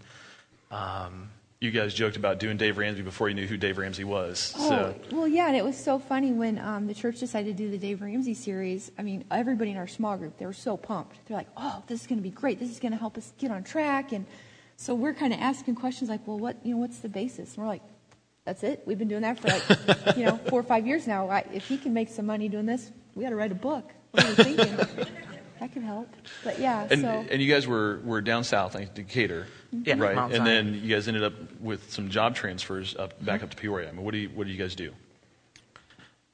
um, 0.72 1.30
You 1.60 1.72
guys 1.72 1.94
joked 1.94 2.18
about 2.18 2.40
doing 2.40 2.58
Dave 2.58 2.78
Ramsey 2.78 3.02
before 3.02 3.30
you 3.30 3.36
knew 3.36 3.48
who 3.48 3.58
Dave 3.58 3.78
Ramsey 3.78 4.04
was. 4.04 4.54
Oh, 4.58 4.70
So 4.70 4.96
well, 5.12 5.28
yeah, 5.28 5.48
and 5.48 5.56
it 5.56 5.64
was 5.64 5.78
so 5.78 5.98
funny 5.98 6.32
when 6.32 6.60
um, 6.60 6.86
the 6.88 6.94
church 6.94 7.20
decided 7.20 7.58
to 7.58 7.64
do 7.64 7.72
the 7.72 7.78
Dave 7.80 8.02
Ramsey 8.02 8.34
series. 8.36 8.92
I 9.00 9.02
mean, 9.02 9.26
everybody 9.32 9.72
in 9.72 9.78
our 9.78 9.88
small 9.88 10.18
group, 10.18 10.38
they 10.38 10.46
were 10.46 10.54
so 10.54 10.78
pumped. 10.78 11.18
They're 11.28 11.38
like, 11.38 11.50
oh, 11.58 11.82
this 11.88 12.02
is 12.02 12.08
going 12.08 12.20
to 12.20 12.24
be 12.24 12.30
great. 12.30 12.60
This 12.60 12.70
is 12.70 12.80
going 12.80 12.92
to 12.92 12.98
help 12.98 13.18
us 13.18 13.34
get 13.40 13.50
on 13.50 13.64
track. 13.64 14.12
And 14.12 14.26
so 14.76 14.94
we're 14.94 15.16
kind 15.16 15.34
of 15.34 15.40
asking 15.40 15.76
questions 15.76 16.10
like, 16.10 16.28
well, 16.28 16.38
what, 16.38 16.58
you 16.64 16.74
know, 16.76 16.80
what's 16.82 17.00
the 17.00 17.10
basis? 17.10 17.56
And 17.56 17.64
we're 17.64 17.70
like, 17.70 17.82
that's 18.46 18.64
it. 18.64 18.84
We've 18.86 18.98
been 19.00 19.08
doing 19.10 19.24
that 19.24 19.40
for 19.40 19.48
like, 19.50 20.16
you 20.18 20.26
know, 20.26 20.38
four 20.50 20.60
or 20.60 20.64
five 20.64 20.86
years 20.86 21.08
now. 21.08 21.30
I, 21.30 21.44
if 21.52 21.68
he 21.68 21.78
can 21.78 21.94
make 21.94 22.08
some 22.10 22.26
money 22.26 22.48
doing 22.50 22.66
this, 22.66 22.92
we 23.16 23.24
got 23.24 23.32
to 23.32 23.36
write 23.36 23.52
a 23.52 23.56
book. 23.56 23.92
What 24.12 24.24
are 24.24 24.30
you 24.30 24.36
thinking? 24.36 25.08
That 25.60 25.72
can 25.74 25.82
help. 25.82 26.08
But 26.44 26.60
yeah, 26.60 26.88
and 26.90 27.02
so 27.02 27.26
and 27.30 27.42
you 27.42 27.52
guys 27.52 27.66
were 27.68 28.00
were 28.04 28.22
down 28.22 28.44
south, 28.44 28.76
I 28.76 28.80
think, 28.80 28.94
Decatur, 28.94 29.48
Yeah, 29.72 29.96
right? 29.98 30.16
Mount 30.16 30.34
and 30.34 30.46
Zion. 30.46 30.72
then 30.74 30.82
you 30.84 30.94
guys 30.94 31.08
ended 31.08 31.24
up 31.24 31.34
with 31.60 31.92
some 31.92 32.10
job 32.10 32.36
transfers 32.36 32.96
up 32.96 33.24
back 33.24 33.42
up 33.44 33.50
to 33.52 33.58
Peoria. 33.58 33.90
I 33.90 33.92
mean, 33.92 34.04
what 34.06 34.12
do 34.12 34.18
you 34.20 34.30
what 34.30 34.46
do 34.48 34.54
you 34.54 34.60
guys 34.60 34.76
do? 34.76 34.94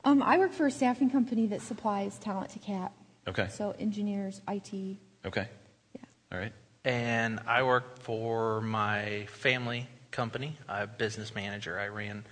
um, 0.06 0.22
I 0.22 0.38
work 0.38 0.52
for 0.52 0.68
a 0.68 0.72
staffing 0.72 1.10
company 1.10 1.48
that 1.48 1.62
supplies 1.62 2.18
talent 2.20 2.50
to 2.52 2.60
CAT. 2.60 2.92
Okay. 3.28 3.48
So 3.50 3.74
engineers, 3.80 4.42
IT. 4.50 4.98
Okay. 5.26 5.48
Yeah. 5.96 6.02
All 6.32 6.38
right. 6.38 6.52
and 6.84 7.40
I 7.48 7.64
work 7.64 8.00
for 8.00 8.60
my 8.62 9.26
family 9.30 9.88
company. 10.12 10.58
I'm 10.68 10.84
a 10.84 10.88
business 10.88 11.34
manager. 11.34 11.80
I 11.80 11.88
ran 11.88 12.26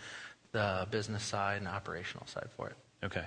the 0.51 0.86
business 0.91 1.23
side 1.23 1.60
and 1.60 1.67
operational 1.69 2.27
side 2.27 2.49
for 2.58 2.67
it. 2.67 2.75
Okay. 3.06 3.23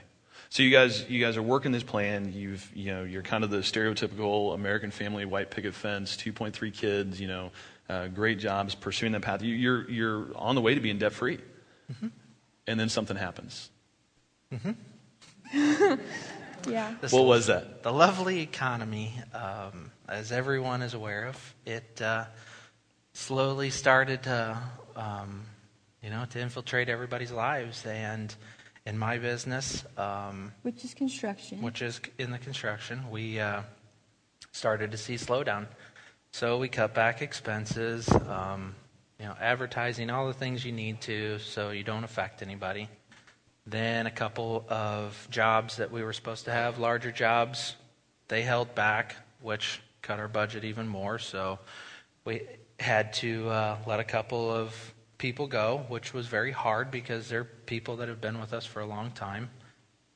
So 0.55 0.63
you 0.63 0.71
guys, 0.71 1.05
you 1.11 1.21
guys 1.21 1.37
are 1.37 1.43
working 1.43 1.73
this 1.73 1.83
plan. 1.83 2.33
You've, 2.33 2.71
you 2.77 2.93
know, 2.95 3.03
you're 3.03 3.25
kind 3.25 3.43
of 3.43 3.51
the 3.51 3.57
stereotypical 3.59 4.55
American 4.55 4.93
family, 4.93 5.25
white 5.25 5.51
picket 5.51 5.75
fence, 5.75 6.17
2.3 6.17 6.73
kids. 6.73 7.21
You 7.21 7.27
know, 7.27 7.51
uh, 7.89 8.07
great 8.07 8.39
jobs, 8.39 8.77
pursuing 8.77 9.11
that 9.13 9.23
path. 9.23 9.43
You, 9.43 9.53
you're, 9.53 9.91
you're 9.91 10.27
on 10.37 10.55
the 10.55 10.61
way 10.61 10.77
to 10.77 10.81
being 10.81 10.97
debt 10.97 11.13
free, 11.13 11.41
and 12.69 12.79
then 12.79 12.89
something 12.89 13.17
happens. 13.17 13.71
Yeah. 16.67 16.95
This 16.99 17.13
What 17.13 17.27
was 17.27 17.49
that? 17.49 17.83
The 17.83 17.93
lovely 17.93 18.41
economy, 18.41 19.13
um, 19.35 19.91
as 20.09 20.33
everyone 20.33 20.81
is 20.81 20.95
aware 20.95 21.27
of, 21.27 21.55
it 21.67 22.01
uh, 22.01 22.25
slowly 23.13 23.69
started 23.69 24.23
to, 24.23 24.57
um, 24.97 25.43
you 26.03 26.09
know, 26.09 26.25
to 26.31 26.41
infiltrate 26.41 26.89
everybody's 26.89 27.31
lives. 27.31 27.85
And 27.85 28.35
in 28.87 28.99
my 28.99 29.19
business, 29.19 29.85
um, 29.97 30.53
Which 30.63 30.85
is 30.85 30.95
construction. 30.95 31.63
which 31.63 31.81
is 31.81 32.01
in 32.19 32.31
the 32.31 32.39
construction, 32.39 33.11
we 33.11 33.41
uh, 33.41 33.63
started 34.53 34.91
to 34.91 34.99
see 34.99 35.15
slowdown. 35.15 35.67
So 36.33 36.59
we 36.59 36.69
cut 36.69 36.95
back 36.95 37.23
expenses, 37.23 38.09
um, 38.29 38.75
you 39.19 39.27
know, 39.27 39.37
advertising, 39.41 40.11
all 40.11 40.27
the 40.27 40.35
things 40.35 40.65
you 40.65 40.73
need 40.73 41.01
to, 41.03 41.39
so 41.39 41.71
you 41.71 41.85
don't 41.85 42.05
affect 42.05 42.43
anybody. 42.43 42.89
Then 43.67 44.07
a 44.07 44.11
couple 44.11 44.67
of 44.69 45.29
jobs 45.31 45.77
that 45.77 45.91
we 45.91 46.03
were 46.03 46.13
supposed 46.13 46.45
to 46.45 46.53
have, 46.53 46.79
larger 46.79 47.11
jobs, 47.11 47.77
they 48.29 48.43
held 48.43 48.75
back, 48.75 49.17
which 49.41 49.81
cut 50.03 50.19
our 50.19 50.29
budget 50.29 50.65
even 50.65 50.87
more. 50.87 51.19
So 51.19 51.59
we 52.27 52.43
had 52.79 53.15
to 53.15 53.49
uh, 53.49 53.79
let 53.87 54.01
a 54.01 54.05
couple 54.05 54.51
of 54.51 54.75
people 55.25 55.47
go, 55.47 55.83
which 55.89 56.13
was 56.13 56.27
very 56.27 56.51
hard 56.51 56.91
because 56.91 57.31
they're 57.31 57.45
people 57.45 57.97
that 57.97 58.09
have 58.09 58.21
been 58.21 58.39
with 58.39 58.53
us 58.53 58.67
for 58.67 58.81
a 58.81 58.85
long 58.87 59.11
time. 59.13 59.49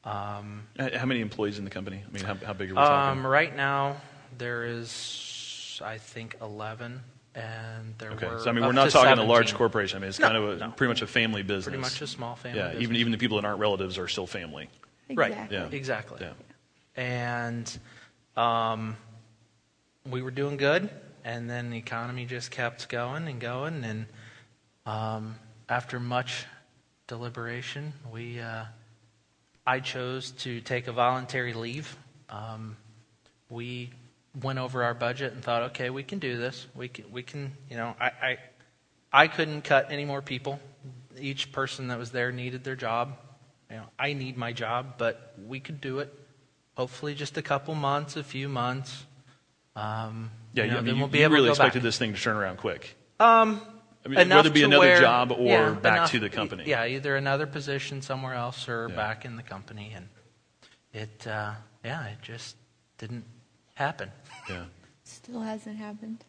Um, 0.05 0.65
How 0.79 1.07
many 1.07 1.23
employees 1.23 1.59
in 1.59 1.65
the 1.65 1.71
company? 1.71 2.05
I 2.07 2.13
mean, 2.13 2.23
how, 2.25 2.35
how 2.35 2.53
big 2.53 2.71
are 2.71 2.75
we 2.75 2.81
um, 2.81 2.87
talking? 2.87 3.23
right 3.23 3.57
now, 3.57 3.97
there 4.37 4.67
is, 4.67 5.81
I 5.83 5.97
think, 5.97 6.37
11, 6.43 7.01
and 7.35 7.95
there 7.97 8.11
Okay. 8.11 8.27
were. 8.27 8.39
So 8.39 8.51
I 8.51 8.53
mean, 8.53 8.67
we're 8.67 8.73
not 8.73 8.85
to 8.85 8.91
talking 8.91 9.19
a 9.19 9.25
large 9.27 9.55
corporation. 9.55 9.97
I 9.97 10.01
mean, 10.01 10.11
it's 10.11 10.19
No, 10.19 10.27
kind 10.27 10.37
of 10.37 10.49
a, 10.51 10.57
no. 10.57 10.71
pretty 10.73 10.91
much 10.91 11.01
a 11.01 11.07
family 11.07 11.43
business. 11.43 11.65
Pretty 11.65 11.79
much 11.79 12.03
a 12.03 12.07
small 12.07 12.37
family. 12.37 12.59
Yeah. 12.59 12.67
business. 12.67 12.83
Even 12.83 12.97
even 12.97 13.13
the 13.13 13.19
people 13.19 13.41
that 13.41 13.47
aren't 13.47 13.61
relatives 13.61 13.97
are 13.97 14.09
still 14.09 14.27
family. 14.27 14.69
Exactly. 15.09 15.57
Yeah. 15.57 15.69
Exactly. 15.73 16.19
Yeah. 16.21 17.03
And 17.03 17.79
um, 18.37 18.99
we 20.05 20.21
were 20.21 20.31
doing 20.31 20.59
good, 20.59 20.91
and 21.25 21.49
then 21.49 21.71
the 21.71 21.79
economy 21.79 22.27
just 22.27 22.51
kept 22.51 22.91
going 22.91 23.27
and 23.27 23.41
going. 23.41 23.85
And 23.85 24.05
um, 24.89 25.37
after 25.69 26.01
much 26.01 26.47
deliberation, 27.07 27.93
we 28.11 28.41
uh, 28.41 28.65
I 29.67 29.81
chose 29.81 30.31
to 30.43 30.61
take 30.63 30.89
a 30.89 30.93
voluntary 30.93 31.53
leave. 31.53 31.95
Um, 32.31 32.77
we 33.51 33.91
went 34.43 34.59
over 34.59 34.83
our 34.83 34.95
budget 34.95 35.35
and 35.35 35.43
thought, 35.43 35.63
okay, 35.65 35.91
we 35.91 36.03
can 36.03 36.19
do 36.19 36.39
this. 36.39 36.67
We 36.75 36.89
can, 36.89 37.11
we 37.13 37.23
can 37.23 37.53
you 37.69 37.77
know, 37.77 37.95
I, 38.01 38.07
I, 38.07 38.39
I 39.13 39.29
couldn't 39.29 39.63
cut 39.63 39.91
any 39.91 40.07
more 40.07 40.23
people. 40.23 40.59
Each 41.19 41.53
person 41.53 41.89
that 41.89 41.99
was 41.99 42.11
there 42.11 42.33
needed 42.33 42.65
their 42.65 42.77
job. 42.77 43.17
You 43.71 43.77
know, 43.77 43.85
I 43.99 44.15
need 44.15 44.39
my 44.39 44.53
job, 44.53 44.95
but 44.97 45.35
we 45.47 45.61
could 45.61 45.83
do 45.83 45.99
it. 45.99 46.15
Hopefully, 46.77 47.15
just 47.15 47.37
a 47.37 47.43
couple 47.43 47.75
months, 47.75 48.17
a 48.17 48.25
few 48.25 48.49
months. 48.49 49.05
Um, 49.77 50.31
Yeah. 50.55 50.65
you 50.65 50.71
know, 50.71 50.77
I 50.77 50.81
mean, 50.81 50.87
then 50.87 50.99
we'll 50.99 51.09
be 51.09 51.19
you 51.19 51.29
really 51.29 51.41
to 51.41 51.47
go 51.49 51.51
expected 51.51 51.81
back. 51.81 51.83
this 51.83 51.99
thing 51.99 52.15
to 52.15 52.21
turn 52.21 52.37
around 52.37 52.57
quick. 52.57 52.97
Um, 53.21 53.61
I 54.09 54.11
mean, 54.11 54.21
enough 54.21 54.37
whether 54.39 54.49
it 54.49 54.55
be 54.55 54.61
to 54.61 54.67
another 54.67 54.81
where- 54.87 55.01
job 55.01 55.33
or 55.33 55.47
yeah, 55.47 55.71
back 55.73 55.97
enough- 55.97 56.11
to 56.13 56.19
the 56.21 56.31
company. 56.31 56.65
Yeah, 56.67 56.87
either 56.87 57.17
another 57.17 57.47
position 57.47 58.01
somewhere 58.03 58.35
else 58.35 58.69
or 58.69 58.89
Yeah. 58.89 58.97
back 58.97 59.25
in 59.25 59.37
the 59.37 59.43
company, 59.43 59.93
and 59.95 60.09
it, 60.93 61.27
uh, 61.27 61.53
yeah, 61.85 62.07
it 62.07 62.23
just 62.23 62.57
didn't 62.99 63.25
happen. 63.75 64.11
Yeah. 64.49 64.65
Still 65.05 65.41
hasn't 65.41 65.77
happened. 65.77 66.25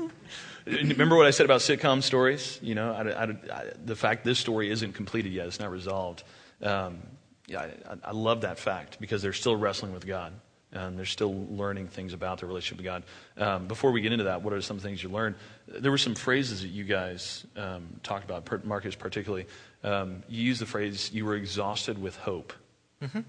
Remember 0.66 1.16
what 1.16 1.26
I 1.26 1.30
said 1.30 1.44
about 1.44 1.60
sitcom 1.60 2.02
stories? 2.02 2.58
You 2.62 2.74
know, 2.74 2.92
I, 2.92 3.02
I, 3.10 3.22
I, 3.24 3.64
the 3.84 3.96
fact 3.96 4.24
this 4.24 4.38
story 4.38 4.70
isn't 4.70 4.92
completed 4.94 5.32
yet, 5.32 5.46
it's 5.46 5.60
not 5.60 5.70
resolved. 5.70 6.22
Um, 6.62 6.98
yeah, 7.46 7.66
I, 7.88 7.94
I 8.04 8.10
love 8.12 8.42
that 8.42 8.58
fact 8.58 8.98
because 9.00 9.22
they're 9.22 9.32
still 9.32 9.56
wrestling 9.56 9.92
with 9.92 10.06
God. 10.06 10.32
And 10.72 10.98
they're 10.98 11.04
still 11.04 11.46
learning 11.50 11.88
things 11.88 12.14
about 12.14 12.40
their 12.40 12.48
relationship 12.48 12.78
with 12.78 12.86
God. 12.86 13.02
Um, 13.36 13.68
before 13.68 13.92
we 13.92 14.00
get 14.00 14.12
into 14.12 14.24
that, 14.24 14.42
what 14.42 14.54
are 14.54 14.62
some 14.62 14.78
things 14.78 15.02
you 15.02 15.10
learned? 15.10 15.34
There 15.68 15.90
were 15.90 15.98
some 15.98 16.14
phrases 16.14 16.62
that 16.62 16.68
you 16.68 16.84
guys 16.84 17.44
um, 17.56 18.00
talked 18.02 18.24
about, 18.24 18.46
per- 18.46 18.62
Marcus 18.64 18.94
particularly. 18.94 19.46
Um, 19.84 20.22
you 20.28 20.42
used 20.42 20.60
the 20.60 20.66
phrase, 20.66 21.10
you 21.12 21.26
were 21.26 21.36
exhausted 21.36 22.00
with 22.00 22.16
hope. 22.16 22.54
Mm-hmm. 23.02 23.20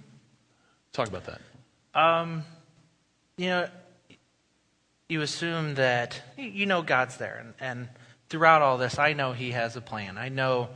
Talk 0.93 1.07
about 1.07 1.25
that. 1.25 1.41
Um, 1.99 2.43
you 3.37 3.47
know, 3.47 3.69
you 5.09 5.21
assume 5.21 5.75
that 5.75 6.21
you 6.37 6.65
know 6.65 6.81
God's 6.81 7.17
there, 7.17 7.37
and, 7.39 7.53
and 7.59 7.89
throughout 8.29 8.61
all 8.61 8.77
this, 8.77 8.97
I 8.97 9.13
know 9.13 9.33
He 9.33 9.51
has 9.51 9.75
a 9.75 9.81
plan. 9.81 10.17
I 10.17 10.29
know, 10.29 10.69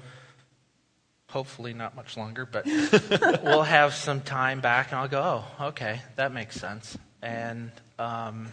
hopefully 1.29 1.73
not 1.73 1.95
much 1.95 2.17
longer, 2.17 2.45
but 2.45 2.65
we'll 3.43 3.63
have 3.63 3.93
some 3.93 4.21
time 4.21 4.61
back, 4.61 4.91
and 4.91 4.99
I'll 4.99 5.07
go, 5.07 5.43
oh, 5.59 5.65
okay, 5.67 6.01
that 6.15 6.31
makes 6.31 6.59
sense. 6.59 6.97
And 7.21 7.71
um, 7.99 8.47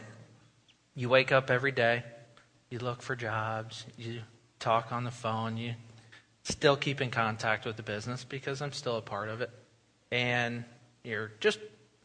you 0.94 1.08
wake 1.08 1.32
up 1.32 1.50
every 1.50 1.72
day, 1.72 2.02
you 2.70 2.78
look 2.78 3.02
for 3.02 3.14
jobs, 3.14 3.84
you 3.96 4.20
talk 4.58 4.92
on 4.92 5.04
the 5.04 5.10
phone, 5.10 5.56
you 5.56 5.74
still 6.42 6.76
keep 6.76 7.00
in 7.00 7.10
contact 7.10 7.64
with 7.64 7.76
the 7.76 7.82
business 7.82 8.24
because 8.24 8.60
I'm 8.60 8.72
still 8.72 8.96
a 8.96 9.02
part 9.02 9.28
of 9.28 9.40
it, 9.40 9.50
and 10.10 10.64
you're 11.02 11.32
just 11.40 11.58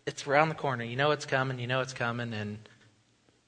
it's 0.05 0.25
around 0.25 0.49
the 0.49 0.55
corner. 0.55 0.83
You 0.83 0.95
know 0.95 1.11
it's 1.11 1.25
coming. 1.25 1.59
You 1.59 1.67
know 1.67 1.81
it's 1.81 1.93
coming, 1.93 2.33
and 2.33 2.57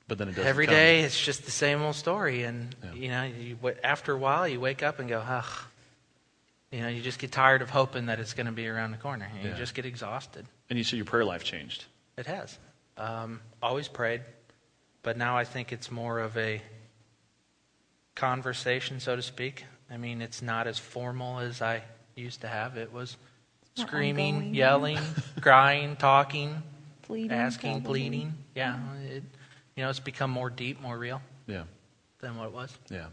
But 0.07 0.17
then 0.17 0.29
it 0.29 0.35
doesn't 0.35 0.47
every 0.47 0.67
day 0.67 1.01
it's 1.01 1.19
just 1.19 1.45
the 1.45 1.51
same 1.51 1.81
old 1.81 1.95
story. 1.95 2.43
And 2.43 2.75
Yeah. 2.83 2.93
you 2.93 3.07
know, 3.09 3.23
you, 3.23 3.57
after 3.83 4.13
a 4.13 4.17
while, 4.17 4.47
you 4.47 4.59
wake 4.59 4.83
up 4.83 4.99
and 4.99 5.09
go, 5.09 5.19
ugh. 5.19 5.45
You 6.71 6.81
know, 6.81 6.87
you 6.87 7.01
just 7.01 7.19
get 7.19 7.31
tired 7.31 7.61
of 7.61 7.69
hoping 7.69 8.05
that 8.05 8.19
it's 8.19 8.33
going 8.33 8.45
to 8.45 8.51
be 8.53 8.67
around 8.67 8.91
the 8.91 8.97
corner. 8.97 9.27
And 9.33 9.43
Yeah. 9.43 9.51
You 9.51 9.57
just 9.57 9.73
get 9.73 9.85
exhausted. 9.85 10.45
And 10.69 10.77
you 10.77 10.83
said 10.85 10.95
your 10.97 11.05
prayer 11.05 11.25
life 11.25 11.43
changed. 11.43 11.85
It 12.17 12.25
has. 12.27 12.57
Um, 12.97 13.41
always 13.61 13.87
prayed, 13.87 14.21
but 15.03 15.17
now 15.17 15.37
I 15.37 15.43
think 15.43 15.71
it's 15.73 15.89
more 15.91 16.19
of 16.19 16.37
a 16.37 16.61
conversation, 18.15 18.99
so 18.99 19.15
to 19.15 19.21
speak. 19.21 19.65
I 19.89 19.97
mean, 19.97 20.21
it's 20.21 20.41
not 20.41 20.67
as 20.67 20.77
formal 20.77 21.39
as 21.39 21.61
I 21.61 21.83
used 22.15 22.41
to 22.41 22.47
have. 22.47 22.77
It 22.77 22.91
was 22.93 23.17
more 23.77 23.87
screaming, 23.87 24.35
ongoing. 24.35 24.55
yelling, 24.55 24.99
crying, 25.41 25.95
talking, 25.95 26.61
Pleading, 27.03 27.31
asking, 27.31 27.81
probably. 27.81 28.01
pleading. 28.01 28.33
Yeah, 28.55 28.77
it, 29.09 29.23
you 29.75 29.83
know, 29.83 29.89
it's 29.89 29.99
become 29.99 30.31
more 30.31 30.49
deep, 30.49 30.81
more 30.81 30.97
real 30.97 31.21
Yeah. 31.47 31.63
than 32.19 32.37
what 32.37 32.47
it 32.47 32.53
was. 32.53 32.77
Yeah. 32.89 33.07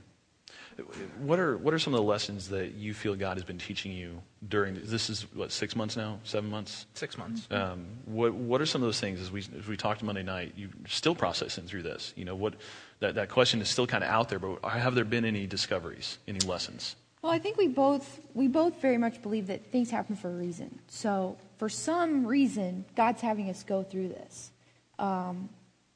What 1.18 1.40
are 1.40 1.56
what 1.56 1.74
are 1.74 1.78
some 1.78 1.92
of 1.92 1.98
the 1.98 2.04
lessons 2.04 2.48
that 2.50 2.74
you 2.74 2.94
feel 2.94 3.16
God 3.16 3.36
has 3.36 3.44
been 3.44 3.58
teaching 3.58 3.92
you 3.92 4.22
during 4.48 4.74
this 4.84 5.10
is 5.10 5.22
what 5.34 5.50
six 5.50 5.74
months 5.74 5.96
now, 5.96 6.20
seven 6.22 6.48
months? 6.50 6.86
Six 6.94 7.18
months. 7.18 7.48
Um, 7.50 7.86
what 8.04 8.32
what 8.32 8.60
are 8.60 8.66
some 8.66 8.82
of 8.82 8.86
those 8.86 9.00
things 9.00 9.20
as 9.20 9.30
we 9.32 9.40
as 9.58 9.66
we 9.66 9.76
talked 9.76 10.02
Monday 10.02 10.22
night? 10.22 10.54
You're 10.56 10.70
still 10.86 11.16
processing 11.16 11.66
through 11.66 11.82
this. 11.82 12.12
You 12.16 12.24
know 12.24 12.36
what 12.36 12.54
that 13.00 13.16
that 13.16 13.28
question 13.28 13.60
is 13.60 13.68
still 13.68 13.86
kind 13.86 14.04
of 14.04 14.10
out 14.10 14.28
there, 14.28 14.38
but 14.38 14.64
have 14.64 14.94
there 14.94 15.04
been 15.04 15.24
any 15.24 15.46
discoveries, 15.46 16.18
any 16.28 16.40
lessons? 16.40 16.94
Well, 17.22 17.32
I 17.32 17.40
think 17.40 17.56
we 17.56 17.66
both 17.66 18.20
we 18.34 18.46
both 18.46 18.80
very 18.80 18.98
much 18.98 19.20
believe 19.20 19.48
that 19.48 19.72
things 19.72 19.90
happen 19.90 20.14
for 20.14 20.30
a 20.30 20.34
reason. 20.34 20.78
So, 20.86 21.36
for 21.56 21.68
some 21.68 22.24
reason, 22.24 22.84
God's 22.94 23.20
having 23.20 23.50
us 23.50 23.64
go 23.64 23.82
through 23.82 24.08
this. 24.08 24.52
Um, 24.98 25.48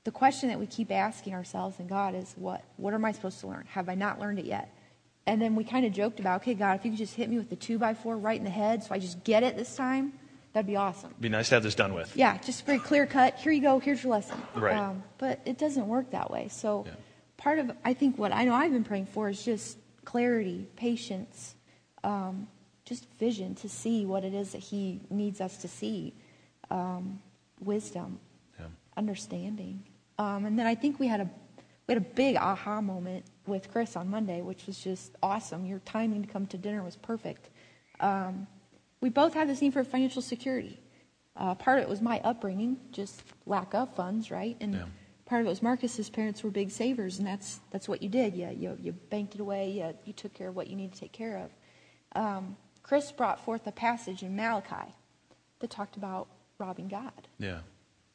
the 0.04 0.10
question 0.10 0.48
that 0.48 0.58
we 0.58 0.66
keep 0.66 0.90
asking 0.90 1.34
ourselves 1.34 1.78
and 1.78 1.88
God 1.88 2.14
is, 2.14 2.34
what 2.36 2.62
what 2.76 2.94
am 2.94 3.04
I 3.04 3.12
supposed 3.12 3.40
to 3.40 3.46
learn? 3.46 3.64
Have 3.70 3.88
I 3.88 3.94
not 3.94 4.18
learned 4.20 4.38
it 4.38 4.44
yet? 4.46 4.74
And 5.26 5.40
then 5.40 5.54
we 5.54 5.62
kind 5.62 5.86
of 5.86 5.92
joked 5.92 6.18
about, 6.18 6.40
okay, 6.42 6.54
God, 6.54 6.74
if 6.80 6.84
you 6.84 6.90
could 6.90 6.98
just 6.98 7.14
hit 7.14 7.30
me 7.30 7.38
with 7.38 7.48
the 7.48 7.56
two 7.56 7.78
by 7.78 7.94
four 7.94 8.16
right 8.16 8.36
in 8.36 8.42
the 8.44 8.50
head, 8.50 8.82
so 8.82 8.92
I 8.92 8.98
just 8.98 9.22
get 9.22 9.44
it 9.44 9.56
this 9.56 9.76
time, 9.76 10.12
that'd 10.52 10.66
be 10.66 10.74
awesome. 10.74 11.14
Be 11.20 11.28
nice 11.28 11.48
to 11.50 11.54
have 11.54 11.62
this 11.62 11.76
done 11.76 11.94
with. 11.94 12.16
Yeah, 12.16 12.38
just 12.38 12.66
very 12.66 12.80
clear 12.80 13.06
cut. 13.06 13.36
Here 13.36 13.52
you 13.52 13.62
go. 13.62 13.78
Here's 13.78 14.02
your 14.02 14.10
lesson. 14.10 14.42
Right. 14.56 14.76
Um, 14.76 15.04
but 15.18 15.38
it 15.44 15.58
doesn't 15.58 15.86
work 15.86 16.10
that 16.10 16.30
way. 16.32 16.48
So, 16.48 16.84
Yeah. 16.86 16.94
part 17.36 17.60
of 17.60 17.70
I 17.84 17.94
think 17.94 18.18
what 18.18 18.32
I 18.32 18.44
know 18.44 18.54
I've 18.54 18.72
been 18.72 18.82
praying 18.82 19.06
for 19.06 19.28
is 19.28 19.44
just 19.44 19.78
clarity, 20.04 20.66
patience, 20.74 21.54
um, 22.02 22.48
just 22.84 23.06
vision 23.20 23.54
to 23.54 23.68
see 23.68 24.04
what 24.04 24.24
it 24.24 24.34
is 24.34 24.50
that 24.52 24.58
He 24.58 25.02
needs 25.08 25.40
us 25.40 25.56
to 25.58 25.68
see, 25.68 26.14
um, 26.68 27.22
wisdom, 27.60 28.18
Yeah. 28.58 28.66
understanding, 28.96 29.84
um, 30.18 30.44
and 30.44 30.58
then 30.58 30.66
I 30.66 30.74
think 30.74 30.98
we 31.00 31.06
had 31.08 31.20
a 31.20 31.30
we 31.86 31.94
had 31.94 32.02
a 32.02 32.06
big 32.06 32.36
aha 32.36 32.80
moment 32.80 33.24
with 33.46 33.70
Chris 33.70 33.96
on 33.96 34.08
Monday, 34.08 34.40
which 34.40 34.66
was 34.66 34.78
just 34.78 35.12
awesome. 35.22 35.66
Your 35.66 35.80
timing 35.80 36.22
to 36.22 36.28
come 36.28 36.46
to 36.46 36.56
dinner 36.58 36.82
was 36.82 36.96
perfect. 36.96 37.48
Um, 38.00 38.46
we 39.00 39.08
both 39.08 39.34
had 39.34 39.48
this 39.48 39.60
need 39.60 39.72
for 39.72 39.82
financial 39.82 40.22
security. 40.22 40.78
Uh, 41.36 41.54
part 41.54 41.78
of 41.78 41.84
it 41.84 41.88
was 41.88 42.00
my 42.00 42.20
upbringing, 42.20 42.78
just 42.92 43.22
lack 43.46 43.74
of 43.74 43.92
funds, 43.96 44.30
right? 44.30 44.56
And 44.60 44.74
Yeah. 44.74 44.84
part 45.24 45.40
of 45.40 45.46
it 45.46 45.50
was 45.50 45.62
Marcus's 45.62 46.08
parents 46.08 46.44
were 46.44 46.50
big 46.50 46.70
savers, 46.70 47.18
and 47.18 47.26
that's 47.26 47.60
that's 47.70 47.88
what 47.88 48.02
you 48.02 48.08
did. 48.08 48.36
You 48.36 48.50
you, 48.50 48.78
you 48.80 48.92
banked 48.92 49.34
it 49.34 49.40
away. 49.40 49.70
You, 49.70 49.94
you 50.04 50.12
took 50.12 50.34
care 50.34 50.48
of 50.48 50.54
what 50.56 50.68
you 50.68 50.76
needed 50.76 50.92
to 50.94 51.00
take 51.00 51.12
care 51.12 51.38
of. 51.38 51.50
Um, 52.14 52.56
Chris 52.82 53.10
brought 53.10 53.44
forth 53.44 53.66
a 53.66 53.72
passage 53.72 54.22
in 54.22 54.36
Malachi 54.36 54.92
that 55.60 55.70
talked 55.70 55.96
about 55.96 56.28
robbing 56.58 56.88
God. 56.88 57.28
Yeah. 57.38 57.60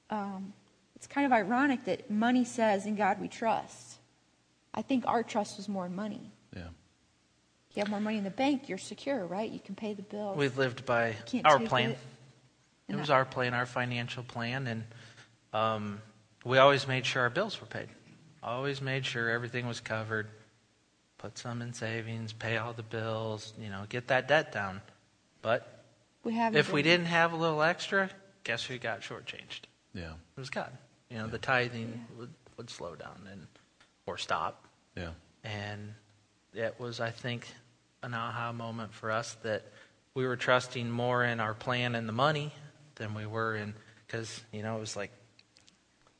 Um, 0.09 0.53
it's 0.97 1.05
kind 1.05 1.27
of 1.27 1.31
ironic 1.31 1.85
that 1.85 2.09
money 2.09 2.43
says, 2.43 2.87
"In 2.87 2.95
God 2.95 3.21
we 3.21 3.27
trust." 3.27 3.99
I 4.73 4.81
think 4.81 5.05
our 5.05 5.21
trust 5.21 5.57
was 5.57 5.69
more 5.69 5.85
in 5.85 5.95
money. 5.95 6.31
Yeah. 6.55 6.69
If 7.69 7.77
You 7.77 7.81
have 7.81 7.89
more 7.91 7.99
money 7.99 8.17
in 8.17 8.23
the 8.23 8.31
bank, 8.31 8.67
you're 8.67 8.79
secure, 8.79 9.27
right? 9.27 9.49
You 9.49 9.59
can 9.59 9.75
pay 9.75 9.93
the 9.93 10.01
bills. 10.01 10.35
We've 10.35 10.57
lived 10.57 10.87
by 10.87 11.15
our 11.45 11.59
plan. 11.59 11.91
it. 11.91 11.99
It 12.87 12.95
was 12.95 13.11
I- 13.11 13.15
our 13.17 13.25
plan, 13.25 13.53
our 13.53 13.67
financial 13.67 14.23
plan, 14.23 14.65
and 14.65 14.83
um, 15.53 16.01
we 16.43 16.57
always 16.57 16.87
made 16.87 17.05
sure 17.05 17.21
our 17.21 17.29
bills 17.29 17.61
were 17.61 17.67
paid. 17.67 17.89
Always 18.41 18.81
made 18.81 19.05
sure 19.05 19.29
everything 19.29 19.67
was 19.67 19.79
covered. 19.79 20.27
Put 21.19 21.37
some 21.37 21.61
in 21.61 21.73
savings, 21.73 22.33
pay 22.33 22.57
all 22.57 22.73
the 22.73 22.83
bills, 22.83 23.53
you 23.59 23.69
know, 23.69 23.85
get 23.87 24.07
that 24.07 24.27
debt 24.27 24.51
down. 24.51 24.81
But 25.43 25.83
we 26.23 26.33
have 26.33 26.55
if 26.55 26.71
we 26.71 26.81
didn't 26.81 27.05
have 27.07 27.33
a 27.33 27.35
little 27.35 27.61
extra, 27.61 28.09
guess 28.43 28.63
who 28.63 28.79
got 28.79 29.01
shortchanged? 29.01 29.61
Yeah. 29.93 30.11
It 30.11 30.39
was 30.39 30.49
God. 30.49 30.71
You 31.09 31.17
know, 31.19 31.27
the 31.27 31.37
tithing 31.37 32.05
would, 32.17 32.33
would 32.57 32.69
slow 32.69 32.95
down 32.95 33.27
and 33.31 33.47
or 34.05 34.17
stop. 34.17 34.65
Yeah. 34.95 35.11
And 35.43 35.93
it 36.53 36.75
was, 36.79 36.99
I 36.99 37.11
think, 37.11 37.47
an 38.03 38.13
aha 38.13 38.51
moment 38.51 38.93
for 38.93 39.11
us 39.11 39.35
that 39.43 39.63
we 40.13 40.25
were 40.25 40.35
trusting 40.35 40.89
more 40.89 41.23
in 41.23 41.39
our 41.39 41.53
plan 41.53 41.95
and 41.95 42.07
the 42.07 42.13
money 42.13 42.51
than 42.95 43.13
we 43.13 43.25
were 43.25 43.55
in, 43.55 43.73
because, 44.05 44.41
you 44.51 44.63
know, 44.63 44.75
it 44.77 44.79
was 44.79 44.95
like, 44.95 45.11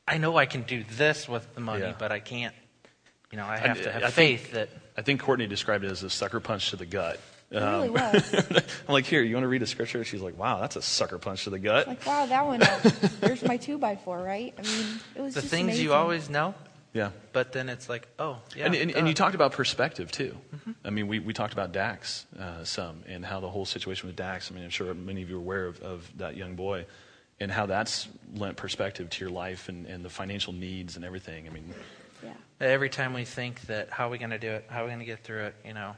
I 0.06 0.18
know 0.18 0.36
I 0.36 0.46
can 0.46 0.62
do 0.62 0.84
this 0.92 1.28
with 1.28 1.54
the 1.54 1.60
money, 1.60 1.82
Yeah. 1.82 1.94
but 1.98 2.12
I 2.12 2.20
can't, 2.20 2.54
you 3.30 3.36
know, 3.36 3.44
I 3.44 3.58
have 3.58 3.82
to 3.82 3.92
have 3.92 4.02
I 4.04 4.10
think- 4.10 4.40
faith 4.40 4.52
that. 4.52 4.68
I 4.96 5.02
think 5.02 5.20
Courtney 5.20 5.46
described 5.46 5.84
it 5.84 5.90
as 5.90 6.02
a 6.02 6.10
sucker 6.10 6.40
punch 6.40 6.70
to 6.70 6.76
the 6.76 6.86
gut. 6.86 7.20
It 7.50 7.56
Um, 7.62 7.72
really 7.74 7.90
was. 7.90 8.34
I'm 8.88 8.92
like, 8.92 9.06
here, 9.06 9.22
you 9.22 9.34
want 9.34 9.44
to 9.44 9.48
read 9.48 9.62
a 9.62 9.66
scripture? 9.66 10.04
She's 10.04 10.20
like, 10.20 10.38
wow, 10.38 10.60
that's 10.60 10.76
a 10.76 10.82
sucker 10.82 11.18
punch 11.18 11.44
to 11.44 11.50
the 11.50 11.58
gut. 11.58 11.86
like, 11.88 12.04
wow, 12.06 12.26
that 12.26 12.44
one. 12.46 12.62
uh, 12.62 12.78
there's 13.20 13.42
my 13.42 13.56
two 13.56 13.78
by 13.78 13.96
four, 13.96 14.18
right? 14.22 14.54
I 14.58 14.62
mean, 14.62 14.86
it 15.16 15.22
was 15.22 15.34
The 15.34 15.40
just 15.40 15.50
things 15.50 15.80
you 15.80 15.94
always 15.94 16.28
know, 16.28 16.54
Yeah. 16.92 17.10
but 17.32 17.52
then 17.52 17.68
it's 17.70 17.88
like, 17.88 18.06
oh, 18.18 18.38
yeah. 18.54 18.66
and, 18.66 18.74
and, 18.74 18.90
and 18.90 19.08
you 19.08 19.14
talked 19.14 19.34
about 19.34 19.52
perspective 19.52 20.12
too. 20.12 20.36
I 20.84 20.90
mean, 20.90 21.08
we, 21.08 21.18
we 21.20 21.32
talked 21.32 21.54
about 21.54 21.72
Dax 21.72 22.26
uh, 22.38 22.64
some 22.64 23.02
and 23.08 23.24
how 23.24 23.40
the 23.40 23.48
whole 23.48 23.64
situation 23.64 24.08
with 24.08 24.16
Dax. 24.16 24.50
I 24.50 24.54
mean, 24.54 24.64
I'm 24.64 24.70
sure 24.70 24.92
many 24.92 25.22
of 25.22 25.30
you 25.30 25.36
are 25.36 25.40
aware 25.40 25.66
of, 25.66 25.80
of 25.80 26.10
that 26.18 26.36
young 26.36 26.54
boy 26.54 26.84
and 27.40 27.50
how 27.50 27.64
that's 27.66 28.08
lent 28.34 28.56
perspective 28.58 29.08
to 29.08 29.24
your 29.24 29.30
life 29.30 29.68
and, 29.70 29.86
and 29.86 30.04
the 30.04 30.10
financial 30.10 30.52
needs 30.52 30.96
and 30.96 31.04
everything. 31.04 31.46
I 31.46 31.50
mean, 31.50 31.72
Yeah. 32.22 32.32
Every 32.60 32.90
time 32.90 33.14
we 33.14 33.24
think 33.24 33.60
that 33.68 33.88
how 33.90 34.08
are 34.08 34.10
we 34.10 34.18
going 34.18 34.30
to 34.30 34.38
do 34.38 34.50
it, 34.50 34.66
how 34.68 34.82
are 34.82 34.84
we 34.84 34.88
going 34.90 34.98
to 34.98 35.04
get 35.06 35.22
through 35.24 35.44
it, 35.44 35.54
you 35.64 35.72
know, 35.72 35.94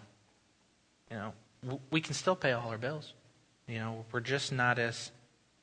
you 1.11 1.17
know, 1.17 1.81
we 1.91 2.01
can 2.01 2.15
still 2.15 2.37
pay 2.37 2.53
all 2.53 2.71
our 2.71 2.79
bills. 2.79 3.13
You 3.67 3.79
know, 3.79 4.05
we're 4.13 4.21
just 4.21 4.53
not 4.53 4.79
as 4.79 5.11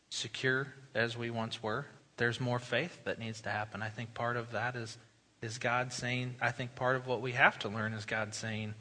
secure 0.10 0.68
as 0.96 1.18
we 1.18 1.30
once 1.30 1.62
were. 1.62 1.86
There's 2.18 2.40
more 2.40 2.60
faith 2.60 3.04
that 3.06 3.20
needs 3.20 3.42
to 3.42 3.50
happen. 3.50 3.82
I 3.82 3.90
think 3.90 4.14
part 4.14 4.38
of 4.38 4.52
that 4.52 4.76
is 4.76 4.98
is 5.42 5.60
God 5.60 5.94
saying. 5.94 6.36
I 6.42 6.52
think 6.52 6.76
part 6.76 6.96
of 6.96 7.06
what 7.06 7.22
we 7.22 7.34
have 7.34 7.60
to 7.60 7.70
learn 7.70 7.94
is 7.94 8.06
God 8.06 8.34
saying, 8.34 8.74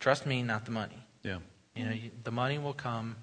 "Trust 0.00 0.26
me, 0.26 0.42
not 0.42 0.64
the 0.64 0.70
money." 0.70 0.98
yeah. 1.22 1.38
You 1.74 1.84
know, 1.86 1.92
you, 1.92 2.10
the 2.22 2.30
money 2.30 2.58
will 2.58 2.74
come, 2.74 3.16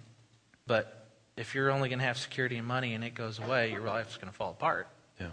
but 0.67 1.07
if 1.37 1.55
you're 1.55 1.71
only 1.71 1.87
going 1.87 1.99
to 1.99 2.05
have 2.05 2.17
security 2.17 2.57
and 2.57 2.67
money 2.67 2.93
and 2.93 3.03
it 3.03 3.13
goes 3.15 3.39
away, 3.39 3.71
your 3.71 3.81
life's 3.81 4.17
going 4.17 4.29
to 4.29 4.35
fall 4.35 4.51
apart. 4.51 4.87
Yeah. 5.19 5.27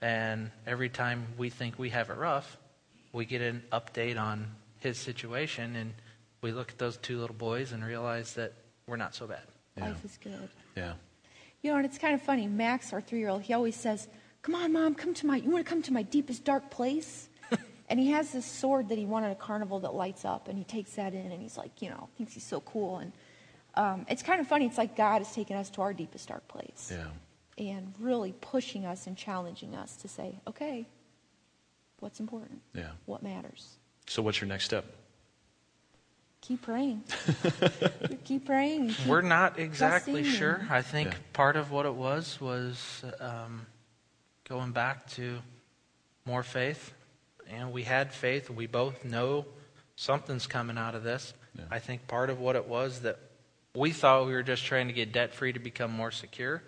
And 0.00 0.50
every 0.66 0.88
time 0.88 1.26
we 1.36 1.50
think 1.50 1.78
we 1.78 1.90
have 1.90 2.10
it 2.10 2.16
rough, 2.16 2.56
we 3.12 3.24
get 3.24 3.42
an 3.42 3.64
update 3.72 4.18
on 4.20 4.46
his 4.78 4.98
situation, 4.98 5.74
and 5.74 5.92
we 6.42 6.52
look 6.52 6.70
at 6.70 6.78
those 6.78 6.96
two 6.96 7.18
little 7.18 7.36
boys 7.36 7.72
and 7.72 7.84
realize 7.84 8.34
that 8.34 8.52
we're 8.86 8.96
not 8.96 9.14
so 9.14 9.26
bad. 9.26 9.42
Yeah. 9.76 9.88
Life 9.88 10.04
is 10.04 10.18
good. 10.22 10.48
Yeah. 10.76 10.94
You 11.62 11.70
know, 11.70 11.76
and 11.76 11.86
it's 11.86 11.98
kind 11.98 12.14
of 12.14 12.22
funny. 12.22 12.46
Max, 12.46 12.92
our 12.92 13.00
three-year-old, 13.00 13.42
he 13.42 13.52
always 13.52 13.76
says, 13.76 14.08
"Come 14.42 14.54
on, 14.54 14.72
mom, 14.72 14.94
come 14.94 15.12
to 15.14 15.26
my. 15.26 15.36
You 15.36 15.50
want 15.50 15.64
to 15.64 15.68
come 15.68 15.82
to 15.82 15.92
my 15.92 16.02
deepest 16.02 16.44
dark 16.44 16.70
place?" 16.70 17.28
and 17.88 18.00
he 18.00 18.10
has 18.12 18.32
this 18.32 18.46
sword 18.46 18.88
that 18.88 18.96
he 18.98 19.04
won 19.04 19.24
at 19.24 19.30
a 19.32 19.34
carnival 19.34 19.80
that 19.80 19.94
lights 19.94 20.24
up, 20.24 20.48
and 20.48 20.56
he 20.56 20.64
takes 20.64 20.92
that 20.94 21.12
in, 21.12 21.30
and 21.32 21.42
he's 21.42 21.58
like, 21.58 21.82
you 21.82 21.90
know, 21.90 22.08
thinks 22.16 22.32
he's 22.32 22.44
so 22.46 22.60
cool. 22.60 22.98
And 22.98 23.12
um, 23.74 24.06
it's 24.08 24.22
kind 24.22 24.40
of 24.40 24.46
funny. 24.48 24.64
It's 24.66 24.78
like 24.78 24.96
God 24.96 25.18
has 25.18 25.32
taken 25.34 25.56
us 25.56 25.68
to 25.70 25.82
our 25.82 25.92
deepest 25.92 26.28
dark 26.28 26.48
place, 26.48 26.90
Yeah. 26.90 27.08
and 27.58 27.92
really 28.00 28.32
pushing 28.40 28.86
us 28.86 29.06
and 29.06 29.14
challenging 29.16 29.74
us 29.76 29.96
to 29.96 30.08
say, 30.08 30.40
"Okay, 30.48 30.86
what's 31.98 32.20
important? 32.20 32.62
Yeah. 32.74 32.92
What 33.04 33.22
matters? 33.22 33.76
So, 34.06 34.22
what's 34.22 34.40
your 34.40 34.48
next 34.48 34.64
step? 34.64 34.86
Keep 36.40 36.62
praying. 36.62 37.04
keep 38.24 38.46
praying. 38.46 38.88
keep 38.90 39.06
We're 39.06 39.20
not 39.20 39.58
exactly 39.58 40.22
trusting 40.22 40.38
sure. 40.38 40.54
and- 40.54 40.70
I 40.70 40.82
think 40.82 41.08
Yeah. 41.12 41.18
part 41.32 41.56
of 41.56 41.70
what 41.70 41.86
it 41.86 41.94
was 41.94 42.40
was 42.40 43.04
um, 43.20 43.66
going 44.48 44.72
back 44.72 45.06
to 45.10 45.38
more 46.24 46.42
faith. 46.42 46.92
And 47.48 47.72
we 47.72 47.82
had 47.82 48.12
faith. 48.12 48.48
We 48.48 48.66
both 48.66 49.04
know 49.04 49.44
something's 49.96 50.46
coming 50.46 50.78
out 50.78 50.94
of 50.94 51.02
this. 51.02 51.34
Yeah. 51.58 51.64
I 51.70 51.78
think 51.78 52.06
part 52.06 52.30
of 52.30 52.38
what 52.40 52.56
it 52.56 52.66
was 52.66 53.00
that 53.00 53.18
we 53.74 53.90
thought 53.92 54.26
we 54.26 54.32
were 54.32 54.42
just 54.42 54.64
trying 54.64 54.86
to 54.86 54.92
get 54.92 55.12
debt 55.12 55.34
free 55.34 55.52
to 55.52 55.58
become 55.58 55.90
more 55.92 56.10
secure. 56.10 56.62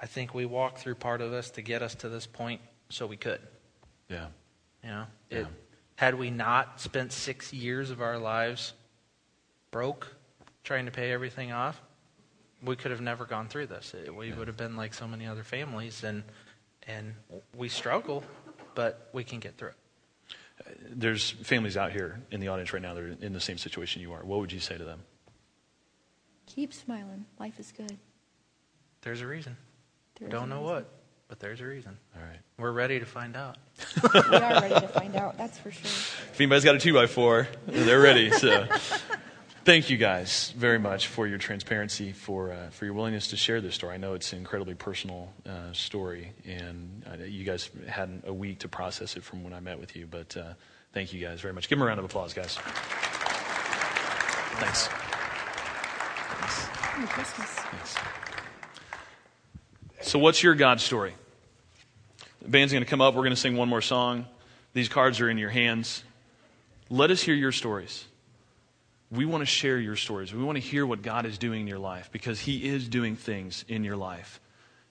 I 0.00 0.06
think 0.06 0.34
we 0.34 0.46
walked 0.46 0.78
through 0.78 0.96
part 0.96 1.20
of 1.20 1.30
this 1.30 1.50
to 1.52 1.62
get 1.62 1.82
us 1.82 1.94
to 1.96 2.08
this 2.08 2.26
point 2.26 2.60
so 2.88 3.06
we 3.06 3.16
could. 3.16 3.40
Yeah. 4.08 4.26
You 4.82 4.90
know, 4.90 5.06
Yeah. 5.30 5.44
had 5.96 6.16
we 6.16 6.30
not 6.30 6.80
spent 6.80 7.12
six 7.12 7.52
years 7.52 7.90
of 7.90 8.00
our 8.02 8.18
lives 8.18 8.72
broke 9.72 10.14
trying 10.62 10.84
to 10.84 10.92
pay 10.92 11.10
everything 11.10 11.50
off, 11.50 11.80
we 12.62 12.76
could 12.76 12.92
have 12.92 13.00
never 13.00 13.24
gone 13.24 13.48
through 13.48 13.66
this. 13.66 13.92
It, 13.94 14.14
we 14.14 14.32
would 14.32 14.46
have 14.46 14.56
been 14.56 14.76
like 14.76 14.94
so 14.94 15.08
many 15.08 15.26
other 15.26 15.42
families, 15.42 16.04
and 16.04 16.22
and 16.86 17.14
we 17.56 17.68
struggle, 17.68 18.22
but 18.76 19.08
we 19.12 19.24
can 19.24 19.40
get 19.40 19.56
through 19.58 19.70
it. 19.70 19.74
There's 20.94 21.30
families 21.30 21.76
out 21.76 21.90
here 21.90 22.20
in 22.30 22.38
the 22.38 22.48
audience 22.48 22.72
right 22.72 22.80
now 22.82 22.94
that 22.94 23.02
are 23.02 23.16
in 23.20 23.32
the 23.32 23.40
same 23.40 23.58
situation 23.58 24.00
you 24.00 24.12
are. 24.12 24.24
What 24.24 24.38
would 24.38 24.52
you 24.52 24.60
say 24.60 24.78
to 24.78 24.84
them? 24.84 25.00
Keep 26.46 26.72
smiling. 26.72 27.24
Life 27.40 27.58
is 27.58 27.72
good. 27.76 27.96
There's 29.00 29.22
a 29.22 29.26
reason. 29.26 29.56
There 30.18 30.28
is 30.28 30.32
Don't 30.32 30.44
a 30.44 30.54
know 30.54 30.60
reason. 30.60 30.74
what, 30.74 30.90
but 31.28 31.40
there's 31.40 31.60
a 31.60 31.66
reason. 31.66 31.96
All 32.16 32.22
right. 32.22 32.38
We're 32.58 32.70
ready 32.72 33.00
to 33.00 33.06
find 33.06 33.36
out. 33.36 33.56
we 34.02 34.20
are 34.20 34.60
ready 34.60 34.74
to 34.74 34.88
find 34.88 35.16
out. 35.16 35.36
That's 35.38 35.58
for 35.58 35.72
sure. 35.72 35.82
If 35.84 36.34
anybody's 36.40 36.64
got 36.64 36.76
a 36.76 36.78
two 36.78 36.94
by 36.94 37.06
four, 37.06 37.48
they're 37.66 38.00
ready. 38.00 38.30
So, 38.30 38.66
Thank 39.64 39.90
you 39.90 39.96
guys 39.96 40.52
very 40.56 40.80
much 40.80 41.06
for 41.06 41.28
your 41.28 41.38
transparency, 41.38 42.10
for, 42.10 42.50
uh, 42.50 42.70
for 42.70 42.84
your 42.84 42.94
willingness 42.94 43.28
to 43.28 43.36
share 43.36 43.60
this 43.60 43.76
story. 43.76 43.94
I 43.94 43.96
know 43.96 44.14
it's 44.14 44.32
an 44.32 44.40
incredibly 44.40 44.74
personal 44.74 45.32
uh, 45.48 45.72
story, 45.72 46.32
and 46.44 47.04
uh, 47.08 47.22
you 47.22 47.44
guys 47.44 47.70
had 47.86 48.22
a 48.26 48.32
week 48.34 48.58
to 48.60 48.68
process 48.68 49.16
it 49.16 49.22
from 49.22 49.44
when 49.44 49.52
I 49.52 49.60
met 49.60 49.78
with 49.78 49.94
you, 49.94 50.08
but 50.10 50.36
uh, 50.36 50.54
thank 50.92 51.12
you 51.12 51.24
guys 51.24 51.40
very 51.40 51.54
much. 51.54 51.68
Give 51.68 51.78
them 51.78 51.84
a 51.84 51.86
round 51.86 52.00
of 52.00 52.04
applause, 52.04 52.34
guys. 52.34 52.56
Thanks. 54.58 54.88
Thanks. 57.68 57.96
So, 60.00 60.18
what's 60.18 60.42
your 60.42 60.56
God 60.56 60.80
story? 60.80 61.14
The 62.40 62.48
band's 62.48 62.72
going 62.72 62.82
to 62.82 62.90
come 62.90 63.00
up. 63.00 63.14
We're 63.14 63.20
going 63.20 63.30
to 63.30 63.36
sing 63.36 63.56
one 63.56 63.68
more 63.68 63.80
song. 63.80 64.26
These 64.74 64.88
cards 64.88 65.20
are 65.20 65.30
in 65.30 65.38
your 65.38 65.50
hands. 65.50 66.02
Let 66.90 67.12
us 67.12 67.22
hear 67.22 67.36
your 67.36 67.52
stories. 67.52 68.06
We 69.12 69.26
want 69.26 69.42
to 69.42 69.46
share 69.46 69.78
your 69.78 69.96
stories. 69.96 70.32
We 70.32 70.42
want 70.42 70.56
to 70.56 70.62
hear 70.62 70.86
what 70.86 71.02
God 71.02 71.26
is 71.26 71.36
doing 71.36 71.60
in 71.60 71.66
your 71.66 71.78
life 71.78 72.08
because 72.10 72.40
He 72.40 72.66
is 72.66 72.88
doing 72.88 73.14
things 73.14 73.62
in 73.68 73.84
your 73.84 73.96
life. 73.96 74.40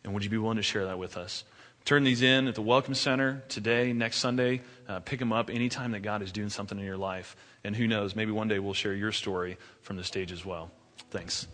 And 0.03 0.13
would 0.13 0.23
you 0.23 0.29
be 0.29 0.37
willing 0.37 0.57
to 0.57 0.63
share 0.63 0.85
that 0.85 0.99
with 0.99 1.17
us? 1.17 1.43
Turn 1.85 2.03
these 2.03 2.21
in 2.21 2.47
at 2.47 2.53
the 2.53 2.61
Welcome 2.61 2.93
Center 2.93 3.41
today, 3.49 3.93
next 3.93 4.17
Sunday. 4.17 4.61
Uh, 4.87 4.99
pick 4.99 5.17
them 5.17 5.33
up 5.33 5.49
anytime 5.49 5.93
that 5.93 6.01
God 6.01 6.21
is 6.21 6.31
doing 6.31 6.49
something 6.49 6.77
in 6.77 6.85
your 6.85 6.97
life. 6.97 7.35
And 7.63 7.75
who 7.75 7.87
knows, 7.87 8.15
maybe 8.15 8.31
one 8.31 8.47
day 8.47 8.59
we'll 8.59 8.75
share 8.75 8.93
your 8.93 9.11
story 9.11 9.57
from 9.81 9.97
the 9.97 10.03
stage 10.03 10.31
as 10.31 10.45
well. 10.45 10.69
Thanks. 11.09 11.47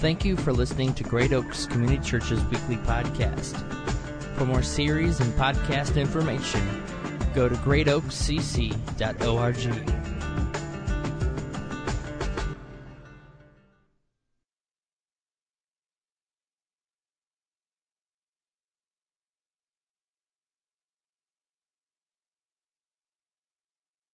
Thank 0.00 0.22
you 0.22 0.36
for 0.36 0.52
listening 0.52 0.92
to 0.94 1.04
Great 1.04 1.32
Oaks 1.32 1.64
Community 1.64 2.06
Church's 2.06 2.44
weekly 2.44 2.76
podcast. 2.76 3.56
For 4.36 4.44
more 4.44 4.62
series 4.62 5.20
and 5.20 5.32
podcast 5.34 5.98
information, 5.98 6.60
go 7.34 7.48
to 7.48 7.54
greatoakscc.org. 7.56 10.19